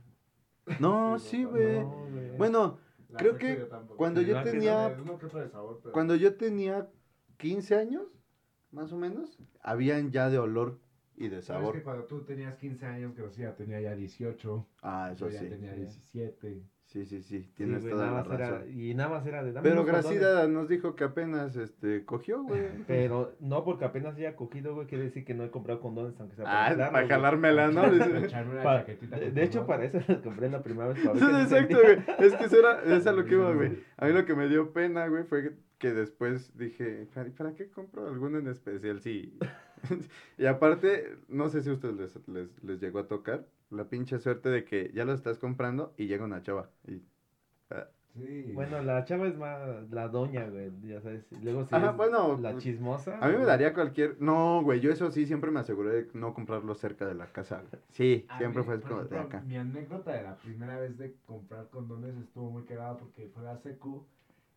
No, 0.81 1.19
Sí, 1.19 1.29
sí, 1.39 1.43
no, 1.43 1.51
güey. 1.51 1.81
No. 1.81 2.35
Bueno, 2.39 2.79
La 3.09 3.19
Creo 3.19 3.37
que 3.37 3.59
yo 3.59 3.69
cuando 3.97 4.23
yo 4.23 4.43
tenía- 4.43 4.89
es 4.89 4.97
de 5.35 5.49
sabor, 5.51 5.81
pero- 5.83 5.93
cuando 5.93 6.15
yo 6.15 6.35
tenía 6.37 6.89
15 7.37 7.77
años, 7.77 8.05
más 8.71 8.91
o 8.93 8.97
menos, 8.97 9.39
habían 9.61 10.13
ya 10.13 10.31
de 10.31 10.39
olor 10.39 10.79
y 11.17 11.25
de 11.29 11.43
¿Sabes 11.43 11.61
sabor. 11.63 11.75
que 11.75 11.83
cuando 11.83 12.05
tú 12.05 12.23
tenías 12.25 12.57
15 12.57 12.87
años, 12.87 13.15
que 13.15 13.21
Rocía 13.23 13.55
tenía 13.55 13.81
ya 13.83 13.95
18, 13.95 14.67
Ah, 14.81 15.11
eso 15.13 15.27
yo 15.29 15.35
ya 15.35 15.41
sí. 15.41 15.49
tenía 15.51 15.75
17. 15.75 16.63
Sí, 16.93 17.07
sí, 17.07 17.23
sí, 17.23 17.41
Sí, 17.43 17.51
tienes 17.57 17.81
güey, 17.81 17.95
toda 17.95 18.11
la 18.11 18.21
era- 18.35 18.51
razón. 18.51 18.69
y 18.79 18.93
nada 18.93 19.09
más 19.09 19.27
era 19.27 19.43
de 19.43 19.53
dame 19.53 19.67
Pero. 19.67 19.83
Gracida 19.87 20.47
nos 20.47 20.69
dijo 20.69 20.95
que 20.95 21.05
apenas 21.05 21.57
este 21.57 22.05
cogió, 22.05 22.43
güey. 22.43 22.63
Pero 22.87 23.35
no 23.41 23.65
porque 23.65 23.87
apenas 23.87 24.15
haya 24.17 24.37
cogido, 24.37 24.75
güey, 24.75 24.87
quiere 24.87 25.05
decir 25.05 25.25
que 25.25 25.33
no 25.33 25.43
he 25.45 25.51
comprado 25.51 25.81
condones, 25.81 26.21
aunque 26.21 26.37
sea 26.37 26.45
Ah, 26.47 26.65
jalarlo, 26.69 26.93
para 26.93 27.05
güey. 27.07 27.09
jalármela, 27.09 27.69
¿no? 27.71 27.83
Dice. 27.91 28.19
Echarme 28.27 28.53
una 28.53 28.63
Pa- 28.63 28.79
chaquetita 28.81 29.17
de, 29.19 29.43
hecho, 29.43 29.61
condón. 29.61 29.67
para 29.67 29.85
eso 29.87 29.99
los 30.07 30.19
compré 30.21 30.51
la 30.51 30.63
primera 30.63 30.89
vez. 30.89 30.99
Para 31.03 31.13
ver 31.15 31.23
Sí, 31.49 31.55
exacto, 31.55 31.79
güey. 31.83 31.99
Es 32.27 32.35
que 32.35 32.45
eso 32.45 32.59
era, 32.59 32.83
eso 32.83 32.95
es 32.97 33.07
a 33.07 33.13
lo 33.13 33.25
que 33.25 33.33
iba, 33.35 33.53
güey. 33.55 33.73
A 33.97 34.07
mí 34.07 34.13
lo 34.13 34.25
que 34.27 34.35
me 34.35 34.49
dio 34.49 34.73
pena, 34.75 35.07
güey, 35.09 35.25
fue 35.25 35.55
que, 35.79 35.93
después 35.95 36.57
dije, 36.59 37.07
¿para, 37.15 37.31
para 37.31 37.55
qué 37.55 37.71
compro 37.71 38.07
alguno 38.07 38.39
en 38.39 38.49
especial? 38.49 39.01
Sí. 39.01 39.39
y 40.39 40.47
aparte, 40.47 41.17
no 41.29 41.49
sé 41.49 41.63
si 41.63 41.71
a 41.71 41.75
ustedes 41.75 41.95
les, 41.97 42.29
les, 42.29 42.63
les 42.65 42.81
llegó 42.81 43.01
a 43.01 43.09
tocar 43.09 43.47
la 43.71 43.89
pinche 43.89 44.19
suerte 44.19 44.49
de 44.51 44.65
que 44.65 44.91
ya 44.95 45.05
lo 45.05 45.13
estás 45.15 45.39
comprando 45.39 45.95
y 45.97 46.07
llega 46.07 46.25
una 46.25 46.43
chava. 46.43 46.71
Y, 46.87 47.03
ah, 47.71 47.89
Sí. 48.15 48.53
Bueno, 48.53 48.83
la 48.83 49.05
chava 49.07 49.27
es 49.27 49.39
más 49.39 49.91
la 49.91 50.07
doña, 50.09 50.47
güey, 50.47 50.71
ya 50.83 51.01
sabes. 51.01 51.25
Luego 51.43 51.65
sí 51.65 51.75
Ajá, 51.75 51.91
es 51.93 51.97
bueno, 51.97 52.37
la 52.37 52.59
chismosa. 52.59 53.17
a 53.19 53.29
mí 53.29 53.39
me 53.39 53.47
daría 53.47 53.73
cualquier... 53.73 54.21
No, 54.21 54.61
güey, 54.63 54.81
yo 54.81 54.93
eso 54.93 55.11
sí 55.11 55.25
siempre 55.25 55.51
me 55.51 55.61
aseguré 55.61 55.91
de 55.93 56.09
no 56.13 56.35
comprarlo 56.35 56.75
cerca 56.75 57.07
de 57.07 57.15
la 57.15 57.33
casa. 57.33 57.63
güey. 57.71 57.83
Sí, 57.89 58.27
A 58.29 58.37
siempre 58.37 58.61
mí, 58.61 58.67
fue 58.67 58.83
como 58.83 59.05
de 59.05 59.19
acá. 59.19 59.41
Mi 59.41 59.57
anécdota 59.57 60.13
de 60.13 60.23
la 60.25 60.37
primera 60.37 60.79
vez 60.79 60.99
de 60.99 61.15
comprar 61.25 61.71
condones 61.71 62.15
estuvo 62.19 62.51
muy 62.51 62.65
cagada 62.65 62.99
porque 62.99 63.29
fue 63.29 63.49
a 63.49 63.57
secu, 63.57 64.07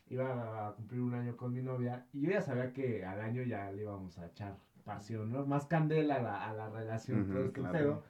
iba 0.09 0.67
a 0.67 0.73
cumplir 0.73 1.01
un 1.01 1.13
año 1.13 1.37
con 1.37 1.53
mi 1.53 1.61
novia 1.61 2.05
y 2.11 2.23
yo 2.23 2.31
ya 2.31 2.41
sabía 2.41 2.73
que 2.73 3.05
al 3.05 3.21
año 3.21 3.41
ya 3.43 3.71
le 3.71 3.83
íbamos 3.83 4.17
a 4.19 4.27
echar 4.27 4.57
pasión, 4.85 5.31
¿no? 5.31 5.45
Más 5.45 5.65
candela 5.65 6.15
a 6.15 6.21
la, 6.21 6.49
a 6.49 6.53
la 6.53 6.69
relación, 6.69 7.23
Ujú, 7.23 7.33
todo 7.33 7.43
este 7.45 7.59
claro. 7.59 7.73
pedo. 7.77 8.03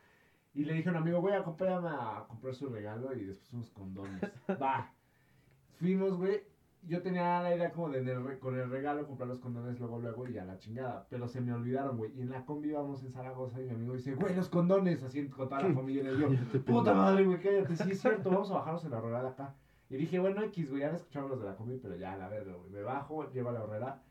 Y 0.54 0.66
le 0.66 0.74
dije 0.74 0.90
a 0.90 0.92
un 0.92 0.98
amigo, 1.00 1.20
voy 1.22 1.34
a 1.34 1.44
comprarme 1.44 1.90
a 1.90 2.26
comprar 2.28 2.54
su 2.54 2.70
regalo 2.70 3.14
y 3.16 3.26
después 3.26 3.52
unos 3.54 3.72
condones. 3.72 4.22
Va. 4.62 4.94
Fuimos, 5.80 6.16
güey. 6.18 6.44
yo 6.84 7.02
tenía 7.02 7.42
la 7.42 7.56
idea 7.56 7.72
como 7.72 7.90
de 7.90 8.00
el 8.00 8.40
con 8.40 8.58
el 8.58 8.70
regalo 8.70 9.06
comprar 9.08 9.28
los 9.28 9.40
condones 9.40 9.78
luego, 9.80 10.00
luego 10.00 10.28
y 10.30 10.38
a 10.38 10.46
la 10.46 10.58
chingada. 10.58 11.08
Pero 11.10 11.28
se 11.28 11.42
me 11.42 11.52
olvidaron, 11.54 11.98
güey. 11.98 12.12
Y 12.16 12.22
en 12.22 12.30
la 12.30 12.46
combi 12.46 12.70
íbamos 12.70 13.04
en 13.04 13.12
Zaragoza 13.12 13.60
y 13.60 13.66
mi 13.66 13.72
amigo 13.72 13.94
dice, 13.94 14.14
güey, 14.16 14.34
los 14.36 14.48
condones, 14.48 15.04
así 15.04 15.28
con 15.28 15.50
toda 15.50 15.62
la 15.64 15.74
familia. 15.74 16.04
Y 16.04 16.06
le 16.06 16.16
digo, 16.16 16.30
puta 16.66 16.94
madre, 16.94 17.26
güey, 17.26 17.42
cállate, 17.42 17.76
sí 17.76 17.92
es 17.92 18.00
cierto, 18.02 18.30
vamos 18.30 18.50
a 18.52 18.56
bajarnos 18.56 18.86
en 18.86 18.92
la 18.92 18.98
horrera 19.00 19.24
de 19.24 19.30
acá. 19.30 19.56
Y 19.90 19.98
dije, 19.98 20.20
bueno, 20.20 20.42
X, 20.44 20.70
güey, 20.70 20.82
ya 20.82 20.92
escuchamos 20.92 21.30
los 21.32 21.40
de 21.42 21.46
la 21.48 21.56
combi, 21.56 21.78
pero 21.78 21.96
ya, 21.96 22.16
la 22.16 22.28
verga, 22.30 22.54
güey. 22.54 22.70
Me 22.70 22.82
bajo, 22.82 23.30
llevo 23.32 23.50
a 23.50 23.54
la 23.54 23.64
horrera. 23.64 24.02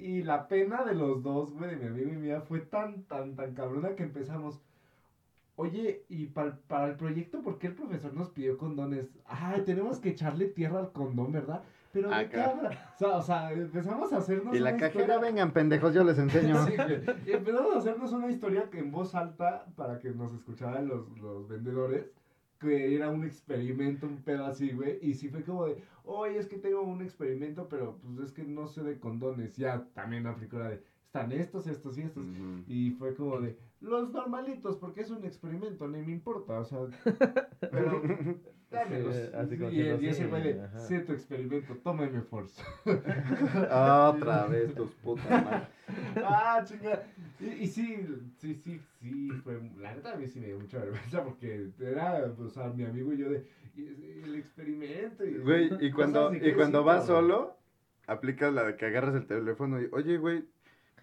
Y 0.00 0.22
la 0.22 0.46
pena 0.48 0.84
de 0.84 0.94
los 0.94 1.22
dos, 1.22 1.52
güey, 1.52 1.70
de 1.70 1.76
mi 1.76 1.86
amigo 1.86 2.10
y 2.12 2.16
mía, 2.16 2.40
fue 2.40 2.60
tan, 2.60 3.02
tan, 3.04 3.34
tan 3.34 3.54
cabrona 3.54 3.94
que 3.96 4.04
empezamos. 4.04 4.60
Oye, 5.56 6.04
y 6.08 6.28
pal- 6.28 6.56
para 6.68 6.86
el 6.86 6.94
proyecto, 6.96 7.42
¿por 7.42 7.58
qué 7.58 7.66
el 7.68 7.74
profesor 7.74 8.14
nos 8.14 8.30
pidió 8.30 8.56
condones? 8.56 9.08
Ay, 9.26 9.62
tenemos 9.62 9.98
que 9.98 10.10
echarle 10.10 10.46
tierra 10.46 10.78
al 10.78 10.92
condón, 10.92 11.32
¿verdad? 11.32 11.62
Pero 11.92 12.10
Ah, 12.12 12.18
¿de 12.20 12.26
qué 12.26 12.34
claro. 12.34 12.50
habla? 12.58 12.92
O 12.94 12.98
sea, 12.98 13.16
o 13.16 13.22
sea, 13.22 13.52
empezamos 13.52 14.12
a 14.12 14.18
hacernos 14.18 14.54
Y 14.54 14.60
la 14.60 14.70
una 14.70 14.78
cajera, 14.78 15.04
historia- 15.14 15.18
vengan, 15.18 15.52
pendejos, 15.52 15.92
yo 15.94 16.04
les 16.04 16.18
enseño. 16.18 16.54
Sí. 16.66 16.74
Y 17.26 17.32
empezamos 17.32 17.74
a 17.74 17.78
hacernos 17.78 18.12
una 18.12 18.30
historia 18.30 18.70
que 18.70 18.78
en 18.78 18.92
voz 18.92 19.16
alta 19.16 19.64
para 19.74 19.98
que 19.98 20.10
nos 20.10 20.32
escucharan 20.32 20.86
los, 20.86 21.08
los 21.18 21.48
vendedores, 21.48 22.06
que 22.58 22.94
era 22.94 23.10
un 23.10 23.24
experimento, 23.24 24.06
un 24.06 24.22
pedo 24.22 24.46
así, 24.46 24.72
güey. 24.72 24.98
Y 25.02 25.14
sí 25.14 25.28
fue 25.28 25.44
como 25.44 25.66
de, 25.66 25.82
oye, 26.04 26.38
es 26.38 26.46
que 26.46 26.58
tengo 26.58 26.82
un 26.82 27.02
experimento, 27.02 27.68
pero 27.68 27.98
pues 27.98 28.18
es 28.28 28.32
que 28.32 28.44
no 28.44 28.66
sé 28.66 28.82
de 28.82 28.98
condones. 28.98 29.56
Ya 29.56 29.84
también 29.94 30.26
aplicó 30.26 30.58
la 30.58 30.70
de, 30.70 30.82
están 31.06 31.32
estos, 31.32 31.66
estos 31.66 31.96
y 31.98 32.02
estos. 32.02 32.26
Y 32.66 32.90
fue 32.92 33.14
como 33.14 33.40
de, 33.40 33.56
los 33.80 34.10
normalitos, 34.10 34.76
porque 34.76 35.02
es 35.02 35.10
un 35.10 35.24
experimento, 35.24 35.88
ni 35.88 36.02
me 36.02 36.12
importa, 36.12 36.60
o 36.60 36.64
sea, 36.64 36.80
pero 37.70 38.02
dámelos. 38.70 39.14
Sí, 39.14 39.22
así 39.34 39.56
como 39.56 39.70
y, 39.70 39.80
y 39.80 40.08
ese 40.08 40.28
sé, 40.76 41.00
tu 41.00 41.12
experimento, 41.12 41.74
toma 41.82 42.08
force. 42.28 42.62
Otra 42.84 44.46
vez 44.48 44.74
tus 44.74 44.90
putas 44.96 45.44
madres. 45.44 45.68
Ah, 46.22 46.62
chinga. 46.64 47.02
Y, 47.40 47.46
y 47.46 47.66
sí, 47.66 48.06
sí, 48.36 48.54
sí, 48.54 48.80
sí, 49.00 49.30
fue, 49.42 49.60
la 49.78 49.94
neta 49.94 50.12
a 50.12 50.16
mí 50.16 50.26
sí 50.26 50.40
me 50.40 50.48
dio 50.48 50.58
mucha 50.58 50.78
vergüenza 50.78 51.24
porque 51.24 51.70
era, 51.80 52.24
o 52.38 52.50
sea, 52.50 52.68
mi 52.68 52.84
amigo 52.84 53.12
y 53.12 53.18
yo 53.18 53.30
de, 53.30 53.46
el 53.76 54.34
experimento. 54.34 55.24
Y, 55.24 55.38
Güey, 55.38 55.70
y 55.80 55.90
cuando, 55.92 56.34
y 56.34 56.52
cuando 56.52 56.84
vas 56.84 57.06
solo, 57.06 57.56
aplicas 58.06 58.52
la 58.52 58.64
de 58.64 58.76
que 58.76 58.86
agarras 58.86 59.14
el 59.14 59.26
teléfono 59.26 59.80
y, 59.80 59.88
oye, 59.92 60.18
güey, 60.18 60.44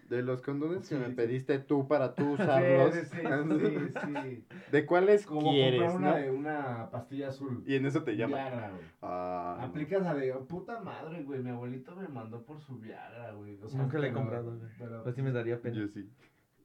de 0.08 0.22
los 0.22 0.42
condones 0.42 0.86
Sí, 0.86 0.94
que 0.94 1.00
me 1.00 1.08
sí. 1.08 1.12
pediste 1.14 1.58
tú 1.58 1.86
para 1.88 2.14
tú 2.14 2.32
usarlos, 2.34 2.94
Sí, 2.94 3.00
sí, 3.04 3.92
sí. 4.22 4.44
¿de 4.72 4.86
cuáles 4.86 5.26
Como 5.26 5.50
quieres, 5.52 5.80
comprar 5.80 5.96
una, 5.96 6.10
no? 6.10 6.16
de 6.16 6.30
una 6.30 6.90
pastilla 6.90 7.28
azul. 7.28 7.62
Y 7.66 7.76
en 7.76 7.86
eso 7.86 8.02
te 8.02 8.16
llama. 8.16 8.36
Viagra, 8.36 8.70
güey. 8.70 8.82
Ah, 9.02 9.56
no. 9.60 9.64
Aplicas 9.66 10.02
la 10.02 10.14
de, 10.14 10.32
oh, 10.32 10.44
puta 10.46 10.80
madre, 10.80 11.22
güey, 11.22 11.42
mi 11.42 11.50
abuelito 11.50 11.94
me 11.96 12.08
mandó 12.08 12.42
por 12.44 12.60
su 12.60 12.78
Viagra, 12.78 13.32
güey. 13.32 13.58
O 13.62 13.68
sea, 13.68 13.80
Nunca 13.80 13.98
le 13.98 14.08
he 14.08 14.12
comprado, 14.12 14.56
güey. 14.56 14.70
pero- 14.78 15.02
Pues 15.02 15.14
sí 15.14 15.22
me 15.22 15.32
daría 15.32 15.60
pena. 15.60 15.76
Yo 15.76 15.88
sí. 15.88 16.08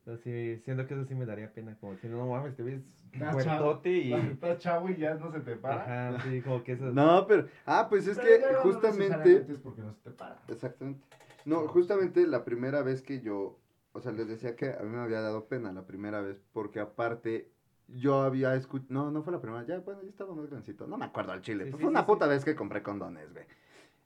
Pero 0.04 0.18
sí, 0.18 0.58
siento 0.66 0.88
que 0.88 0.96
eso 0.96 1.06
sí 1.06 1.14
me 1.14 1.28
daría 1.28 1.54
pena. 1.54 1.78
Como 1.80 1.96
si 1.98 2.08
no 2.08 2.26
mames, 2.26 2.56
te 2.56 2.64
ves 2.64 2.82
Estás 3.14 3.34
fuertote 3.34 3.90
y. 3.92 4.14
Estás 4.34 4.58
chavo 4.58 4.90
y 4.90 4.98
ya 4.98 5.14
no 5.14 5.32
se 5.32 5.42
te 5.42 5.56
para. 5.58 6.12
Ajá, 6.14 6.22
sí, 6.24 6.42
como 6.42 6.64
que 6.64 6.72
eso. 6.72 6.86
No, 6.92 7.28
pero, 7.28 7.46
ah, 7.68 7.86
pues 7.88 8.08
es 8.08 8.18
Pero 8.18 8.48
que 8.48 8.52
no 8.54 8.60
justamente, 8.62 9.00
necesariamente 9.10 9.54
es 9.54 9.60
porque 9.60 9.82
no 9.82 9.94
se 9.94 10.00
te 10.02 10.10
para. 10.12 10.38
exactamente. 10.48 11.06
No, 11.46 11.68
justamente 11.68 12.26
la 12.28 12.44
primera 12.46 12.82
vez 12.84 13.02
que 13.02 13.22
yo, 13.22 13.60
o 13.94 14.02
sea, 14.02 14.12
les 14.12 14.28
decía 14.28 14.56
que 14.56 14.72
a 14.74 14.80
mí 14.84 14.90
me 14.90 15.00
había 15.02 15.22
dado 15.22 15.48
pena 15.48 15.72
la 15.74 15.86
primera 15.86 16.22
vez, 16.22 16.42
porque 16.54 16.80
aparte 16.80 17.50
yo 17.88 18.22
había 18.22 18.56
escuchado, 18.56 18.94
no, 18.94 19.12
no 19.12 19.24
fue 19.24 19.34
la 19.34 19.42
primera, 19.42 19.66
ya, 19.66 19.80
bueno, 19.80 20.02
yo 20.04 20.10
estaba 20.10 20.34
más 20.34 20.50
grancito, 20.50 20.88
no 20.88 20.98
me 20.98 21.06
acuerdo 21.06 21.32
al 21.34 21.42
chile, 21.42 21.66
Sí, 21.66 21.72
pues 21.72 21.80
sí, 21.80 21.84
fue 21.84 21.90
una 21.92 22.06
puta 22.06 22.28
vez 22.28 22.46
que 22.46 22.56
compré 22.56 22.82
condones, 22.84 23.32
güey. 23.34 23.46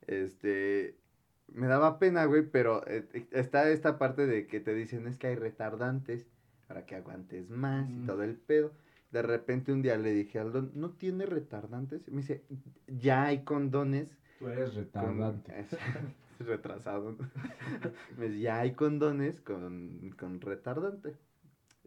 Este, 0.07 0.95
me 1.53 1.67
daba 1.67 1.99
pena, 1.99 2.25
güey, 2.25 2.43
pero 2.43 2.85
eh, 2.87 3.27
está 3.31 3.69
esta 3.69 3.97
parte 3.97 4.25
de 4.27 4.47
que 4.47 4.59
te 4.59 4.73
dicen 4.73 5.07
es 5.07 5.17
que 5.17 5.27
hay 5.27 5.35
retardantes 5.35 6.27
para 6.67 6.85
que 6.85 6.95
aguantes 6.95 7.49
más 7.49 7.89
y 7.89 8.05
todo 8.05 8.23
el 8.23 8.35
pedo. 8.35 8.71
De 9.11 9.21
repente 9.21 9.71
un 9.71 9.81
día 9.81 9.97
le 9.97 10.11
dije 10.13 10.39
al 10.39 10.51
don, 10.51 10.71
¿no 10.73 10.89
tiene 10.91 11.25
retardantes? 11.25 12.07
Y 12.07 12.11
me 12.11 12.17
dice, 12.17 12.43
ya 12.87 13.25
hay 13.25 13.43
condones 13.43 14.17
Tú 14.39 14.47
eres 14.49 14.71
con- 14.71 14.77
retardante. 14.83 15.59
es 15.59 15.69
retrasado. 16.39 17.15
Me 18.17 18.27
dice, 18.29 18.41
ya 18.41 18.59
hay 18.61 18.73
condones 18.73 19.41
con, 19.41 20.11
con 20.17 20.41
retardante. 20.41 21.15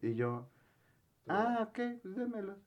Y 0.03 0.15
yo, 0.15 0.49
ah, 1.29 1.69
ok, 1.69 1.79
pues 2.03 2.17
démelos. 2.17 2.59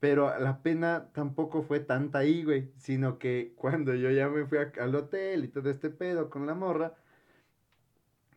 Pero 0.00 0.38
la 0.38 0.62
pena 0.62 1.10
tampoco 1.14 1.62
fue 1.62 1.80
tanta 1.80 2.18
ahí, 2.20 2.44
güey. 2.44 2.70
Sino 2.76 3.18
que 3.18 3.54
cuando 3.58 3.94
yo 3.94 4.10
ya 4.10 4.28
me 4.28 4.46
fui 4.46 4.58
a- 4.58 4.72
al 4.80 4.94
hotel 4.94 5.44
y 5.44 5.48
todo 5.48 5.70
este 5.70 5.90
pedo 5.90 6.30
con 6.30 6.46
la 6.46 6.54
morra, 6.54 6.96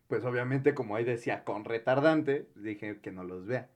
pues 0.08 0.24
obviamente 0.24 0.74
como 0.74 0.96
ahí 0.96 1.04
decía 1.04 1.44
con 1.44 1.66
retardante, 1.66 2.48
dije 2.56 3.00
que 3.02 3.12
no 3.12 3.24
los 3.24 3.46
vea. 3.46 3.70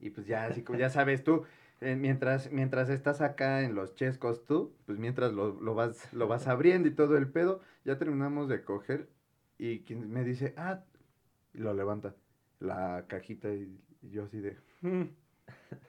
Y 0.00 0.10
pues 0.10 0.26
ya, 0.26 0.46
así 0.46 0.62
como 0.64 0.78
ya 0.78 0.90
sabes 0.90 1.24
tú, 1.24 1.44
eh, 1.84 1.96
mientras, 1.96 2.50
mientras 2.52 2.88
estás 2.90 3.20
acá 3.20 3.62
en 3.62 3.74
los 3.74 3.94
chescos 3.94 4.44
tú, 4.44 4.74
pues 4.86 4.98
mientras 4.98 5.32
lo, 5.32 5.60
lo 5.60 5.74
vas, 5.74 6.12
lo 6.12 6.26
vas 6.28 6.46
abriendo 6.48 6.88
y 6.88 6.94
todo 6.94 7.16
el 7.16 7.28
pedo, 7.30 7.60
ya 7.84 7.98
terminamos 7.98 8.48
de 8.48 8.64
coger 8.64 9.08
y 9.58 9.80
quien 9.84 10.10
me 10.10 10.24
dice, 10.24 10.54
ah, 10.56 10.82
y 11.52 11.58
lo 11.58 11.74
levanta 11.74 12.14
la 12.60 13.04
cajita 13.08 13.48
y, 13.52 13.80
y 14.02 14.10
yo 14.10 14.24
así 14.24 14.40
de, 14.40 14.56
"Mm, 14.82 15.02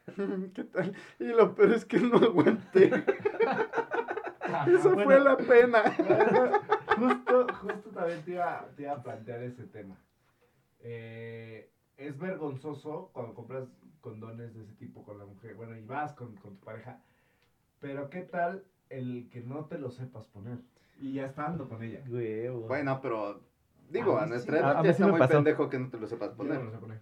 ¿qué 0.53 0.63
tal? 0.65 0.93
Y 1.19 1.25
lo 1.25 1.55
peor 1.55 1.73
es 1.73 1.86
que 1.86 1.99
no 1.99 2.17
aguanté. 2.17 2.91
Esa 4.67 4.89
Bueno, 4.89 5.03
fue 5.03 5.19
la 5.19 5.38
pena. 5.38 5.84
justo, 6.97 7.47
justo 7.62 7.89
también 7.91 8.21
te 8.23 8.31
iba, 8.31 8.69
te 8.75 8.84
iba 8.84 8.91
a 8.93 9.03
plantear 9.03 9.41
ese 9.43 9.63
tema. 9.63 9.97
Eh, 10.81 11.71
es 11.97 12.17
vergonzoso 12.19 13.10
cuando 13.13 13.34
compras 13.34 13.67
condones 14.10 14.54
de 14.54 14.62
ese 14.62 14.74
tipo 14.74 15.04
con 15.04 15.18
la 15.18 15.26
mujer, 15.26 15.56
bueno, 15.56 15.76
y 15.76 15.82
vas 15.84 16.13
con, 16.13 16.36
con 16.36 16.56
tu 16.58 16.63
pareja, 16.63 17.02
pero 17.80 18.08
¿qué 18.12 18.22
tal 18.22 18.63
el 18.89 19.28
que 19.32 19.41
no 19.41 19.65
te 19.65 19.80
lo 19.80 19.89
sepas 19.89 20.28
poner? 20.28 20.60
Y 21.02 21.13
ya 21.13 21.26
estando 21.26 21.68
con 21.68 21.82
ella. 21.82 22.04
Huevo. 22.08 22.68
Bueno, 22.68 23.00
pero 23.02 23.41
digo, 23.89 24.18
A 24.20 24.24
a 24.24 24.26
nuestra 24.28 24.58
sí. 24.60 24.63
edad 24.63 24.78
A- 24.78 24.84
ya 24.84 24.91
está 24.91 25.06
me 25.08 25.12
muy 25.13 25.20
pasó. 25.20 25.34
pendejo 25.34 25.70
que 25.70 25.80
no 25.80 25.89
te 25.89 25.98
lo 25.98 26.06
sepas 26.08 26.30
Yo 26.30 26.38
poner. 26.38 26.60
no 26.60 26.65
lo 26.65 26.72
sé 26.72 26.78
poner. 26.78 27.02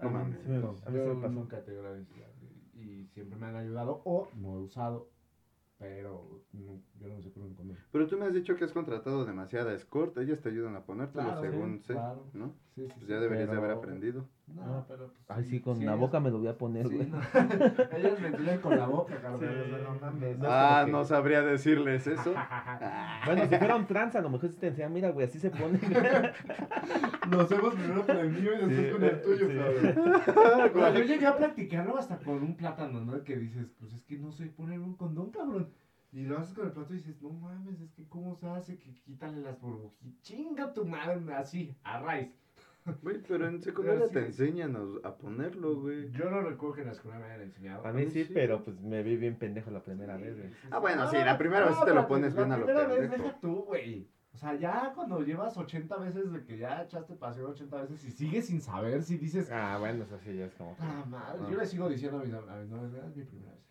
No 0.00 0.10
mames. 0.10 0.38
sí 0.42 0.48
me- 0.48 0.56
a 0.56 0.60
mí 0.60 0.98
me 0.98 1.04
Yo 1.06 1.20
pasó. 1.20 1.28
nunca 1.32 1.60
te 1.64 1.72
y, 1.72 2.80
y 2.80 3.06
siempre 3.08 3.36
me 3.36 3.46
han 3.46 3.56
ayudado 3.56 4.00
o 4.04 4.28
no 4.36 4.58
he 4.58 4.60
usado, 4.62 5.08
pero 5.78 6.40
no, 6.52 6.80
yo 7.00 7.08
no 7.08 7.20
sé 7.20 7.30
poner 7.30 7.48
un 7.48 7.54
condón. 7.56 7.78
Pero 7.90 8.06
tú 8.06 8.16
me 8.16 8.26
has 8.26 8.32
dicho 8.34 8.54
que 8.54 8.64
has 8.64 8.72
contratado 8.72 9.24
demasiada 9.24 9.74
escort, 9.74 10.16
ellas 10.18 10.40
te 10.40 10.50
ayudan 10.50 10.76
a 10.76 10.84
ponértelo 10.84 11.24
Claro, 11.24 11.40
según 11.40 11.78
sí, 11.80 11.84
sé, 11.86 11.92
claro. 11.94 12.24
¿no? 12.32 12.54
Sí, 12.76 12.82
sí, 12.82 12.86
Pues 12.86 13.00
sí, 13.00 13.06
ya 13.06 13.18
deberías 13.18 13.50
de 13.50 13.56
haber 13.56 13.70
pero- 13.70 13.78
aprendido. 13.80 14.28
No, 14.46 14.62
Ah, 14.62 14.84
pero 14.86 15.06
pues, 15.08 15.24
Ay, 15.38 15.44
sí, 15.44 15.60
con 15.60 15.78
sí, 15.78 15.84
la 15.84 15.94
es- 15.94 16.00
boca 16.00 16.20
me 16.20 16.30
lo 16.30 16.38
voy 16.38 16.48
a 16.48 16.56
poner, 16.58 16.86
Sí, 16.86 16.96
güey. 16.96 17.08
no. 17.10 17.18
Ellos 17.96 18.20
me 18.20 18.30
tiran 18.32 18.60
con 18.60 18.76
la 18.78 18.86
boca, 18.86 19.18
cabrón. 19.20 19.40
Sí. 19.40 19.72
no 19.82 19.94
mames. 20.00 20.38
No, 20.38 20.46
ah, 20.50 20.82
que- 20.84 20.92
no 20.92 21.04
sabría 21.04 21.42
decirles 21.42 22.06
eso. 22.06 22.34
Bueno, 23.26 23.46
si 23.48 23.56
fuera 23.56 23.76
un 23.76 23.86
trans, 23.86 24.14
a 24.16 24.20
lo 24.20 24.28
mejor 24.28 24.50
sí 24.50 24.58
te 24.58 24.66
enseñan, 24.68 24.92
mira, 24.92 25.10
güey, 25.10 25.26
así 25.26 25.38
se 25.40 25.50
pone. 25.50 25.78
Lo 27.30 27.40
hacemos 27.40 27.74
primero 27.74 28.04
con 28.06 28.16
el 28.18 28.30
mío 28.30 28.52
y 28.54 28.66
después 28.68 28.76
Sí, 28.86 28.92
con 28.92 29.04
el 29.04 29.22
tuyo, 29.22 29.48
sí. 29.48 29.54
cabrón. 29.56 30.14
O 30.74 30.78
sea, 30.78 30.90
yo 30.92 31.00
llegué 31.04 31.26
a 31.26 31.36
practicarlo 31.36 31.96
hasta 31.96 32.18
con 32.18 32.42
un 32.42 32.54
plátano, 32.56 33.00
¿no? 33.00 33.22
Que 33.24 33.36
dices, 33.36 33.66
pues 33.78 33.92
es 33.94 34.02
que 34.04 34.18
no 34.18 34.30
sé 34.30 34.46
poner 34.46 34.78
un 34.80 34.94
condón, 34.94 35.30
cabrón. 35.30 35.70
Y 36.12 36.24
lo 36.24 36.38
haces 36.38 36.54
con 36.54 36.66
el 36.66 36.72
plato 36.72 36.92
y 36.92 36.96
dices, 36.98 37.20
no 37.22 37.30
mames, 37.30 37.80
es 37.80 37.90
que 37.92 38.06
cómo 38.08 38.36
se 38.36 38.46
hace 38.48 38.78
que 38.78 38.92
quítale 38.94 39.40
las 39.40 39.58
burbujitas. 39.60 40.20
Chinga 40.22 40.72
tu 40.72 40.84
madre, 40.84 41.34
así, 41.34 41.74
a 41.82 41.98
raíz. 42.00 42.28
Güey, 43.02 43.22
pero 43.26 43.46
en 43.48 43.62
secundaria 43.62 44.06
sí. 44.08 44.12
te 44.12 44.26
enseñan 44.26 44.76
a, 44.76 45.08
a 45.08 45.16
ponerlo, 45.16 45.80
güey. 45.80 46.10
Yo 46.10 46.28
no 46.30 46.42
recuerdo 46.42 46.74
que 46.74 46.80
en 46.82 46.86
la 46.88 46.92
escuela 46.92 47.18
me 47.18 47.24
hayan 47.24 47.40
enseñado. 47.42 47.86
A 47.86 47.92
mí 47.92 48.04
mí 48.04 48.10
sí, 48.10 48.24
sí. 48.24 48.32
pero 48.34 48.62
pues 48.62 48.78
me 48.80 49.02
vi 49.02 49.16
bien 49.16 49.36
pendejo 49.36 49.70
la 49.70 49.82
primera 49.82 50.16
vez, 50.18 50.36
güey. 50.36 50.50
Ah, 50.70 50.78
bueno, 50.80 51.08
sí, 51.08 51.16
la 51.16 51.38
primera 51.38 51.66
vez 51.66 51.76
te 51.84 51.94
lo 51.94 52.06
pones 52.06 52.34
bien 52.34 52.52
a 52.52 52.58
lo 52.58 52.66
La 52.66 52.72
primera 52.72 52.88
vez 52.88 52.98
pendejo. 53.10 53.22
deja 53.24 53.40
tú, 53.40 53.54
güey. 53.64 54.08
O 54.34 54.36
sea, 54.36 54.54
ya 54.56 54.92
cuando 54.94 55.20
llevas 55.22 55.56
80 55.56 55.96
veces 55.96 56.32
de 56.32 56.44
que 56.44 56.58
ya 56.58 56.82
echaste 56.82 57.14
pasión 57.14 57.46
80 57.52 57.82
veces 57.82 58.04
y 58.04 58.10
sigues 58.10 58.46
sin 58.48 58.60
saber 58.60 59.02
si 59.02 59.16
dices, 59.16 59.48
Ah, 59.50 59.76
bueno, 59.78 60.02
eso 60.04 60.18
sí, 60.18 60.36
ya 60.36 60.46
es 60.46 60.54
como. 60.54 60.76
Ah, 60.80 61.04
madre. 61.08 61.40
Ah. 61.42 61.48
Yo 61.50 61.56
le 61.56 61.66
sigo 61.66 61.88
diciendo 61.88 62.18
a 62.18 62.22
mis, 62.22 62.32
novias, 62.32 62.44
"Ah, 62.50 63.06
es 63.08 63.16
mi 63.16 63.24
primera 63.24 63.52
vez. 63.52 63.64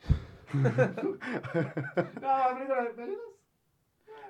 no, 2.22 2.30
amigo, 2.30 2.74
¿me 2.96 3.04
ayudas? 3.04 3.20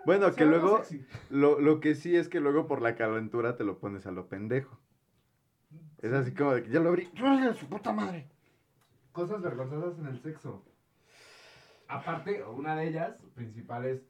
Bueno, 0.05 0.29
Se 0.31 0.35
que 0.35 0.45
luego, 0.45 0.81
lo, 1.29 1.59
lo 1.61 1.79
que 1.79 1.95
sí 1.95 2.15
es 2.15 2.27
que 2.27 2.39
luego 2.41 2.67
por 2.67 2.81
la 2.81 2.95
calentura 2.95 3.55
te 3.55 3.63
lo 3.63 3.77
pones 3.79 4.05
a 4.05 4.11
lo 4.11 4.27
pendejo. 4.27 4.77
Es 6.03 6.13
así 6.13 6.31
como 6.33 6.53
de 6.53 6.63
que 6.63 6.69
ya 6.69 6.79
lo 6.79 6.89
abrí. 6.89 7.09
¡Ay, 7.23 7.51
su 7.55 7.65
puta 7.67 7.91
madre! 7.91 8.27
Cosas 9.11 9.41
vergonzosas 9.41 9.97
en 9.99 10.05
el 10.07 10.21
sexo. 10.21 10.61
Aparte, 11.87 12.43
una 12.43 12.75
de 12.75 12.87
ellas, 12.89 13.15
principales, 13.35 14.01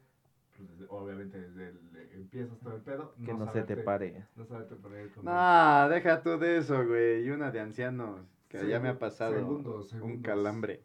pues, 0.56 0.68
desde- 0.70 0.86
obviamente 0.88 1.40
desde 1.40 1.68
el 1.68 1.78
empiezas 2.14 2.58
todo 2.60 2.76
el 2.76 2.82
pedo. 2.82 3.14
Que 3.24 3.32
no 3.34 3.46
se 3.46 3.62
te 3.62 3.74
saberte- 3.74 3.84
pare. 3.84 4.24
No 4.36 4.44
saberte 4.44 4.74
poner 4.76 5.00
el. 5.00 5.10
No, 5.24 5.88
deja 5.88 6.22
tú 6.22 6.38
de 6.38 6.58
eso, 6.58 6.86
güey. 6.86 7.24
Y 7.24 7.30
una 7.30 7.50
de 7.50 7.60
ancianos. 7.60 8.20
Que 8.48 8.68
ya 8.68 8.78
me 8.78 8.88
ha 8.88 8.94
Segu- 8.94 8.98
pasado 8.98 9.34
segundos, 9.34 9.84
un 9.84 9.88
segundos. 9.90 10.22
calambre. 10.22 10.82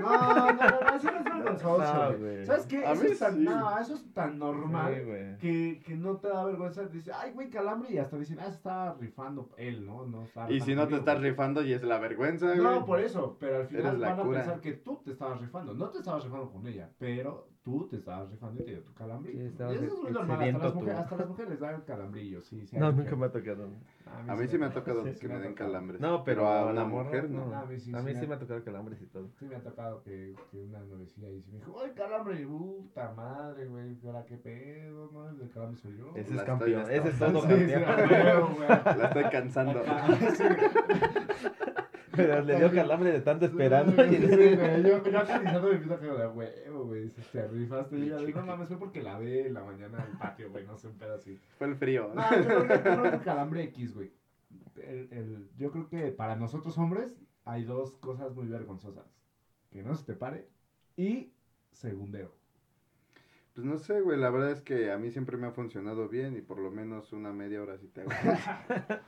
No, 0.00 0.34
no, 0.34 0.52
no, 0.52 0.96
eso 0.96 1.10
no 1.10 1.18
es 1.18 1.24
vergonzoso, 1.24 1.94
No, 1.94 2.06
güey. 2.18 2.18
güey. 2.18 2.46
¿Sabes 2.46 2.66
qué? 2.66 2.84
A 2.84 2.92
Eso 2.92 3.04
es 3.06 3.18
tan, 3.18 3.34
sí. 3.34 3.40
no, 3.40 3.78
eso 3.78 3.94
es 3.94 4.12
tan 4.12 4.38
normal 4.38 4.94
Sí, 4.94 5.38
que, 5.40 5.82
que 5.84 5.96
no 5.96 6.16
te 6.16 6.28
da 6.28 6.44
vergüenza. 6.44 6.84
Dice, 6.86 7.12
ay, 7.12 7.32
güey, 7.32 7.50
calambre. 7.50 7.92
Y 7.92 7.98
hasta 7.98 8.16
dicen, 8.16 8.38
ah, 8.40 8.44
se 8.46 8.56
está 8.56 8.94
rifando 8.94 9.50
él, 9.56 9.84
¿no? 9.86 10.06
no 10.06 10.22
está 10.22 10.50
Y 10.50 10.60
si 10.60 10.74
no 10.74 10.86
te 10.88 10.96
estás 10.96 11.20
rifando 11.20 11.62
y 11.62 11.72
es 11.72 11.82
la 11.82 11.98
vergüenza, 11.98 12.46
güey. 12.46 12.58
No, 12.58 12.84
por 12.84 13.00
eso, 13.00 13.36
pero 13.40 13.58
al 13.58 13.66
final 13.66 13.98
van 13.98 14.20
a 14.20 14.22
cura. 14.22 14.38
pensar 14.40 14.60
que 14.60 14.72
tú 14.72 15.00
te 15.04 15.12
estabas 15.12 15.40
rifando. 15.40 15.74
No 15.74 15.88
te 15.90 15.98
estabas 15.98 16.24
rifando 16.24 16.50
con 16.50 16.66
ella, 16.66 16.90
pero 16.98 17.48
tú 17.64 17.88
te 17.88 17.96
estabas 17.96 18.30
rifando 18.30 18.60
y 18.60 18.64
te 18.66 18.70
dio 18.72 18.82
tu 18.82 18.92
calambrillo. 18.92 19.38
Sí, 19.38 19.44
Y 19.44 19.46
estabas 19.48 19.74
eso 19.76 19.84
es 19.84 19.92
muy 20.02 20.12
normal, 20.12 20.40
hasta 20.42 20.58
las, 20.58 20.74
mujeres, 20.74 20.98
hasta 21.00 21.16
las 21.16 21.28
mujeres 21.28 21.50
les 21.50 21.60
dan 21.60 21.80
calambrillo, 21.80 22.42
sí. 22.42 22.66
sí 22.66 22.76
No, 22.76 22.92
nunca 22.92 23.16
me 23.16 23.26
ha 23.26 23.32
tocado. 23.32 23.68
A 24.28 24.36
mí 24.36 24.46
sí 24.48 24.58
me 24.58 24.66
ha 24.66 24.70
tocado 24.70 25.02
Sí, 25.04 25.14
que 25.18 25.28
me 25.28 25.38
den 25.38 25.54
calambres. 25.54 26.00
No, 26.00 26.22
pero 26.24 26.46
a 26.46 26.60
a 26.60 26.64
una 26.66 26.72
la 26.74 26.84
mujer 26.84 27.30
no. 27.30 27.46
no. 27.46 27.56
A 27.56 27.64
mí 27.64 27.78
sí, 27.80 27.94
a 27.94 28.00
sí 28.00 28.04
mí 28.06 28.12
me 28.12 28.20
sí 28.20 28.26
ha- 28.26 28.28
me 28.28 28.34
ha 28.34 28.38
tocado 28.38 28.62
calambres 28.64 29.00
y 29.00 29.06
todo. 29.06 29.28
Sí 29.38 29.46
me 29.46 29.56
ha 29.56 29.62
tocado 29.62 30.02
que, 30.02 30.34
que 30.50 30.58
una 30.62 30.80
novecilla 30.80 31.28
ahí 31.28 31.40
sí 31.42 31.50
me 31.52 31.58
dijo, 31.58 31.80
¡ay, 31.82 31.90
calambre! 31.96 32.46
Puta 32.46 33.12
madre, 33.16 33.66
güey, 33.66 33.96
¿ahora 34.04 34.24
qué 34.26 34.36
pedo? 34.36 35.10
¿No? 35.12 35.30
El 35.30 35.38
de 35.38 35.48
calambre 35.48 35.80
soy 35.80 35.96
yo. 35.96 36.12
Ese 36.14 36.34
La 36.34 36.42
es 36.42 36.48
estoy 36.48 36.72
campeón, 36.74 36.82
ese 36.90 37.08
es 37.08 37.18
todo 37.18 37.40
campeón. 37.42 38.68
La 38.68 39.06
estoy 39.06 39.24
cansando. 39.30 39.82
Pero 42.16 42.42
le 42.42 42.56
dio 42.56 42.70
calambre 42.72 43.10
de 43.10 43.20
tanto 43.22 43.46
esperando. 43.46 43.92
Yo, 43.96 45.18
acariciando 45.18 46.32
güey. 46.32 46.48
Dices, 47.04 47.26
te 47.30 47.46
rifaste. 47.48 47.98
Y 47.98 48.06
yo, 48.06 48.18
no 48.20 48.42
mames, 48.46 48.68
fue 48.68 48.78
porque 48.78 49.02
la 49.02 49.18
ve 49.18 49.46
en 49.46 49.54
la 49.54 49.62
mañana 49.64 50.04
en 50.04 50.12
el 50.12 50.18
patio, 50.18 50.50
güey. 50.50 50.64
No 50.66 50.76
sé, 50.76 50.88
un 50.88 50.98
pedo 50.98 51.14
así. 51.14 51.38
Fue 51.58 51.66
el 51.68 51.76
frío. 51.76 52.10
No, 52.14 52.22
yo 52.36 52.44
creo 52.66 53.02
que, 53.12 53.18
calambre 53.24 53.62
X, 53.64 53.94
güey. 53.94 54.12
El, 54.76 55.08
el- 55.12 55.48
yo 55.56 55.70
creo 55.70 55.88
que 55.88 56.10
para 56.12 56.36
nosotros 56.36 56.76
hombres 56.78 57.14
hay 57.44 57.64
dos 57.64 57.94
cosas 57.96 58.34
muy 58.34 58.46
vergonzosas. 58.48 59.04
Que 59.70 59.82
no 59.82 59.94
se 59.94 60.04
te 60.04 60.14
pare 60.14 60.48
y 60.96 61.32
segundero. 61.72 62.32
Pues 63.54 63.64
no 63.66 63.78
sé, 63.78 64.00
güey. 64.00 64.18
La 64.18 64.30
verdad 64.30 64.50
es 64.50 64.60
que 64.62 64.90
a 64.90 64.98
mí 64.98 65.10
siempre 65.10 65.36
me 65.36 65.46
ha 65.46 65.52
funcionado 65.52 66.08
bien 66.08 66.36
y 66.36 66.40
por 66.40 66.58
lo 66.58 66.70
menos 66.70 67.12
una 67.12 67.32
media 67.32 67.62
hora 67.62 67.78
sí 67.78 67.88
te 67.88 68.00
hago. 68.02 68.10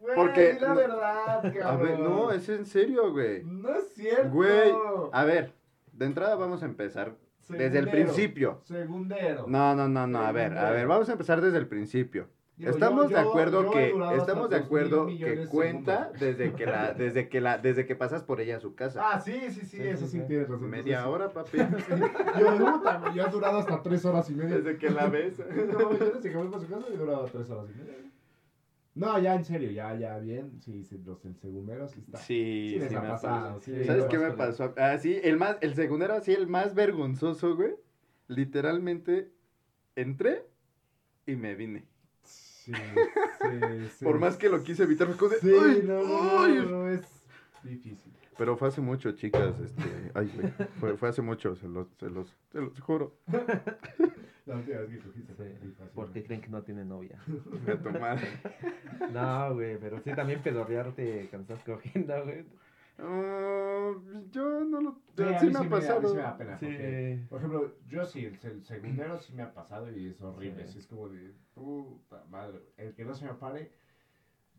Güey, 0.00 0.16
Porque 0.16 0.56
la 0.58 0.68
no- 0.70 0.74
verdad, 0.76 1.42
cabrón. 1.42 1.62
A 1.62 1.76
ver, 1.76 1.98
no, 1.98 2.32
es 2.32 2.48
en 2.48 2.64
serio, 2.64 3.12
güey. 3.12 3.44
No 3.44 3.68
es 3.74 3.92
cierto. 3.92 4.30
Güey, 4.30 4.72
a 5.12 5.24
ver, 5.24 5.52
de 6.00 6.06
entrada 6.06 6.34
vamos 6.34 6.62
a 6.62 6.66
empezar 6.66 7.14
desde 7.48 7.78
el 7.78 7.88
principio. 7.90 8.60
Segundero. 8.64 9.44
No, 9.46 9.74
no, 9.76 9.86
no, 9.88 10.06
no, 10.06 10.20
a 10.20 10.32
ver, 10.32 10.56
a 10.56 10.70
ver, 10.70 10.86
vamos 10.86 11.08
a 11.08 11.12
empezar 11.12 11.40
desde 11.40 11.58
el 11.58 11.66
principio. 11.68 12.28
Digo, 12.56 12.72
estamos 12.72 13.08
yo- 13.10 13.16
de 13.16 13.22
acuerdo 13.22 13.62
yo 13.64 13.70
que 13.70 13.86
estamos 14.16 14.50
de 14.50 14.56
2,000 14.60 14.64
acuerdo 14.64 15.06
que 15.06 15.36
de 15.36 15.46
cuenta 15.46 15.96
segundos. 16.12 16.20
desde 16.20 16.52
que 16.54 16.66
la 16.66 16.92
desde 16.94 17.28
que 17.30 17.40
la 17.40 17.58
desde 17.58 17.86
que 17.86 17.96
pasas 17.96 18.22
por 18.22 18.40
ella 18.40 18.56
a 18.56 18.60
su 18.60 18.74
casa. 18.74 19.00
Ah, 19.12 19.20
sí, 19.20 19.32
sí, 19.50 19.60
sí, 19.60 19.76
Sí, 19.78 19.82
eso 19.82 20.04
sí, 20.06 20.12
sí, 20.12 20.20
sí. 20.20 20.26
tienes 20.26 20.48
razón. 20.48 20.68
Media 20.70 21.06
hora, 21.08 21.28
papi. 21.32 21.58
sí. 21.58 21.64
Yo, 22.38 22.56
puta, 22.72 23.12
yo 23.14 23.26
he 23.26 23.30
durado 23.30 23.58
hasta 23.58 23.82
tres 23.82 24.04
horas 24.06 24.28
y 24.30 24.34
media. 24.34 24.56
Desde 24.56 24.76
que 24.78 24.90
la 24.90 25.06
ves. 25.08 25.38
No, 25.72 25.92
yo 25.98 26.10
desde 26.14 26.30
que 26.30 26.36
voy 26.36 26.48
para 26.48 26.60
su 26.62 26.68
casa 26.68 26.86
he 26.92 26.96
durado 26.96 27.24
tres 27.26 27.48
horas 27.50 27.66
y 27.74 27.78
media. 27.78 27.94
No, 28.94 29.18
ya 29.20 29.34
en 29.36 29.44
serio, 29.44 29.70
ya, 29.70 29.94
ya 29.94 30.18
bien. 30.18 30.60
Sí, 30.60 30.84
sí, 30.84 30.98
los 31.04 31.24
el 31.24 31.36
segundero 31.36 31.86
sí 31.88 32.00
está. 32.00 32.18
Sí, 32.18 32.76
Sí 32.80 32.88
sí 32.88 32.94
ha 32.96 33.00
me 33.00 33.06
ha 33.08 33.10
pasado, 33.12 33.60
sí, 33.60 33.84
¿Sabes 33.86 34.06
qué 34.06 34.18
me 34.18 34.32
pasó? 34.32 34.74
Ah, 34.76 34.98
sí, 34.98 35.18
el 35.22 35.36
más 35.36 35.56
el 35.60 35.74
segundero 35.74 36.14
así 36.14 36.32
el 36.32 36.48
más 36.48 36.74
vergonzoso, 36.74 37.54
güey. 37.56 37.74
Literalmente 38.26 39.30
entré 39.96 40.44
y 41.26 41.36
me 41.36 41.54
vine. 41.54 41.84
Sí, 42.22 42.72
sí, 42.74 43.88
sí. 43.98 44.04
Por 44.04 44.18
más 44.18 44.36
que 44.36 44.48
lo 44.48 44.62
quise 44.62 44.82
evitar, 44.82 45.14
como 45.16 45.30
de, 45.30 45.38
Sí, 45.38 45.48
"Ay, 45.56 45.82
no, 45.84 46.02
no, 46.02 46.40
ay". 46.42 46.54
no, 46.56 46.64
no, 46.64 46.88
es 46.88 47.22
difícil. 47.62 48.12
Pero 48.36 48.56
fue 48.56 48.68
hace 48.68 48.80
mucho, 48.80 49.12
chicas, 49.12 49.54
este, 49.60 50.10
ay, 50.14 50.30
güey, 50.34 50.48
fue, 50.80 50.96
fue 50.96 51.08
hace 51.10 51.20
mucho, 51.22 51.54
se 51.56 51.68
los, 51.68 51.88
se 51.98 52.08
los, 52.08 52.34
se 52.50 52.60
los 52.60 52.80
juro. 52.80 53.18
La 54.46 54.56
última 54.56 54.78
vez 54.80 54.90
que 54.90 54.98
cogiste 54.98 55.34
fue 55.34 55.48
muy 55.62 55.70
fácil. 55.72 55.92
¿Por 55.94 56.12
qué 56.12 56.24
creen 56.24 56.40
que 56.40 56.48
no 56.48 56.62
tiene 56.62 56.84
novia? 56.84 57.18
Tu 57.82 57.90
madre. 57.98 58.28
No, 59.12 59.54
güey, 59.54 59.78
pero 59.78 60.00
sí 60.00 60.12
también 60.14 60.42
pedorrearte 60.42 61.28
cuando 61.30 61.52
estás 61.54 61.64
cogiendo, 61.64 62.24
güey. 62.24 62.44
Ah, 62.98 63.92
yo 64.30 64.64
no 64.64 64.80
lo, 64.80 64.98
Sí, 65.16 65.22
a 65.22 65.38
sí 65.38 65.46
me 65.46 65.52
sí 65.52 65.56
ha 65.56 65.60
me 65.62 65.68
da- 65.68 65.70
pasado. 65.70 66.08
sí 66.08 66.16
me 66.16 66.22
da 66.22 66.36
pena. 66.36 66.58
Sí. 66.58 66.66
porque, 66.66 67.20
Por 67.30 67.38
ejemplo, 67.38 67.74
yo 67.88 68.04
sí, 68.04 68.24
el, 68.26 68.38
el 68.42 68.62
segundero 68.64 69.18
sí 69.18 69.32
me 69.34 69.42
ha 69.42 69.54
pasado 69.54 69.90
y 69.90 70.08
es 70.08 70.20
horrible. 70.20 70.66
Sí. 70.68 70.78
Es 70.80 70.86
como 70.86 71.08
de 71.08 71.32
puta 71.54 72.24
madre. 72.28 72.58
El 72.76 72.94
que 72.94 73.04
no 73.04 73.14
se 73.14 73.24
me 73.26 73.34
pare. 73.34 73.70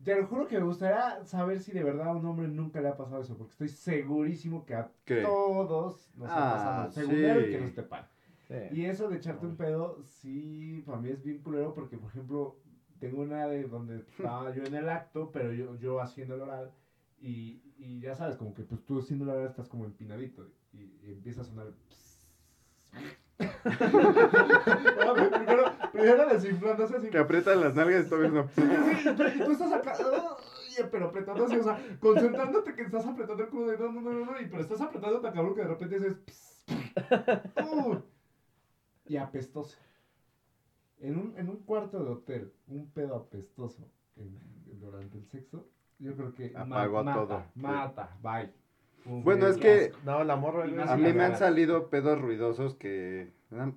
Te 0.04 0.16
lo 0.20 0.26
juro 0.26 0.48
que 0.48 0.58
me 0.58 0.66
gustaría 0.66 1.24
saber 1.26 1.60
si 1.60 1.72
de 1.72 1.84
verdad 1.84 2.08
a 2.08 2.12
un 2.16 2.26
hombre 2.26 2.48
nunca 2.48 2.82
le 2.82 2.88
ha 2.88 2.98
pasado 2.98 3.22
eso. 3.22 3.38
Porque 3.38 3.52
estoy 3.52 3.70
segurísimo 3.70 4.66
que 4.66 4.74
a 4.74 4.90
¿Qué? 5.06 5.22
todos 5.22 6.10
nos 6.16 6.28
Ah, 6.32 6.50
ha 6.50 6.54
pasado. 6.54 6.86
El 6.88 6.92
segundero 6.94 7.42
y 7.42 7.52
que 7.52 7.60
no 7.62 7.68
se 7.68 7.74
te 7.74 7.84
pare. 7.84 8.08
Sí. 8.52 8.82
Y 8.82 8.86
eso 8.86 9.08
de 9.08 9.16
echarte 9.16 9.46
un 9.46 9.56
pedo, 9.56 10.04
sí, 10.04 10.84
para 10.86 11.00
mí 11.00 11.10
es 11.10 11.24
bien 11.24 11.38
culero 11.38 11.74
porque, 11.74 11.98
por 11.98 12.10
ejemplo, 12.10 12.58
tengo 13.00 13.22
una 13.22 13.48
de 13.48 13.64
donde 13.64 14.00
estaba 14.00 14.54
yo 14.54 14.64
en 14.64 14.76
el 14.76 14.90
acto, 14.90 15.32
pero 15.32 15.54
yo, 15.54 15.78
yo 15.78 16.02
haciendo 16.02 16.36
el 16.36 16.42
oral. 16.42 16.72
Y, 17.22 17.62
y 17.78 18.02
ya 18.02 18.14
sabes, 18.14 18.36
como 18.36 18.54
que 18.54 18.64
pues 18.64 18.84
tú 18.84 19.00
haciendo 19.00 19.24
el 19.24 19.32
oral 19.32 19.48
estás 19.48 19.70
como 19.70 19.86
empinadito 19.86 20.50
y, 20.74 20.98
y 21.02 21.14
empieza 21.14 21.42
a 21.42 21.46
sonar. 21.46 21.68
No, 23.40 25.14
pero 25.16 25.32
primero, 25.32 25.64
primero 25.94 26.28
desinflándose 26.28 26.98
así. 26.98 27.10
Que 27.10 27.20
aprietan 27.20 27.62
las 27.62 27.74
nalgas 27.74 28.06
y 28.06 28.10
todavía 28.10 28.32
no. 28.32 28.50
Sí, 28.50 28.62
sí, 28.62 29.10
y 29.36 29.44
tú, 29.46 29.52
estás 29.52 29.72
acá, 29.72 29.94
pero 30.92 31.06
apretando 31.06 31.46
así, 31.46 31.56
o 31.56 31.64
sea, 31.64 31.80
concentrándote 32.00 32.76
que 32.76 32.82
estás 32.82 33.06
apretando 33.06 33.44
el 33.44 33.50
culo 33.50 33.68
de 33.68 33.78
no, 33.78 33.92
no, 33.94 34.02
no, 34.02 34.12
no, 34.12 34.26
no, 34.26 34.42
y 34.42 34.46
pero 34.48 34.62
estás 34.62 34.82
apretando 34.82 35.22
tan 35.22 35.34
cabrón 35.34 35.56
que 35.56 35.62
de 35.62 35.68
repente 35.68 36.00
dices. 36.00 36.18
uh, 37.62 37.96
y 39.08 39.18
apestoso. 39.18 39.78
En 41.00 41.18
un, 41.18 41.34
en 41.38 41.50
un 41.50 41.58
cuarto 41.58 42.04
de 42.04 42.10
hotel, 42.12 42.54
un 42.68 42.90
pedo 42.92 43.16
apestoso 43.16 43.88
en- 44.18 44.40
durante 44.80 45.18
el 45.18 45.26
sexo, 45.26 45.68
yo 46.00 46.16
creo 46.16 46.34
que 46.34 46.52
ma- 46.52 46.88
mata, 46.88 47.14
todo. 47.14 47.44
Mata, 47.56 48.18
bye. 48.22 48.52
Un 49.06 49.24
Bueno, 49.24 49.48
es 49.48 49.58
que. 49.58 49.92
No, 50.06 50.24
la 50.24 50.36
morra, 50.36 50.64
a 50.64 50.98
mí 50.98 51.14
me 51.14 51.24
han 51.24 51.36
salido 51.38 51.90
pedos 51.90 52.22
ruidosos 52.22 52.76
que, 52.76 53.32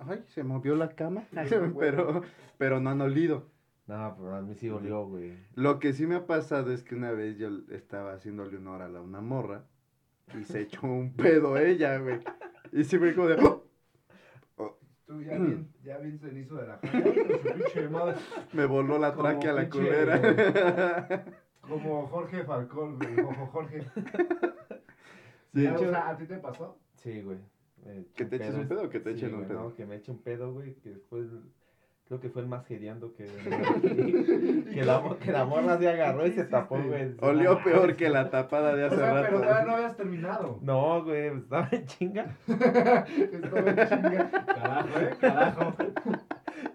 ay, 0.07 0.23
se 0.27 0.43
movió 0.43 0.75
la 0.75 0.89
cama, 0.95 1.23
pero, 1.79 2.21
pero 2.57 2.79
no 2.79 2.91
han 2.91 3.01
olido. 3.01 3.47
No, 3.87 4.15
pero 4.17 4.35
a 4.35 4.41
mí 4.41 4.55
sí 4.55 4.69
olió, 4.69 5.05
güey. 5.07 5.33
Lo 5.55 5.79
que 5.79 5.93
sí 5.93 6.07
me 6.07 6.15
ha 6.15 6.25
pasado 6.25 6.71
es 6.71 6.83
que 6.83 6.95
una 6.95 7.11
vez 7.11 7.37
yo 7.37 7.49
estaba 7.71 8.13
haciéndole 8.13 8.57
un 8.57 8.67
oral 8.67 8.95
a 8.95 9.01
una 9.01 9.21
morra 9.21 9.63
y 10.39 10.43
se 10.43 10.61
echó 10.61 10.87
un 10.87 11.13
pedo 11.13 11.57
ella, 11.57 11.97
güey. 11.99 12.19
Y 12.71 12.83
sí 12.83 12.97
fue 12.97 13.13
como 13.13 13.27
de, 13.27 13.35
"Oh". 13.43 13.63
Tú 15.05 15.21
ya 15.21 15.37
bien, 15.37 15.69
ya 15.83 15.97
bien 15.99 16.19
cenizo 16.19 16.55
de 16.55 16.67
la 16.67 16.79
madre. 17.91 18.15
me 18.53 18.65
voló 18.65 18.97
la 18.97 19.11
Como 19.11 19.23
tráquea 19.23 19.53
la 19.53 19.69
culera. 19.69 21.25
Como 21.61 22.07
Jorge 22.07 22.43
Falcón, 22.43 22.97
güey. 22.97 23.19
Ojo, 23.19 23.47
Jorge. 23.47 23.83
Sí, 25.53 25.65
o 25.67 25.77
sea, 25.77 26.09
¿a 26.09 26.17
ti 26.17 26.25
te 26.25 26.37
pasó? 26.37 26.77
Sí, 26.95 27.21
güey. 27.21 27.37
Eché 27.85 28.05
¿Que 28.15 28.25
te 28.25 28.35
eches 28.37 28.55
un 28.55 28.67
pedo 28.67 28.83
o 28.83 28.89
que 28.89 28.99
te 28.99 29.11
Sí, 29.11 29.17
echen 29.17 29.29
un 29.33 29.37
güey, 29.37 29.47
pedo? 29.49 29.63
No, 29.63 29.73
que 29.75 29.85
me 29.85 29.95
eche 29.95 30.11
un 30.11 30.21
pedo, 30.21 30.53
güey, 30.53 30.73
que 30.75 30.89
después... 30.89 31.27
Creo 32.07 32.19
que 32.19 32.29
fue 32.29 32.43
el 32.43 32.47
más 32.47 32.65
gediando 32.67 33.13
que... 33.15 33.25
que, 34.73 34.85
la, 34.85 35.17
que 35.23 35.31
la 35.31 35.43
morra 35.45 35.79
se 35.79 35.89
agarró 35.89 36.27
y 36.27 36.31
se 36.33 36.43
tapó, 36.45 36.77
güey. 36.79 37.15
Olió 37.19 37.63
peor 37.63 37.95
que 37.95 38.09
la 38.09 38.29
tapada 38.29 38.75
de 38.75 38.83
O 38.83 38.87
hace 38.87 38.95
sea, 38.97 39.13
pero 39.23 39.39
todavía 39.41 39.53
no 39.53 39.57
rato. 39.59 39.71
habías 39.71 39.97
terminado. 39.97 40.59
No, 40.61 41.03
güey, 41.03 41.27
estaba 41.35 41.67
en 41.71 41.85
chinga. 41.87 42.37
Estaba 42.47 43.05
en 43.71 43.89
chinga. 43.89 44.29
Carajo, 44.45 44.99
eh, 44.99 45.15
carajo. 45.19 45.73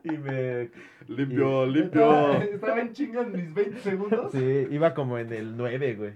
Y 0.04 0.10
me... 0.10 0.70
Limpio, 1.06 1.64
Estaba, 1.64 1.66
limpio. 1.66 2.32
estaba 2.42 2.80
en 2.80 2.92
chinga 2.92 3.20
en 3.22 3.32
mis 3.32 3.54
20 3.54 3.78
segundos. 3.80 4.32
Sí, 4.32 4.66
iba 4.70 4.94
como 4.94 5.18
en 5.18 5.32
el 5.32 5.56
9, 5.56 5.94
güey. 5.94 6.12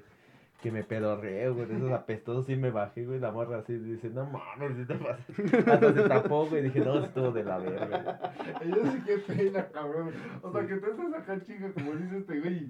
Que 0.64 0.72
me 0.72 0.82
pedorreo, 0.82 1.54
güey. 1.54 1.66
De 1.66 1.76
esos 1.76 1.92
apestosos 1.92 2.46
sí 2.46 2.56
me 2.56 2.70
bajé, 2.70 3.04
güey. 3.04 3.20
La 3.20 3.30
morra 3.30 3.58
así 3.58 3.74
dice, 3.74 4.08
no 4.08 4.24
mames, 4.24 4.78
¿sí 4.78 4.86
te 4.86 4.94
pasa? 4.94 5.22
Hasta 5.70 5.92
se 5.92 6.08
tapó, 6.08 6.46
güey. 6.46 6.62
Dije, 6.62 6.80
no, 6.80 7.04
estuvo 7.04 7.32
de 7.32 7.44
la 7.44 7.58
verga. 7.58 8.32
Yo 8.64 8.90
sí 8.90 9.02
qué 9.04 9.18
pena, 9.18 9.68
cabrón. 9.68 10.14
O 10.40 10.50
sea, 10.50 10.66
que 10.66 10.76
tú 10.76 10.86
estás 10.90 11.12
acá 11.12 11.44
chinga, 11.44 11.70
como 11.74 11.92
dice 11.92 12.16
este 12.16 12.40
güey. 12.40 12.66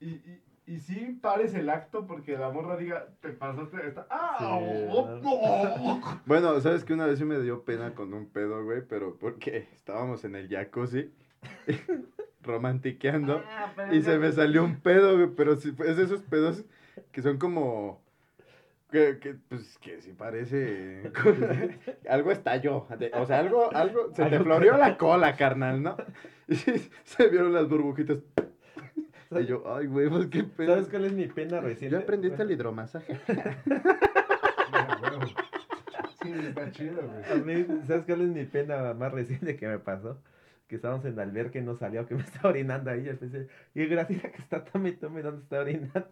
Y, 0.00 0.08
y, 0.08 0.42
y 0.66 0.78
sí 0.80 1.18
pares 1.22 1.54
el 1.54 1.70
acto 1.70 2.06
porque 2.06 2.36
la 2.36 2.50
morra 2.50 2.76
diga, 2.76 3.06
te 3.22 3.30
pasaste 3.30 3.86
esta. 3.88 4.06
¡Ah! 4.10 4.36
Sí, 4.38 4.44
oh, 4.90 5.20
oh! 5.24 6.20
Bueno, 6.26 6.60
¿sabes 6.60 6.84
que 6.84 6.92
Una 6.92 7.06
vez 7.06 7.18
sí 7.18 7.24
me 7.24 7.40
dio 7.40 7.64
pena 7.64 7.94
con 7.94 8.12
un 8.12 8.28
pedo, 8.28 8.62
güey, 8.64 8.82
pero 8.86 9.16
porque 9.18 9.66
estábamos 9.72 10.24
en 10.24 10.34
el 10.34 10.50
jacuzzi 10.50 11.10
romantiqueando 12.42 13.42
Ah, 13.48 13.72
y 13.92 14.02
se 14.02 14.18
me 14.18 14.30
salió 14.30 14.62
un 14.62 14.78
pedo, 14.80 15.16
güey, 15.16 15.30
pero 15.34 15.56
sí, 15.56 15.74
es 15.86 15.96
de 15.96 16.04
esos 16.04 16.20
pedos 16.20 16.66
que 17.12 17.22
son 17.22 17.38
como... 17.38 18.02
Que, 18.90 19.18
que, 19.20 19.34
pues, 19.48 19.78
que 19.78 20.00
sí 20.00 20.12
parece... 20.12 21.12
algo 22.08 22.32
estalló. 22.32 22.86
O 23.14 23.26
sea, 23.26 23.38
algo, 23.38 23.74
algo... 23.74 24.12
Se 24.14 24.24
te 24.26 24.40
floreó 24.40 24.76
la 24.76 24.96
cola, 24.96 25.36
carnal, 25.36 25.82
¿no? 25.82 25.96
Y 26.48 26.56
se 26.56 27.28
vieron 27.28 27.52
las 27.52 27.68
burbujitas. 27.68 28.18
Y 29.32 29.46
yo, 29.46 29.62
ay, 29.72 29.86
güey, 29.86 30.08
pues 30.08 30.26
qué 30.26 30.42
pedo. 30.42 30.72
¿Sabes 30.72 30.88
cuál 30.88 31.04
es 31.04 31.12
mi 31.12 31.28
pena 31.28 31.60
reciente? 31.60 31.96
¿Ya 31.96 32.02
aprendiste 32.02 32.42
el 32.42 32.48
Bueno, 32.48 32.60
hidromasaje? 32.60 33.20
Mira, 34.72 34.98
bueno. 34.98 36.48
está 36.48 36.72
chido, 36.72 37.00
güey. 37.00 37.66
¿sabes 37.86 38.04
cuál 38.06 38.22
es 38.22 38.28
mi 38.28 38.44
pena 38.44 38.92
más 38.94 39.12
reciente 39.12 39.56
que 39.56 39.68
me 39.68 39.78
pasó? 39.78 40.18
Que 40.70 40.76
estábamos 40.76 41.04
en 41.04 41.18
alberca 41.18 41.58
y 41.58 41.62
no 41.62 41.74
salió, 41.74 42.06
que 42.06 42.14
me 42.14 42.22
estaba 42.28 42.50
orinando 42.50 42.90
ahí. 42.92 43.00
Y 43.08 43.12
pensé, 43.14 43.48
y 43.74 43.86
gracias 43.86 44.24
a 44.24 44.30
que 44.30 44.40
está 44.40 44.64
tome 44.64 44.90
y 44.90 44.92
tome, 44.92 45.20
¿dónde 45.20 45.42
está 45.42 45.60
orinando? 45.62 45.98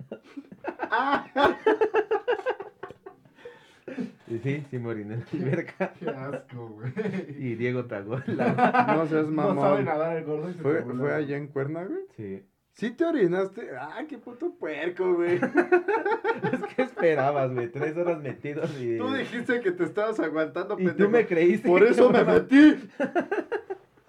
y 4.26 4.38
sí, 4.38 4.66
sí 4.68 4.78
me 4.80 4.88
oriné 4.88 5.14
en 5.14 5.20
la 5.20 5.26
alberca. 5.32 5.92
Qué 5.98 6.09
asco, 6.11 6.68
güey. 6.70 6.92
Y 7.38 7.54
Diego 7.54 7.84
tragó 7.86 8.18
la... 8.26 8.48
No 8.96 9.06
seas 9.06 9.28
No 9.28 9.42
sabe 9.46 9.54
mamón. 9.54 9.84
nadar 9.84 10.16
el 10.16 10.24
gordo 10.24 10.50
y 10.50 10.54
se 10.54 10.59
¿Fue, 10.61 10.82
¿Fue 10.82 11.14
allá 11.14 11.36
en 11.36 11.46
Cuerna, 11.46 11.84
güey? 11.84 12.00
Sí. 12.16 12.42
¿Sí 12.72 12.90
te 12.90 13.04
orinaste? 13.04 13.68
¡Ah, 13.80 14.02
qué 14.09 14.18
puto 14.18 14.52
puerco, 14.56 15.14
güey! 15.14 15.36
Es 15.36 16.62
que 16.74 16.82
esperabas, 16.82 17.52
güey, 17.54 17.70
tres 17.70 17.96
horas 17.96 18.20
metidos 18.20 18.70
y... 18.80 18.98
Tú 18.98 19.12
dijiste 19.12 19.61
que 19.61 19.70
te 19.72 19.84
estabas 19.84 20.18
aguantando, 20.20 20.74
Y 20.74 20.78
pendejo. 20.86 20.96
tú 20.98 21.09
me 21.11 21.26
creíste. 21.26 21.68
Por 21.68 21.82
eso 21.84 22.11
me 22.11 22.24
metí. 22.24 22.88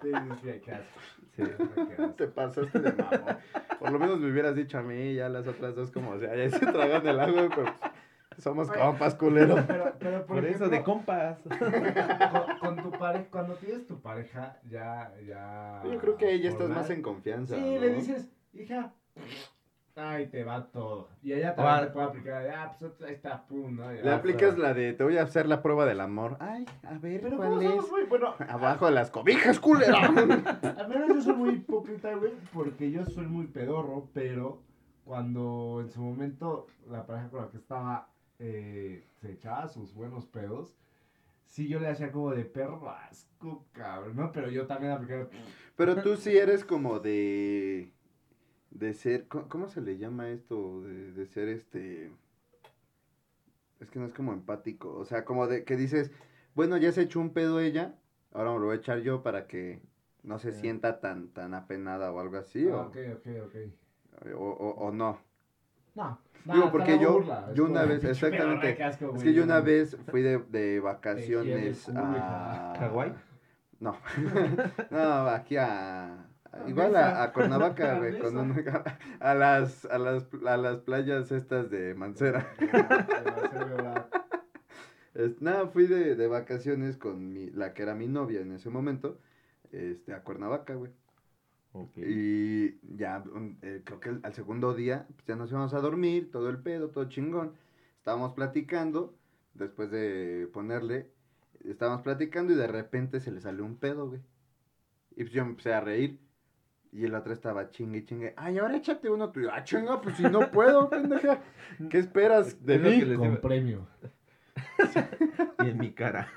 Sí. 0.00 1.42
Te 2.16 2.26
pasaste 2.28 2.78
de 2.78 2.92
mamón. 2.92 3.36
Por 3.78 3.92
lo 3.92 3.98
menos 3.98 4.20
me 4.20 4.30
hubieras 4.30 4.54
dicho 4.54 4.78
a 4.78 4.82
mí, 4.82 5.14
ya 5.14 5.28
las 5.28 5.46
otras 5.46 5.74
dos 5.74 5.90
como 5.90 6.18
sea, 6.18 6.34
ya 6.34 6.50
se 6.50 6.66
tragan 6.66 7.06
el 7.06 7.20
agua, 7.20 7.48
pero 7.54 7.74
pues, 7.80 7.92
somos 8.42 8.70
Oye, 8.70 8.80
compas, 8.80 9.14
culero. 9.14 9.56
Pero, 9.66 9.94
pero 9.98 10.26
por, 10.26 10.36
Por 10.36 10.44
eso, 10.46 10.68
de 10.68 10.76
ejemplo, 10.76 10.94
compas. 10.94 11.38
con, 11.40 12.74
con 12.74 12.82
tu 12.82 12.98
pareja, 12.98 13.26
cuando 13.30 13.54
tienes 13.54 13.86
tu 13.86 14.00
pareja, 14.00 14.58
ya, 14.68 15.12
ya. 15.26 15.82
Yo 15.84 15.98
creo 15.98 16.16
que 16.16 16.26
ahí 16.26 16.40
ya 16.40 16.50
estás 16.50 16.68
más 16.68 16.90
en 16.90 17.02
confianza. 17.02 17.54
Sí, 17.56 17.74
¿no? 17.74 17.80
le 17.80 17.94
dices, 17.94 18.30
hija, 18.52 18.92
ay, 20.00 20.26
te 20.28 20.42
va 20.44 20.66
todo. 20.70 21.08
Y 21.22 21.32
ella 21.32 21.50
Ah. 21.50 21.54
también 21.54 21.86
te 21.88 21.92
puede 21.92 22.06
aplicar, 22.06 22.42
de, 22.42 22.50
ah, 22.50 22.76
pues 22.78 22.92
ahí 23.02 23.14
está, 23.14 23.46
pum, 23.46 23.76
¿no? 23.76 23.90
Le 23.92 24.12
aplicas 24.12 24.58
la 24.58 24.74
de, 24.74 24.92
te 24.94 25.04
voy 25.04 25.16
a 25.18 25.22
hacer 25.22 25.46
la 25.46 25.62
prueba 25.62 25.84
del 25.86 26.00
amor. 26.00 26.36
Ay, 26.40 26.64
a 26.84 26.98
ver, 26.98 27.20
Pero 27.20 27.36
¿cuál 27.36 27.48
¿cómo 27.50 27.60
es? 27.60 27.86
somos 27.86 28.08
bueno, 28.08 28.34
Abajo 28.48 28.86
de 28.86 28.92
las 28.92 29.10
cobijas, 29.10 29.60
culero. 29.60 29.94
al 30.78 30.88
menos 30.88 31.08
yo 31.08 31.20
soy 31.22 31.34
muy 31.34 31.50
hipócrita, 31.50 32.14
güey, 32.14 32.32
porque 32.52 32.90
yo 32.90 33.04
soy 33.04 33.26
muy 33.26 33.46
pedorro, 33.46 34.08
pero 34.14 34.62
cuando 35.04 35.78
en 35.82 35.90
su 35.90 36.00
momento 36.02 36.66
la 36.88 37.06
pareja 37.06 37.28
con 37.30 37.42
la 37.42 37.48
que 37.50 37.56
estaba 37.56 38.08
eh, 38.38 39.04
se 39.20 39.32
echaba 39.32 39.68
sus 39.68 39.92
buenos 39.92 40.24
pedos, 40.26 40.74
sí 41.44 41.68
yo 41.68 41.78
le 41.80 41.88
hacía 41.88 42.10
como 42.12 42.30
de 42.30 42.44
perro 42.44 42.88
asco, 42.88 43.66
cabrón, 43.72 44.16
¿no? 44.16 44.32
Pero 44.32 44.48
yo 44.50 44.66
también 44.66 44.92
aplicaba, 44.92 45.26
Pero 45.76 45.96
tú 46.02 46.16
sí 46.16 46.36
eres 46.36 46.64
como 46.64 47.00
de. 47.00 47.92
De 48.70 48.94
ser. 48.94 49.26
¿Cómo, 49.28 49.68
se 49.68 49.80
le 49.80 49.98
llama 49.98 50.30
esto? 50.30 50.82
De, 50.82 51.12
de 51.12 51.26
ser 51.26 51.48
este. 51.48 52.10
Es 53.80 53.90
que 53.90 53.98
no 53.98 54.06
es 54.06 54.12
como 54.14 54.32
empático. 54.32 54.92
O 54.94 55.04
sea, 55.04 55.24
como 55.24 55.46
de 55.46 55.64
que 55.64 55.76
dices, 55.76 56.10
bueno, 56.54 56.76
ya 56.76 56.92
se 56.92 57.02
echó 57.02 57.20
un 57.20 57.32
pedo 57.32 57.60
ella, 57.60 57.94
ahora 58.32 58.52
me 58.52 58.58
lo 58.58 58.66
voy 58.66 58.76
a 58.76 58.78
echar 58.78 59.00
yo 59.00 59.22
para 59.22 59.46
que 59.46 59.82
no 60.22 60.38
se 60.38 60.52
sienta 60.52 61.00
tan, 61.00 61.28
tan 61.28 61.54
apenada 61.54 62.12
o 62.12 62.20
algo 62.20 62.36
así. 62.36 62.68
ah, 62.68 62.76
o, 62.76 62.80
ok, 62.88 62.96
ok, 63.16 63.26
ok. 63.46 64.34
o, 64.36 64.44
o- 64.50 64.86
o 64.86 64.92
no. 64.92 65.18
No. 65.94 66.18
Digo, 66.44 66.70
porque 66.70 66.98
yo- 66.98 67.12
burla, 67.14 67.52
yo 67.54 67.64
una 67.64 67.84
vez, 67.84 68.00
"Pinche 68.00 68.10
exactamente, 68.12 68.70
Es 68.82 68.98
güey", 69.00 69.22
que 69.22 69.34
yo 69.34 69.44
una 69.44 69.58
no. 69.58 69.64
vez 69.64 69.96
fui 70.10 70.22
de, 70.22 70.38
de 70.38 70.80
vacaciones 70.80 71.88
a... 71.88 72.76
¿Hawái? 72.78 73.14
No, 73.80 73.96
no, 74.90 75.28
aquí 75.28 75.56
a... 75.56 76.29
A 76.52 76.68
Igual 76.68 76.96
a, 76.96 77.22
a 77.22 77.32
Cuernavaca, 77.32 77.98
güey, 77.98 78.18
con 78.18 78.36
un- 78.36 78.54
Mesa. 78.54 78.98
a 79.20 79.34
las, 79.34 79.84
a 79.86 79.98
las, 79.98 80.26
a 80.46 80.56
las 80.56 80.78
playas 80.78 81.30
estas 81.30 81.70
de 81.70 81.94
Mancera. 81.94 82.46
Es- 85.14 85.40
nada, 85.40 85.66
fui 85.68 85.86
de, 85.86 86.14
de 86.16 86.26
vacaciones 86.28 86.96
con 86.96 87.32
mi, 87.32 87.50
la 87.50 87.74
que 87.74 87.82
era 87.82 87.94
mi 87.94 88.06
novia 88.08 88.40
en 88.40 88.52
ese 88.52 88.70
momento, 88.70 89.18
este, 89.72 90.12
a 90.12 90.22
Cuernavaca, 90.22 90.74
güey. 90.74 90.92
Y 91.96 92.80
ya, 92.96 93.22
un- 93.32 93.58
eh, 93.62 93.82
creo 93.84 94.00
que 94.00 94.08
al, 94.08 94.20
al 94.24 94.34
segundo 94.34 94.74
día, 94.74 95.06
pues 95.14 95.26
ya 95.26 95.36
nos 95.36 95.50
íbamos 95.50 95.72
a 95.74 95.80
dormir, 95.80 96.30
todo 96.32 96.48
el 96.50 96.58
pedo, 96.58 96.90
todo 96.90 97.08
chingón. 97.08 97.52
Estábamos 97.98 98.32
platicando, 98.34 99.14
después 99.54 99.90
de 99.90 100.48
ponerle, 100.52 101.10
estábamos 101.64 102.02
platicando 102.02 102.52
y 102.52 102.56
de 102.56 102.66
repente 102.66 103.20
se 103.20 103.30
le 103.30 103.40
salió 103.40 103.64
un 103.64 103.76
pedo, 103.76 104.08
güey. 104.08 104.20
Y 105.12 105.22
pues 105.24 105.30
yo 105.32 105.44
me 105.44 105.50
empecé 105.50 105.72
a 105.74 105.80
reír. 105.80 106.18
Y 106.92 107.04
el 107.04 107.14
otro 107.14 107.32
estaba 107.32 107.70
chingue 107.70 107.98
y 107.98 108.04
chingue. 108.04 108.34
Ay, 108.36 108.58
ahora 108.58 108.76
échate 108.76 109.08
uno 109.08 109.30
tú. 109.30 109.40
Ah, 109.52 109.62
chinga, 109.62 110.00
pues 110.00 110.16
si 110.16 110.24
no 110.24 110.50
puedo, 110.50 110.88
pendeja. 110.90 111.40
¿Qué 111.88 111.98
esperas 111.98 112.64
de 112.64 112.74
Es 112.76 112.80
lo 112.80 112.88
que 112.90 112.96
mí? 112.96 113.04
les 113.04 113.18
Con 113.18 113.28
digo. 113.30 113.40
premio. 113.40 113.88
Y 115.64 115.68
en 115.68 115.78
mi 115.78 115.92
cara. 115.92 116.28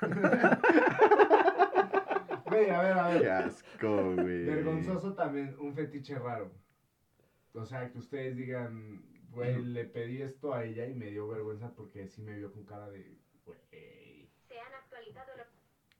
Güey, 2.46 2.70
a 2.70 2.82
ver, 2.82 2.92
a 2.98 3.10
Qué 3.12 3.18
ver. 3.20 3.30
asco, 3.32 4.14
güey. 4.14 4.44
Vergonzoso 4.44 5.14
también, 5.14 5.56
un 5.58 5.74
fetiche 5.74 6.16
raro. 6.18 6.52
O 7.54 7.64
sea, 7.64 7.90
que 7.90 7.98
ustedes 7.98 8.36
digan, 8.36 9.02
güey, 9.30 9.60
le 9.62 9.84
pedí 9.86 10.22
esto 10.22 10.52
a 10.54 10.62
ella 10.64 10.86
y 10.86 10.94
me 10.94 11.06
dio 11.06 11.26
vergüenza 11.26 11.72
porque 11.74 12.06
sí 12.06 12.22
me 12.22 12.36
vio 12.36 12.52
con 12.52 12.64
cara 12.64 12.88
de, 12.90 13.16
güey. 13.44 13.58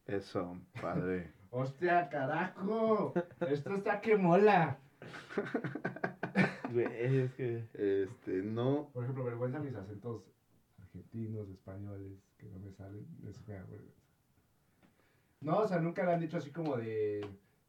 Eso, 0.07 0.59
padre. 0.81 1.33
¡Hostia, 1.57 2.09
carajo! 2.09 3.15
Esto 3.49 3.75
está 3.75 4.01
que 4.01 4.17
mola. 4.17 4.77
Güey, 6.73 6.87
es 6.91 7.33
que... 7.35 7.65
Este, 7.75 8.43
no. 8.43 8.91
Por 8.93 9.05
ejemplo, 9.05 9.23
vergüenza 9.23 9.61
mis 9.61 9.77
acentos 9.77 10.25
argentinos, 10.83 11.49
españoles, 11.49 12.19
que 12.39 12.49
no 12.49 12.59
me 12.59 12.73
salen. 12.73 13.07
Eso 13.25 13.41
me 13.47 13.55
da 13.55 13.63
vergüenza. 13.67 14.03
No, 15.43 15.59
o 15.59 15.69
sea, 15.69 15.79
nunca 15.79 16.05
le 16.05 16.15
han 16.15 16.21
dicho 16.21 16.39
así 16.39 16.51
como 16.51 16.77
de, 16.77 17.25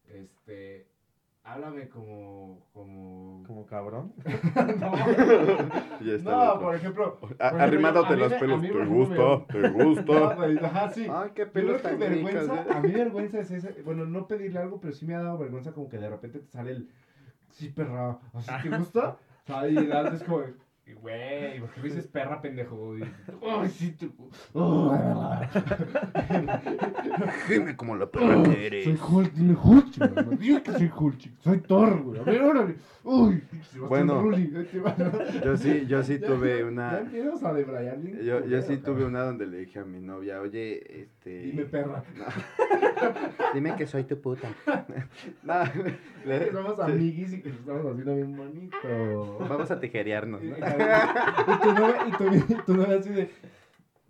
este, 0.08 0.88
háblame 1.46 1.88
como, 1.90 2.60
como... 2.74 3.44
Como 3.46 3.66
cabrón. 3.66 4.14
no, 4.56 4.96
Ya 6.02 6.14
está 6.16 6.46
no, 6.46 6.60
por 6.60 6.76
ejemplo... 6.76 7.20
Por 7.20 7.36
arrimándote 7.40 8.18
los 8.18 8.32
me- 8.32 8.40
pelos. 8.40 8.62
¿Te 8.62 8.86
gusta? 8.86 9.46
¿Te 9.48 9.70
No, 9.70 10.36
güey, 10.36 10.58
ajá, 10.58 10.90
sí. 10.90 11.08
Ay, 11.12 11.32
qué 11.36 11.46
pelos 11.46 11.82
tan 11.82 12.00
ricas, 12.00 12.10
vergüenza, 12.10 12.56
¿eh? 12.56 12.66
a 12.76 12.80
mí 12.82 12.92
vergüenza 12.92 13.40
es 13.40 13.52
ese, 13.52 13.82
bueno, 13.84 14.06
no 14.06 14.28
pedirle 14.28 14.60
algo, 14.60 14.80
pero 14.82 14.94
sí 14.94 15.06
me 15.06 15.16
ha 15.16 15.22
dado 15.22 15.38
vergüenza 15.38 15.72
como 15.72 15.88
que 15.88 15.98
de 15.98 16.10
repente 16.10 16.40
te 16.40 16.48
sale 16.48 16.72
el, 16.72 16.90
sí, 17.52 17.70
perra, 17.70 18.18
¿así 18.34 18.52
te 18.70 18.78
gusta? 18.78 19.18
O 19.46 19.48
sea, 19.48 19.70
y 19.70 19.78
antes 19.92 20.24
como, 20.24 20.42
güey, 20.94 21.60
¿por 21.60 21.70
qué 21.72 21.82
me 21.82 21.88
dices 21.90 22.08
perra, 22.08 22.42
pendejo? 22.42 22.98
Y, 22.98 23.04
Ay, 23.44 23.70
sí, 23.70 23.92
te... 23.92 24.08
Gime 27.48 27.76
como 27.76 27.96
la 27.96 28.06
perra 28.06 28.44
que 28.44 28.68
eres. 28.68 28.84
Soy 28.86 29.00
Hulk, 29.10 29.32
dime 29.34 29.56
Hulk, 29.62 30.38
digas 30.40 30.62
que 30.62 30.72
soy 30.74 30.92
Hulk, 30.96 31.20
soy 31.42 31.60
Thor, 31.62 32.02
güey, 32.04 32.20
a 32.20 32.24
ver, 32.24 32.42
órale, 32.42 32.76
uy, 33.04 33.42
Sebastián 33.72 33.90
Bueno. 33.90 34.22
Rulli, 34.22 34.54
ahí 34.56 34.66
te 34.72 34.80
va, 34.80 34.96
¿no? 34.98 35.42
Yo 35.44 35.58
sí, 35.58 35.86
yo 35.88 36.04
sí 36.04 36.20
Ya- 36.20 36.28
tuve 36.28 36.60
Ya 36.60 36.66
una. 36.66 37.00
empiezas 37.00 37.44
a 37.44 37.54
debrayar 37.54 37.98
bien 38.00 38.20
Yo, 38.22 38.46
yo 38.46 38.62
sí 38.62 38.78
tuve 38.78 39.06
una 39.06 39.24
donde 39.24 39.48
le 39.48 39.58
dije 39.60 39.80
a 39.80 39.86
mi 39.86 40.00
novia, 40.00 40.40
oye, 40.42 41.02
este. 41.02 41.40
Dime 41.42 41.66
perra. 41.66 42.04
Dime 43.54 43.76
que 43.76 43.86
soy 43.88 44.04
tu 44.04 44.20
puta. 44.20 44.48
no, 45.44 45.54
Que 45.74 46.28
le- 46.28 46.52
somos 46.52 46.80
amiguis 46.80 47.34
y 47.34 47.42
que 47.42 47.50
nos 47.50 47.60
estamos 47.60 47.86
haciendo 47.92 48.16
bien 48.16 48.36
bonito. 48.38 49.38
vamos 49.50 49.72
a 49.72 49.80
tijerearnos, 49.80 50.42
¿no? 50.42 50.56
y 51.48 51.62
tu 51.62 51.74
novia, 51.74 52.08
y 52.08 52.12
tu, 52.12 52.54
y 52.54 52.58
tu 52.66 52.74
novia 52.76 52.98
así 53.00 53.10
de, 53.10 53.30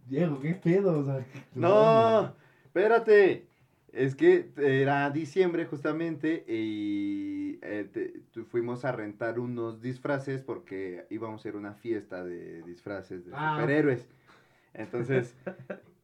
Diego, 0.08 0.40
¿qué 0.42 0.54
pedo? 0.56 1.00
O 1.00 1.04
sea, 1.04 1.18
¿qué- 1.34 1.42
No, 1.56 2.34
espérate. 2.66 3.48
Es 3.92 4.14
que 4.14 4.50
era 4.58 5.10
diciembre 5.10 5.66
justamente 5.66 6.44
y 6.50 7.58
eh, 7.62 7.88
te- 7.94 8.44
fuimos 8.44 8.84
a 8.84 8.92
rentar 8.92 9.40
unos 9.40 9.82
disfraces 9.82 10.42
porque 10.42 11.06
íbamos 11.10 11.46
a 11.46 11.48
ir 11.48 11.56
a 11.56 11.58
una 11.58 11.74
fiesta 11.76 12.22
de 12.26 12.62
disfraces 12.64 13.26
de 13.26 13.32
Ah. 13.34 13.56
superhéroes. 13.56 14.06
Entonces, 14.74 15.34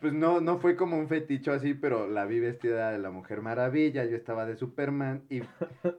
pues 0.00 0.12
no, 0.12 0.40
no 0.40 0.58
fue 0.58 0.76
como 0.76 0.98
un 0.98 1.08
feticho 1.08 1.52
así, 1.52 1.74
pero 1.74 2.06
la 2.08 2.24
vi 2.26 2.40
vestida 2.40 2.90
de 2.92 2.98
la 2.98 3.10
Mujer 3.10 3.40
Maravilla, 3.42 4.04
yo 4.04 4.16
estaba 4.16 4.46
de 4.46 4.56
Superman 4.56 5.22
y 5.30 5.42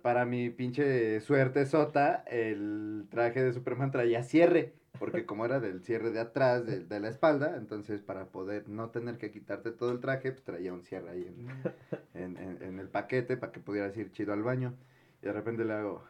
para 0.01 0.25
mi 0.25 0.49
pinche 0.49 1.19
suerte 1.21 1.65
sota, 1.65 2.23
el 2.27 3.05
traje 3.09 3.43
de 3.43 3.53
Superman 3.53 3.91
traía 3.91 4.23
cierre, 4.23 4.73
porque 4.99 5.25
como 5.25 5.45
era 5.45 5.59
del 5.59 5.81
cierre 5.83 6.11
de 6.11 6.19
atrás, 6.19 6.65
de, 6.65 6.81
de 6.81 6.99
la 6.99 7.09
espalda, 7.09 7.55
entonces 7.57 8.01
para 8.01 8.25
poder 8.27 8.69
no 8.69 8.89
tener 8.91 9.17
que 9.17 9.31
quitarte 9.31 9.71
todo 9.71 9.91
el 9.91 9.99
traje, 9.99 10.31
pues 10.31 10.43
traía 10.43 10.73
un 10.73 10.83
cierre 10.83 11.09
ahí 11.11 11.27
en, 11.27 12.21
en, 12.23 12.37
en- 12.37 12.63
en 12.63 12.79
el 12.79 12.89
paquete 12.89 13.37
para 13.37 13.51
que 13.51 13.59
pudieras 13.59 13.95
ir 13.97 14.11
chido 14.11 14.33
al 14.33 14.43
baño. 14.43 14.73
Y 15.21 15.25
de 15.27 15.33
repente 15.33 15.65
le 15.65 15.73
hago, 15.73 16.03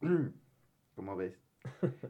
¿cómo 0.96 1.16
ves? 1.16 1.34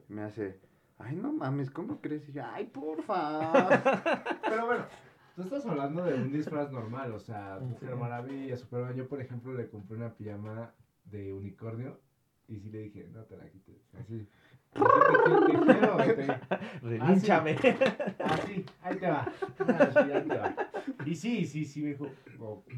Me 0.08 0.22
hace, 0.22 0.58
ay, 1.04 1.16
no 1.16 1.32
mames, 1.32 1.70
¿cómo 1.70 2.00
crees? 2.00 2.28
Y 2.28 2.32
yo, 2.32 2.42
ay, 2.44 2.66
porfa. 2.66 3.68
Pero 4.48 4.66
bueno, 4.66 4.86
tú 5.36 5.42
estás 5.42 5.64
hablando 5.66 6.04
de 6.04 6.14
un 6.14 6.32
disfraz 6.32 6.72
normal, 6.72 7.12
o 7.12 7.20
sea, 7.20 7.58
Mujer 7.60 7.94
Maravilla, 7.96 8.56
Superman. 8.56 8.96
Yo, 8.96 9.08
por 9.08 9.20
ejemplo, 9.20 9.52
le 9.54 9.68
compré 9.68 9.96
una 9.96 10.14
pijama 10.14 10.72
de 11.04 11.32
unicornio 11.32 12.00
y 12.48 12.58
sí 12.58 12.70
le 12.70 12.82
dije, 12.82 13.08
no 13.12 13.22
te 13.24 13.36
la 13.36 13.48
quites. 13.48 13.88
Así. 13.94 14.26
Relínchame. 16.82 17.56
Ah, 18.18 18.36
sí, 18.46 18.66
ahí 18.82 18.96
te 18.96 19.06
va. 19.06 19.32
Ah, 19.58 19.90
sí, 19.92 20.10
ahí 20.10 20.26
te 20.26 20.36
va. 20.36 20.56
Y 21.06 21.14
sí, 21.14 21.46
sí, 21.46 21.64
sí, 21.64 21.82
me 21.82 21.90
dijo, 21.90 22.10
ok. 22.38 22.72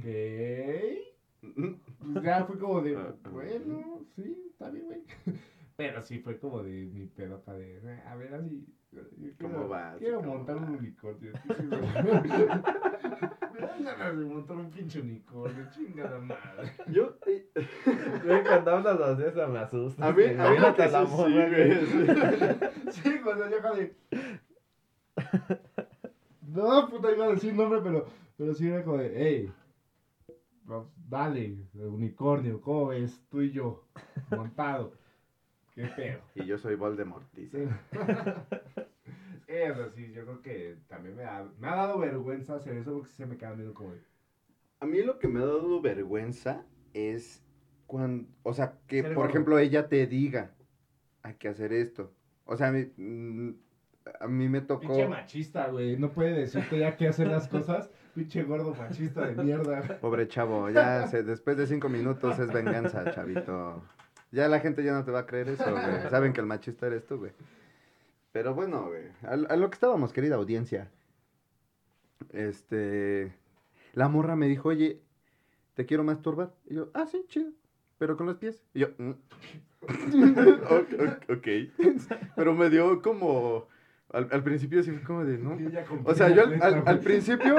Pues 1.41 2.25
ya 2.25 2.45
fue 2.45 2.59
como 2.59 2.83
de, 2.83 2.97
bueno, 3.31 4.03
sí, 4.15 4.51
está 4.51 4.69
bien, 4.71 4.85
güey. 4.87 5.03
Pero 5.77 6.01
sí 6.03 6.19
fue 6.21 6.39
como 6.39 6.63
de 6.63 6.87
mi 6.87 7.07
pedo 7.07 7.37
acá 7.37 7.53
de, 7.53 7.77
"Eh, 7.79 8.03
a 8.07 8.17
ver, 8.17 8.35
así. 8.35 8.67
yo 8.93 9.03
¿Cómo 9.41 9.55
quiero- 9.55 9.69
vas? 9.69 9.99
Quiero 9.99 10.19
¿Cómo 10.21 10.35
montar 10.37 10.57
un 10.57 10.71
unicornio. 10.71 11.33
Me 13.53 13.61
dan 13.67 13.85
ganas 13.85 14.19
de 14.19 14.25
montar 14.25 14.57
un 14.57 14.71
pinche 14.71 15.01
unicornio, 15.01 15.67
chingada 15.71 16.19
madre. 16.21 16.73
Yo, 16.93 17.17
eh, 17.27 17.51
cuando 18.47 18.71
hablas 18.71 19.01
así, 19.01 19.23
eso 19.25 19.49
me 19.49 19.59
asusta. 19.59 20.07
a 20.07 20.13
mí, 20.13 20.25
a 20.25 20.51
mí 20.51 20.57
que 20.77 20.83
a 20.83 20.89
la 20.89 21.07
sí, 21.07 21.13
güey. 21.15 21.51
güey, 21.51 21.87
sí. 21.87 22.07
Sí, 23.03 23.21
cuando 23.23 23.49
yo 23.51 23.75
de. 23.75 23.95
No, 26.43 26.89
puta, 26.89 27.11
iba 27.13 27.27
a 27.27 27.31
decir 27.31 27.55
nombre, 27.55 27.81
pero, 27.83 28.07
pero 28.37 28.55
sí 28.55 28.69
era 28.69 28.85
como 28.85 28.99
de, 28.99 29.13
hey, 29.15 29.53
dale, 31.09 31.57
unicornio, 31.75 32.61
¿cómo 32.61 32.89
ves? 32.89 33.21
Tú 33.31 33.43
y 33.43 33.51
yo, 33.51 33.85
montado. 34.31 34.93
¿Qué 35.77 35.87
pedo? 35.95 36.21
Y 36.35 36.47
yo 36.47 36.57
soy 36.59 36.75
Voldemort, 36.75 37.31
dice. 37.35 37.69
Eso 39.47 39.91
sí, 39.91 40.11
yo 40.13 40.25
creo 40.25 40.43
que 40.43 40.77
también 40.89 41.15
me 41.17 41.25
ha, 41.25 41.47
me 41.61 41.69
ha 41.69 41.77
dado 41.77 41.99
vergüenza 41.99 42.57
hacer 42.57 42.77
eso 42.79 42.95
porque 42.95 43.13
se 43.13 43.27
me 43.27 43.37
queda 43.37 43.53
viendo 43.53 43.75
como 43.75 43.93
A 44.81 44.87
mí 44.87 45.03
lo 45.03 45.19
que 45.21 45.29
me 45.29 45.39
ha 45.41 45.45
dado 45.45 45.81
vergüenza 45.81 46.65
es 46.95 47.45
cuando, 47.87 48.29
o 48.43 48.53
sea, 48.53 48.79
que 48.89 49.05
por 49.05 49.15
gordo. 49.15 49.29
ejemplo 49.31 49.59
ella 49.61 49.89
te 49.89 50.07
diga, 50.09 50.51
hay 51.23 51.35
que 51.35 51.49
hacer 51.49 51.73
esto. 51.73 52.13
O 52.45 52.57
sea, 52.57 52.69
a 52.69 52.73
mí, 52.73 52.91
mm, 52.97 53.51
a 54.21 54.27
mí 54.27 54.49
me 54.49 54.63
tocó... 54.63 54.81
pinche 54.89 55.07
machista, 55.09 55.69
güey, 55.69 55.97
no 55.97 56.11
puede 56.11 56.33
decirte 56.33 56.79
ya 56.81 56.97
qué 56.97 57.07
hacer 57.07 57.29
las 57.29 57.47
cosas, 57.47 57.89
pinche 58.17 58.43
gordo 58.43 58.75
machista 58.75 59.27
de 59.29 59.45
mierda. 59.45 59.99
Pobre 60.01 60.27
chavo, 60.27 60.71
ya 60.71 61.07
se- 61.07 61.23
después 61.23 61.57
de 61.57 61.67
cinco 61.69 61.89
minutos 61.89 62.37
es 62.41 62.53
venganza, 62.53 63.13
chavito. 63.13 63.83
Ya 64.37 64.49
la 64.49 64.61
gente 64.61 64.85
ya 64.85 64.93
no 64.93 65.03
te 65.03 65.11
va 65.11 65.21
a 65.21 65.27
creer 65.27 65.49
eso, 65.49 65.65
güey. 65.65 65.83
Saben 66.11 66.35
que 66.35 66.43
el 66.43 66.47
machista 66.47 66.87
eres 66.87 67.07
tú, 67.07 67.17
güey. 67.17 67.33
Pero 68.33 68.55
bueno, 68.55 68.89
güey, 68.89 69.05
a, 69.23 69.33
a 69.33 69.57
lo 69.57 69.71
que 69.71 69.75
estábamos, 69.75 70.13
querida 70.13 70.35
audiencia. 70.35 70.91
Este, 72.35 73.33
la 73.95 74.09
morra 74.09 74.37
me 74.37 74.47
dijo, 74.47 74.69
oye, 74.69 75.01
te 75.73 75.87
quiero 75.87 76.05
masturbar. 76.05 76.53
Y 76.67 76.75
yo, 76.75 76.91
ah, 76.93 77.07
sí, 77.11 77.25
chido. 77.29 77.51
Pero 77.97 78.19
con 78.19 78.27
los 78.27 78.37
pies. 78.37 78.63
Y 78.75 78.81
yo, 78.81 78.89
"Mm". 78.99 79.13
ok, 80.69 81.31
ok. 81.31 81.49
Pero 82.37 82.55
me 82.55 82.69
dio 82.69 83.01
como, 83.01 83.69
al, 84.11 84.29
al 84.31 84.43
principio 84.43 84.83
sí 84.83 84.91
fue 84.91 85.03
como 85.03 85.25
de, 85.25 85.39
¿no? 85.39 85.57
O 86.05 86.15
sea, 86.15 86.29
yo 86.29 86.43
al, 86.61 87.01
principio, 87.01 87.57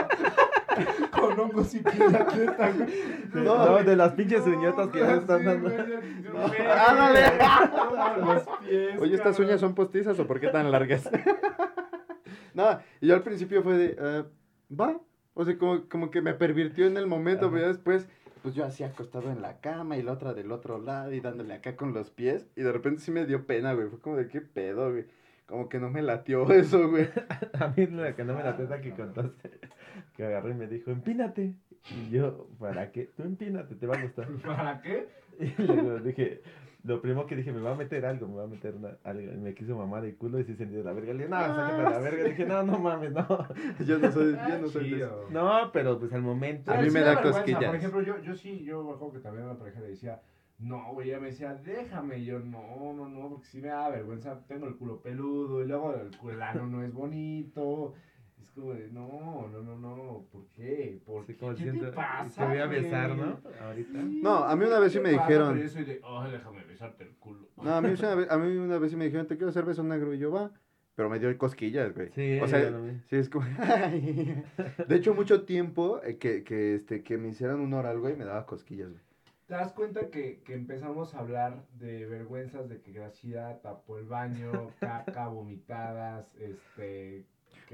Con 1.11 1.39
hongos 1.39 1.73
y 1.75 1.79
atleta, 1.79 2.71
güey. 2.71 3.43
No, 3.45 3.83
de 3.83 3.95
las 3.95 4.13
pinches 4.13 4.45
uñotas 4.45 4.89
que 4.89 4.99
ya 4.99 5.15
están 5.15 5.43
dando. 5.45 5.69
ándale. 5.69 7.21
Los 8.25 8.43
pies, 8.67 9.01
Oye, 9.01 9.15
¿estas 9.15 9.39
uñas 9.39 9.59
son 9.59 9.75
postizas 9.75 10.19
o 10.19 10.27
por 10.27 10.39
qué 10.39 10.47
tan 10.49 10.71
largas? 10.71 11.09
no, 12.53 12.79
y 13.01 13.07
yo 13.07 13.15
al 13.15 13.23
principio 13.23 13.63
fue 13.63 13.77
de, 13.77 13.97
"Ah, 13.99 14.25
va. 14.73 14.99
O 15.33 15.45
sea, 15.45 15.57
como, 15.57 15.87
como 15.87 16.09
que 16.09 16.21
me 16.21 16.33
pervirtió 16.33 16.87
en 16.87 16.97
el 16.97 17.05
momento, 17.05 17.49
pero 17.51 17.61
ya 17.61 17.67
después, 17.67 18.07
pues 18.41 18.55
yo 18.55 18.65
así 18.65 18.83
acostado 18.83 19.29
en 19.31 19.41
la 19.41 19.59
cama 19.59 19.97
y 19.97 20.01
la 20.01 20.13
otra 20.13 20.33
del 20.33 20.51
otro 20.51 20.79
lado 20.79 21.11
y 21.13 21.19
dándole 21.19 21.53
acá 21.53 21.75
con 21.75 21.93
los 21.93 22.09
pies. 22.09 22.47
Y 22.55 22.61
de 22.63 22.71
repente 22.71 23.01
sí 23.01 23.11
me 23.11 23.25
dio 23.25 23.45
pena, 23.45 23.73
güey. 23.73 23.87
Fue 23.87 23.99
como 23.99 24.15
de, 24.17 24.27
¿qué 24.27 24.41
pedo, 24.41 24.91
güey? 24.91 25.05
Como 25.47 25.69
que 25.69 25.79
no 25.79 25.89
me 25.89 26.01
latió 26.01 26.47
eso, 26.51 26.89
güey. 26.89 27.09
A 27.59 27.73
mí 27.75 27.87
la 27.87 28.15
que 28.15 28.23
no 28.23 28.35
me 28.35 28.43
la 28.43 28.55
teta 28.55 28.79
que 28.81 28.91
contaste, 28.91 29.59
que 30.15 30.25
agarró 30.25 30.51
y 30.51 30.53
me 30.53 30.67
dijo, 30.67 30.91
empínate. 30.91 31.55
Y 31.89 32.09
yo, 32.09 32.49
¿para 32.59 32.91
qué? 32.91 33.09
Tú 33.15 33.23
empínate, 33.23 33.75
te 33.75 33.87
va 33.87 33.95
a 33.95 34.01
gustar. 34.01 34.27
¿Para 34.45 34.81
qué? 34.81 35.07
Y 35.39 35.61
luego 35.61 35.99
dije, 35.99 36.41
lo 36.83 37.01
primero 37.01 37.25
que 37.27 37.37
dije, 37.37 37.53
me 37.53 37.61
va 37.61 37.71
a 37.71 37.75
meter 37.75 38.05
algo, 38.05 38.27
me 38.27 38.35
va 38.35 38.43
a 38.43 38.47
meter 38.47 38.75
una, 38.75 38.97
algo. 39.05 39.21
Y 39.21 39.37
me 39.37 39.53
quiso 39.53 39.77
mamar 39.77 40.03
el 40.03 40.17
culo 40.17 40.39
y 40.39 40.43
sí 40.43 40.55
sentí 40.55 40.75
de 40.75 40.83
la 40.83 40.91
verga. 40.91 41.13
Le 41.13 41.19
dije, 41.19 41.29
no, 41.29 41.39
sácate 41.39 41.81
a 41.81 41.89
la 41.91 41.99
verga. 41.99 42.23
Le 42.23 42.29
dije, 42.31 42.45
no, 42.45 42.63
no 42.63 42.79
mames, 42.79 43.11
no. 43.13 43.47
Yo 43.85 43.99
no 43.99 44.11
soy, 44.11 44.35
yo 44.35 44.59
no 44.59 44.67
soy 44.67 44.89
de 44.89 44.97
eso. 44.97 45.27
No, 45.29 45.71
pero 45.71 45.97
pues 45.97 46.11
al 46.11 46.23
momento. 46.23 46.73
A 46.73 46.77
mí 46.77 46.89
sí 46.89 46.93
me 46.93 47.01
da 47.01 47.21
cosquillas. 47.21 47.63
Por 47.63 47.75
ejemplo, 47.75 48.01
yo, 48.01 48.19
yo 48.21 48.35
sí, 48.35 48.63
yo 48.65 48.81
acuerdo 48.81 49.13
que 49.13 49.19
también 49.19 49.45
a 49.45 49.53
la 49.53 49.57
pareja 49.57 49.79
le 49.79 49.89
decía, 49.89 50.19
no, 50.59 50.93
güey, 50.93 51.09
ella 51.09 51.19
me 51.19 51.27
decía, 51.27 51.53
déjame. 51.53 52.19
Y 52.19 52.25
yo, 52.25 52.39
no, 52.39 52.93
no, 52.93 53.07
no, 53.07 53.29
porque 53.29 53.45
sí 53.47 53.61
me 53.61 53.67
da 53.69 53.89
vergüenza. 53.89 54.39
Tengo 54.47 54.67
el 54.67 54.75
culo 54.75 55.01
peludo 55.01 55.63
y 55.63 55.67
luego 55.67 55.93
el 55.93 56.15
culano 56.17 56.65
no 56.67 56.83
es 56.83 56.93
bonito. 56.93 57.93
Es 58.41 58.51
como 58.51 58.73
de, 58.73 58.87
no, 58.91 59.47
no, 59.51 59.61
no, 59.63 59.77
no, 59.77 60.25
¿por 60.31 60.47
qué? 60.49 61.01
¿Por 61.05 61.23
Así 61.23 61.33
qué? 61.33 61.39
como 61.39 61.55
¿Qué 61.55 61.63
siento, 61.63 61.85
te 61.85 61.91
pasa, 61.91 62.43
te 62.43 62.49
voy 62.51 62.57
a 62.59 62.67
besar, 62.67 63.15
güey? 63.15 63.29
¿no? 63.29 63.39
Ahorita. 63.61 64.01
Sí, 64.01 64.19
No, 64.23 64.35
a 64.43 64.55
mí 64.55 64.65
una 64.65 64.79
vez 64.79 64.91
sí 64.91 64.99
¿qué 64.99 65.03
me 65.03 65.15
pasa? 65.15 65.27
dijeron- 65.27 65.53
Pero 65.53 65.63
yo 65.63 65.69
soy 65.69 65.83
de, 65.85 66.01
déjame 66.31 66.63
besarte 66.65 67.03
el 67.03 67.15
culo. 67.17 67.47
No, 67.57 67.75
a 67.75 67.81
mí, 67.81 67.89
una 67.97 68.15
vez, 68.15 68.31
a 68.31 68.37
mí 68.37 68.57
una 68.57 68.77
vez 68.77 68.91
sí 68.91 68.97
me 68.97 69.05
dijeron, 69.05 69.27
te 69.27 69.35
quiero 69.37 69.49
hacer 69.49 69.65
beso 69.65 69.83
negro. 69.83 70.13
Y 70.13 70.19
yo, 70.19 70.31
va. 70.31 70.51
Pero 70.95 71.09
me 71.09 71.19
dio 71.19 71.35
cosquillas, 71.37 71.93
güey. 71.93 72.09
Sí, 72.13 72.39
o 72.39 72.47
sea. 72.47 72.71
Sí, 73.09 73.15
es 73.17 73.29
como. 73.29 73.45
De 74.87 74.95
hecho, 74.95 75.13
mucho 75.13 75.43
tiempo 75.43 75.99
eh, 76.03 76.17
que, 76.17 76.43
que, 76.43 76.75
este, 76.75 77.03
que 77.03 77.17
me 77.17 77.29
hicieran 77.29 77.59
un 77.59 77.73
oral, 77.73 77.99
güey, 77.99 78.15
me 78.15 78.25
daba 78.25 78.45
cosquillas, 78.45 78.89
güey. 78.89 79.01
¿Te 79.47 79.53
das 79.53 79.71
cuenta 79.71 80.09
que, 80.09 80.41
que 80.43 80.53
empezamos 80.53 81.15
a 81.15 81.19
hablar 81.19 81.63
de 81.79 82.05
vergüenzas 82.05 82.67
de 82.67 82.81
que 82.81 82.91
Graciela 82.91 83.59
tapó 83.61 83.97
el 83.97 84.05
baño, 84.05 84.51
caca, 84.79 85.27
vomitadas, 85.29 86.35
este... 86.35 87.25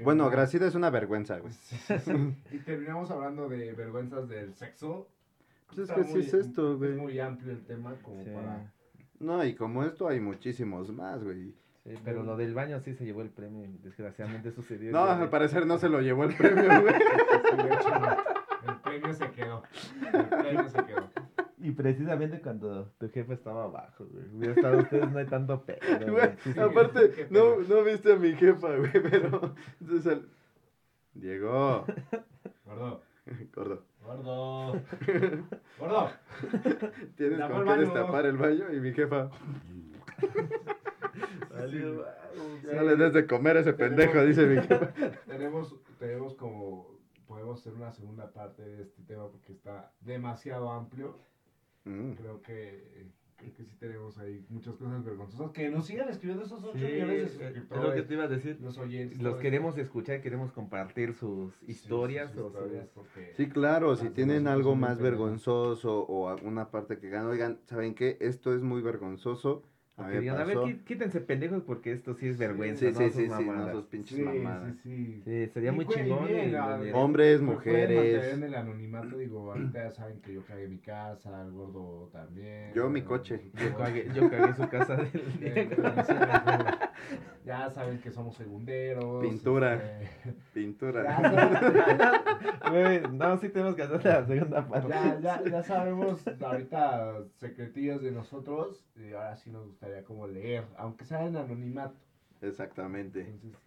Bueno, 0.02 0.24
no- 0.24 0.30
Gracida 0.30 0.66
es 0.66 0.74
una 0.76 0.90
vergüenza, 0.90 1.38
güey. 1.38 1.52
Y 2.52 2.58
terminamos 2.58 3.10
hablando 3.10 3.48
de 3.48 3.72
vergüenzas 3.72 4.28
del 4.28 4.54
sexo. 4.54 5.08
Pues 5.66 5.78
es 5.80 5.88
Está 5.90 5.94
que 6.02 6.04
sí 6.04 6.18
es 6.20 6.34
esto, 6.34 6.76
güey. 6.78 6.92
Es 6.92 6.96
muy 6.96 7.18
amplio 7.18 7.52
el 7.52 7.64
tema 7.64 7.94
como 8.02 8.22
Sí. 8.22 8.30
para... 8.30 8.72
No, 9.20 9.44
y 9.44 9.54
como 9.54 9.82
esto 9.84 10.08
hay 10.08 10.20
muchísimos 10.20 10.90
más, 10.92 11.22
güey. 11.24 11.54
Sí, 11.84 11.94
pero 12.04 12.22
lo 12.22 12.36
del 12.36 12.54
baño 12.54 12.80
sí 12.80 12.94
se 12.94 13.04
llevó 13.04 13.22
el 13.22 13.30
premio. 13.30 13.68
Desgraciadamente 13.82 14.50
sucedió. 14.52 14.90
No, 14.92 15.04
al 15.04 15.28
parecer 15.30 15.66
no 15.66 15.78
se 15.78 15.88
lo 15.88 16.00
llevó 16.00 16.24
el 16.24 16.34
premio, 16.36 16.82
güey. 16.82 16.94
El 18.66 18.80
premio 18.80 19.12
se 19.12 19.30
quedó. 19.32 19.62
El 20.12 20.24
premio 20.26 20.68
se 20.68 20.84
quedó. 20.84 20.93
Y 21.64 21.70
precisamente 21.70 22.42
cuando 22.42 22.90
tu 22.98 23.08
jefe 23.08 23.32
estaba 23.32 23.64
abajo, 23.64 24.04
güey. 24.04 24.28
Hubiera 24.34 24.54
estado 24.54 24.78
ustedes, 24.80 25.10
no 25.10 25.18
hay 25.18 25.26
tanto 25.26 25.64
pedo. 25.64 25.78
Güey, 25.98 26.10
güey. 26.10 26.36
Sí, 26.42 26.52
sí. 26.52 26.60
aparte, 26.60 27.26
no, 27.30 27.56
no 27.60 27.82
viste 27.82 28.12
a 28.12 28.16
mi 28.16 28.34
jefa, 28.34 28.76
güey, 28.76 28.92
pero... 29.10 29.54
Entonces, 29.80 30.12
el... 30.12 30.28
Llegó. 31.14 31.86
Gordo. 32.66 33.02
Gordo. 33.54 33.82
Gordo. 34.02 34.72
Gordo. 35.78 36.10
Tienes 37.16 37.40
con 37.40 37.56
el 37.56 37.64
qué 37.64 37.70
baño. 37.70 37.80
destapar 37.80 38.26
el 38.26 38.36
baño 38.36 38.70
y 38.70 38.80
mi 38.80 38.92
jefa... 38.92 39.30
Valió. 41.48 42.04
No 42.74 42.82
le 42.82 42.96
des 42.96 43.12
de 43.14 43.26
comer 43.26 43.56
a 43.56 43.60
ese 43.60 43.72
pendejo, 43.72 44.22
dice 44.22 44.44
mi 44.44 44.60
jefa. 44.60 44.92
tenemos, 45.26 45.74
tenemos 45.98 46.34
como, 46.34 46.98
podemos 47.26 47.58
hacer 47.58 47.72
una 47.72 47.90
segunda 47.90 48.30
parte 48.34 48.62
de 48.62 48.82
este 48.82 49.02
tema 49.04 49.30
porque 49.30 49.52
está 49.52 49.94
demasiado 50.02 50.70
amplio. 50.70 51.32
Mm. 51.84 52.12
Creo 52.12 52.40
que, 52.42 53.06
creo 53.36 53.52
que 53.52 53.64
sí 53.64 53.76
tenemos 53.78 54.16
ahí 54.18 54.44
muchas 54.48 54.74
cosas 54.76 55.04
vergonzosas. 55.04 55.50
Que 55.52 55.68
nos 55.68 55.86
sigan 55.86 56.08
escribiendo 56.08 56.44
esos 56.46 56.62
8 56.64 56.78
Sí, 56.78 56.84
millones 56.84 57.08
de 57.08 57.14
es 57.16 57.32
lo 57.34 57.38
que 57.38 57.44
suscriptores. 57.44 58.06
te 58.08 58.14
iba 58.14 58.24
a 58.24 58.28
decir. 58.28 58.58
Los 58.60 58.78
oyentes. 58.78 59.20
Los 59.22 59.36
queremos 59.36 59.76
escuchar, 59.78 60.20
queremos 60.22 60.52
compartir 60.52 61.12
sus. 61.14 61.54
Sí, 61.56 61.72
historias 61.72 62.30
sus 62.32 62.40
o 62.42 62.46
historias, 62.48 62.84
sus... 62.86 62.92
porque- 62.94 63.32
Sí, 63.36 63.48
claro, 63.48 63.96
si 63.96 64.08
tienen 64.10 64.46
algo 64.46 64.74
más 64.76 64.98
vergonzoso 65.00 66.00
o 66.04 66.28
alguna 66.28 66.70
parte 66.70 66.98
que 66.98 67.10
ganan, 67.10 67.30
oigan, 67.30 67.60
¿saben 67.66 67.94
qué? 67.94 68.16
Esto 68.20 68.54
es 68.54 68.62
muy 68.62 68.80
vergonzoso. 68.82 69.62
A 69.96 70.08
me 70.08 70.18
digan, 70.18 70.38
a 70.40 70.44
ver, 70.44 70.58
quítense 70.84 71.20
pendejos 71.20 71.62
porque 71.62 71.92
esto 71.92 72.14
sí 72.14 72.26
es 72.26 72.36
vergüenza, 72.36 72.80
Sí, 72.80 72.86
¿no? 72.92 72.98
sí, 72.98 73.04
Sus 73.04 73.14
sí, 73.14 73.22
sí, 73.30 73.44
no 73.46 73.70
sus 73.70 73.84
pinches 73.86 74.16
Sí, 74.16 74.22
mamadas. 74.24 74.74
sí, 74.82 74.82
sí. 74.82 75.22
Sí, 75.24 75.46
sería 75.52 75.70
Y 75.70 75.74
muy 75.76 75.86
chingón. 75.86 76.26
Hombres, 76.94 77.38
Pues 77.38 77.42
mujeres. 77.42 78.34
en 78.34 78.42
el 78.42 78.54
anonimato, 78.56 79.16
digo, 79.16 79.52
ahorita 79.52 79.84
ya 79.84 79.90
saben 79.92 80.20
que 80.20 80.34
yo 80.34 80.44
cagué 80.44 80.66
mi 80.66 80.78
casa, 80.78 81.42
el 81.42 81.52
gordo 81.52 82.08
también. 82.12 82.72
Yo 82.74 82.90
mi 82.90 83.02
coche. 83.02 83.52
Yo 83.54 83.76
cagué, 83.76 84.08
yo 84.12 84.28
cagué 84.28 84.54
su 84.54 84.68
casa 84.68 84.96
del 84.96 85.10
Eh, 85.40 85.68
Diego. 85.68 85.82
Ya 87.44 87.70
saben 87.70 87.98
que 87.98 88.10
somos 88.10 88.34
segunderos. 88.36 89.22
Pintura. 89.24 89.74
este, 90.00 90.34
Pintura. 90.54 91.04
no, 93.12 93.36
sí 93.38 93.48
tenemos 93.50 93.74
que 93.74 93.82
hacer 93.82 94.04
la 94.04 94.26
segunda 94.26 94.66
parte. 94.66 94.88
ya, 94.88 95.20
ya, 95.20 95.42
ya 95.44 95.62
sabemos 95.62 96.24
ahorita 96.42 97.22
secretillos 97.38 98.02
de 98.02 98.12
nosotros. 98.12 98.82
Y 98.96 99.12
ahora 99.12 99.36
sí 99.36 99.50
nos 99.50 99.82
gustaría 99.84 100.04
como 100.04 100.26
leer, 100.26 100.64
aunque 100.76 101.04
sea 101.04 101.26
en 101.26 101.36
anonimato. 101.36 101.94
Exactamente. 102.40 103.20
Entonces, 103.20 103.60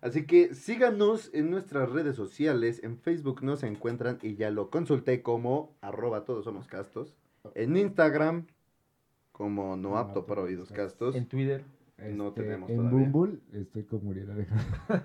Así 0.00 0.26
que 0.26 0.54
síganos 0.54 1.30
en 1.34 1.50
nuestras 1.50 1.90
redes 1.90 2.14
sociales. 2.14 2.80
En 2.84 2.98
Facebook 2.98 3.42
nos 3.42 3.64
encuentran 3.64 4.18
y 4.22 4.36
ya 4.36 4.50
lo 4.50 4.70
consulté 4.70 5.22
como 5.22 5.74
arroba 5.80 6.24
todos 6.24 6.44
somos 6.44 6.68
castos. 6.68 7.16
En 7.54 7.76
Instagram 7.76 8.46
como 9.32 9.76
no 9.76 9.98
apto 9.98 10.24
para 10.24 10.42
oídos 10.42 10.70
castos. 10.70 11.16
En 11.16 11.26
Twitter. 11.26 11.64
No 11.98 12.28
Este, 12.28 12.42
tenemos 12.42 12.70
En 12.70 12.76
todavía. 12.76 13.08
Bumble 13.08 13.40
estoy 13.52 13.82
como 13.84 14.10
Uriel 14.10 14.30
Alejandro. 14.30 15.02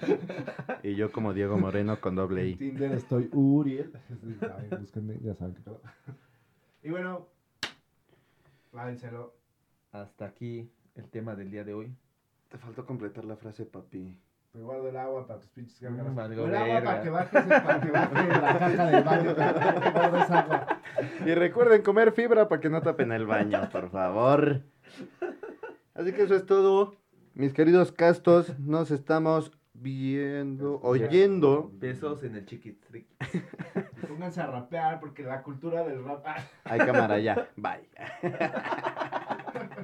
Y 0.84 0.96
yo 0.96 1.12
como 1.12 1.34
Diego 1.34 1.58
Moreno 1.58 2.00
con 2.00 2.16
doble 2.16 2.44
En 2.44 2.48
I. 2.50 2.56
Tinder 2.56 2.92
estoy 2.92 3.30
Uriel. 3.32 3.92
Búsquenme, 4.80 5.18
ya 5.24 5.34
saben 5.34 5.56
qué 5.56 5.62
pedo. 5.62 5.82
Y 6.84 6.92
bueno, 6.92 7.28
lávenselo. 8.72 9.34
Hasta 9.94 10.26
aquí 10.26 10.72
el 10.96 11.08
tema 11.10 11.36
del 11.36 11.52
día 11.52 11.64
de 11.64 11.76
hoy. 11.76 11.96
Te 12.50 12.58
faltó 12.58 12.84
completar 12.84 13.26
la 13.26 13.36
frase, 13.36 13.64
papi. 13.64 14.18
Te 14.52 14.60
guardo 14.60 14.90
el 14.90 14.98
agua 14.98 15.28
para 15.28 15.40
tus 15.40 15.50
pinches 15.50 15.80
gárgaras. 15.80 16.12
Mm, 16.12 16.16
valgo 16.16 16.46
el 16.46 16.56
agua 16.56 16.74
verga. 16.74 16.90
para 16.90 17.04
que 17.04 17.10
bajes, 17.12 17.46
para 17.46 17.82
que 17.82 17.92
baje 17.92 18.28
la 18.28 18.60
caja 18.60 18.86
del 18.88 19.04
baño. 19.04 19.36
Te 19.36 19.92
guardo 19.92 20.18
esa 20.18 20.40
agua. 20.40 20.82
Y 21.26 21.36
recuerden 21.36 21.84
comer 21.84 22.12
fibra 22.12 22.48
para 22.50 22.60
que 22.60 22.70
no 22.70 22.82
tapen 22.82 23.12
el 23.12 23.28
baño, 23.28 23.70
por 23.72 23.92
favor. 23.92 24.64
Así 25.94 26.12
que 26.12 26.24
eso 26.24 26.36
es 26.36 26.46
todo. 26.48 26.96
Mis 27.36 27.54
queridos 27.54 27.92
castos, 27.92 28.58
nos 28.60 28.90
estamos 28.90 29.52
viendo, 29.74 30.80
oyendo. 30.82 31.70
Besos 31.76 32.24
en 32.24 32.36
el 32.36 32.48
chiquitriqui. 32.48 33.16
Pónganse 34.08 34.42
a 34.42 34.48
rapear 34.48 35.00
porque 35.00 35.22
la 35.22 35.44
cultura 35.44 35.84
del 35.84 36.04
rap. 36.04 36.26
Ay, 36.64 36.80
cámara, 36.80 37.20
ya. 37.20 37.48
Bye. 37.56 37.90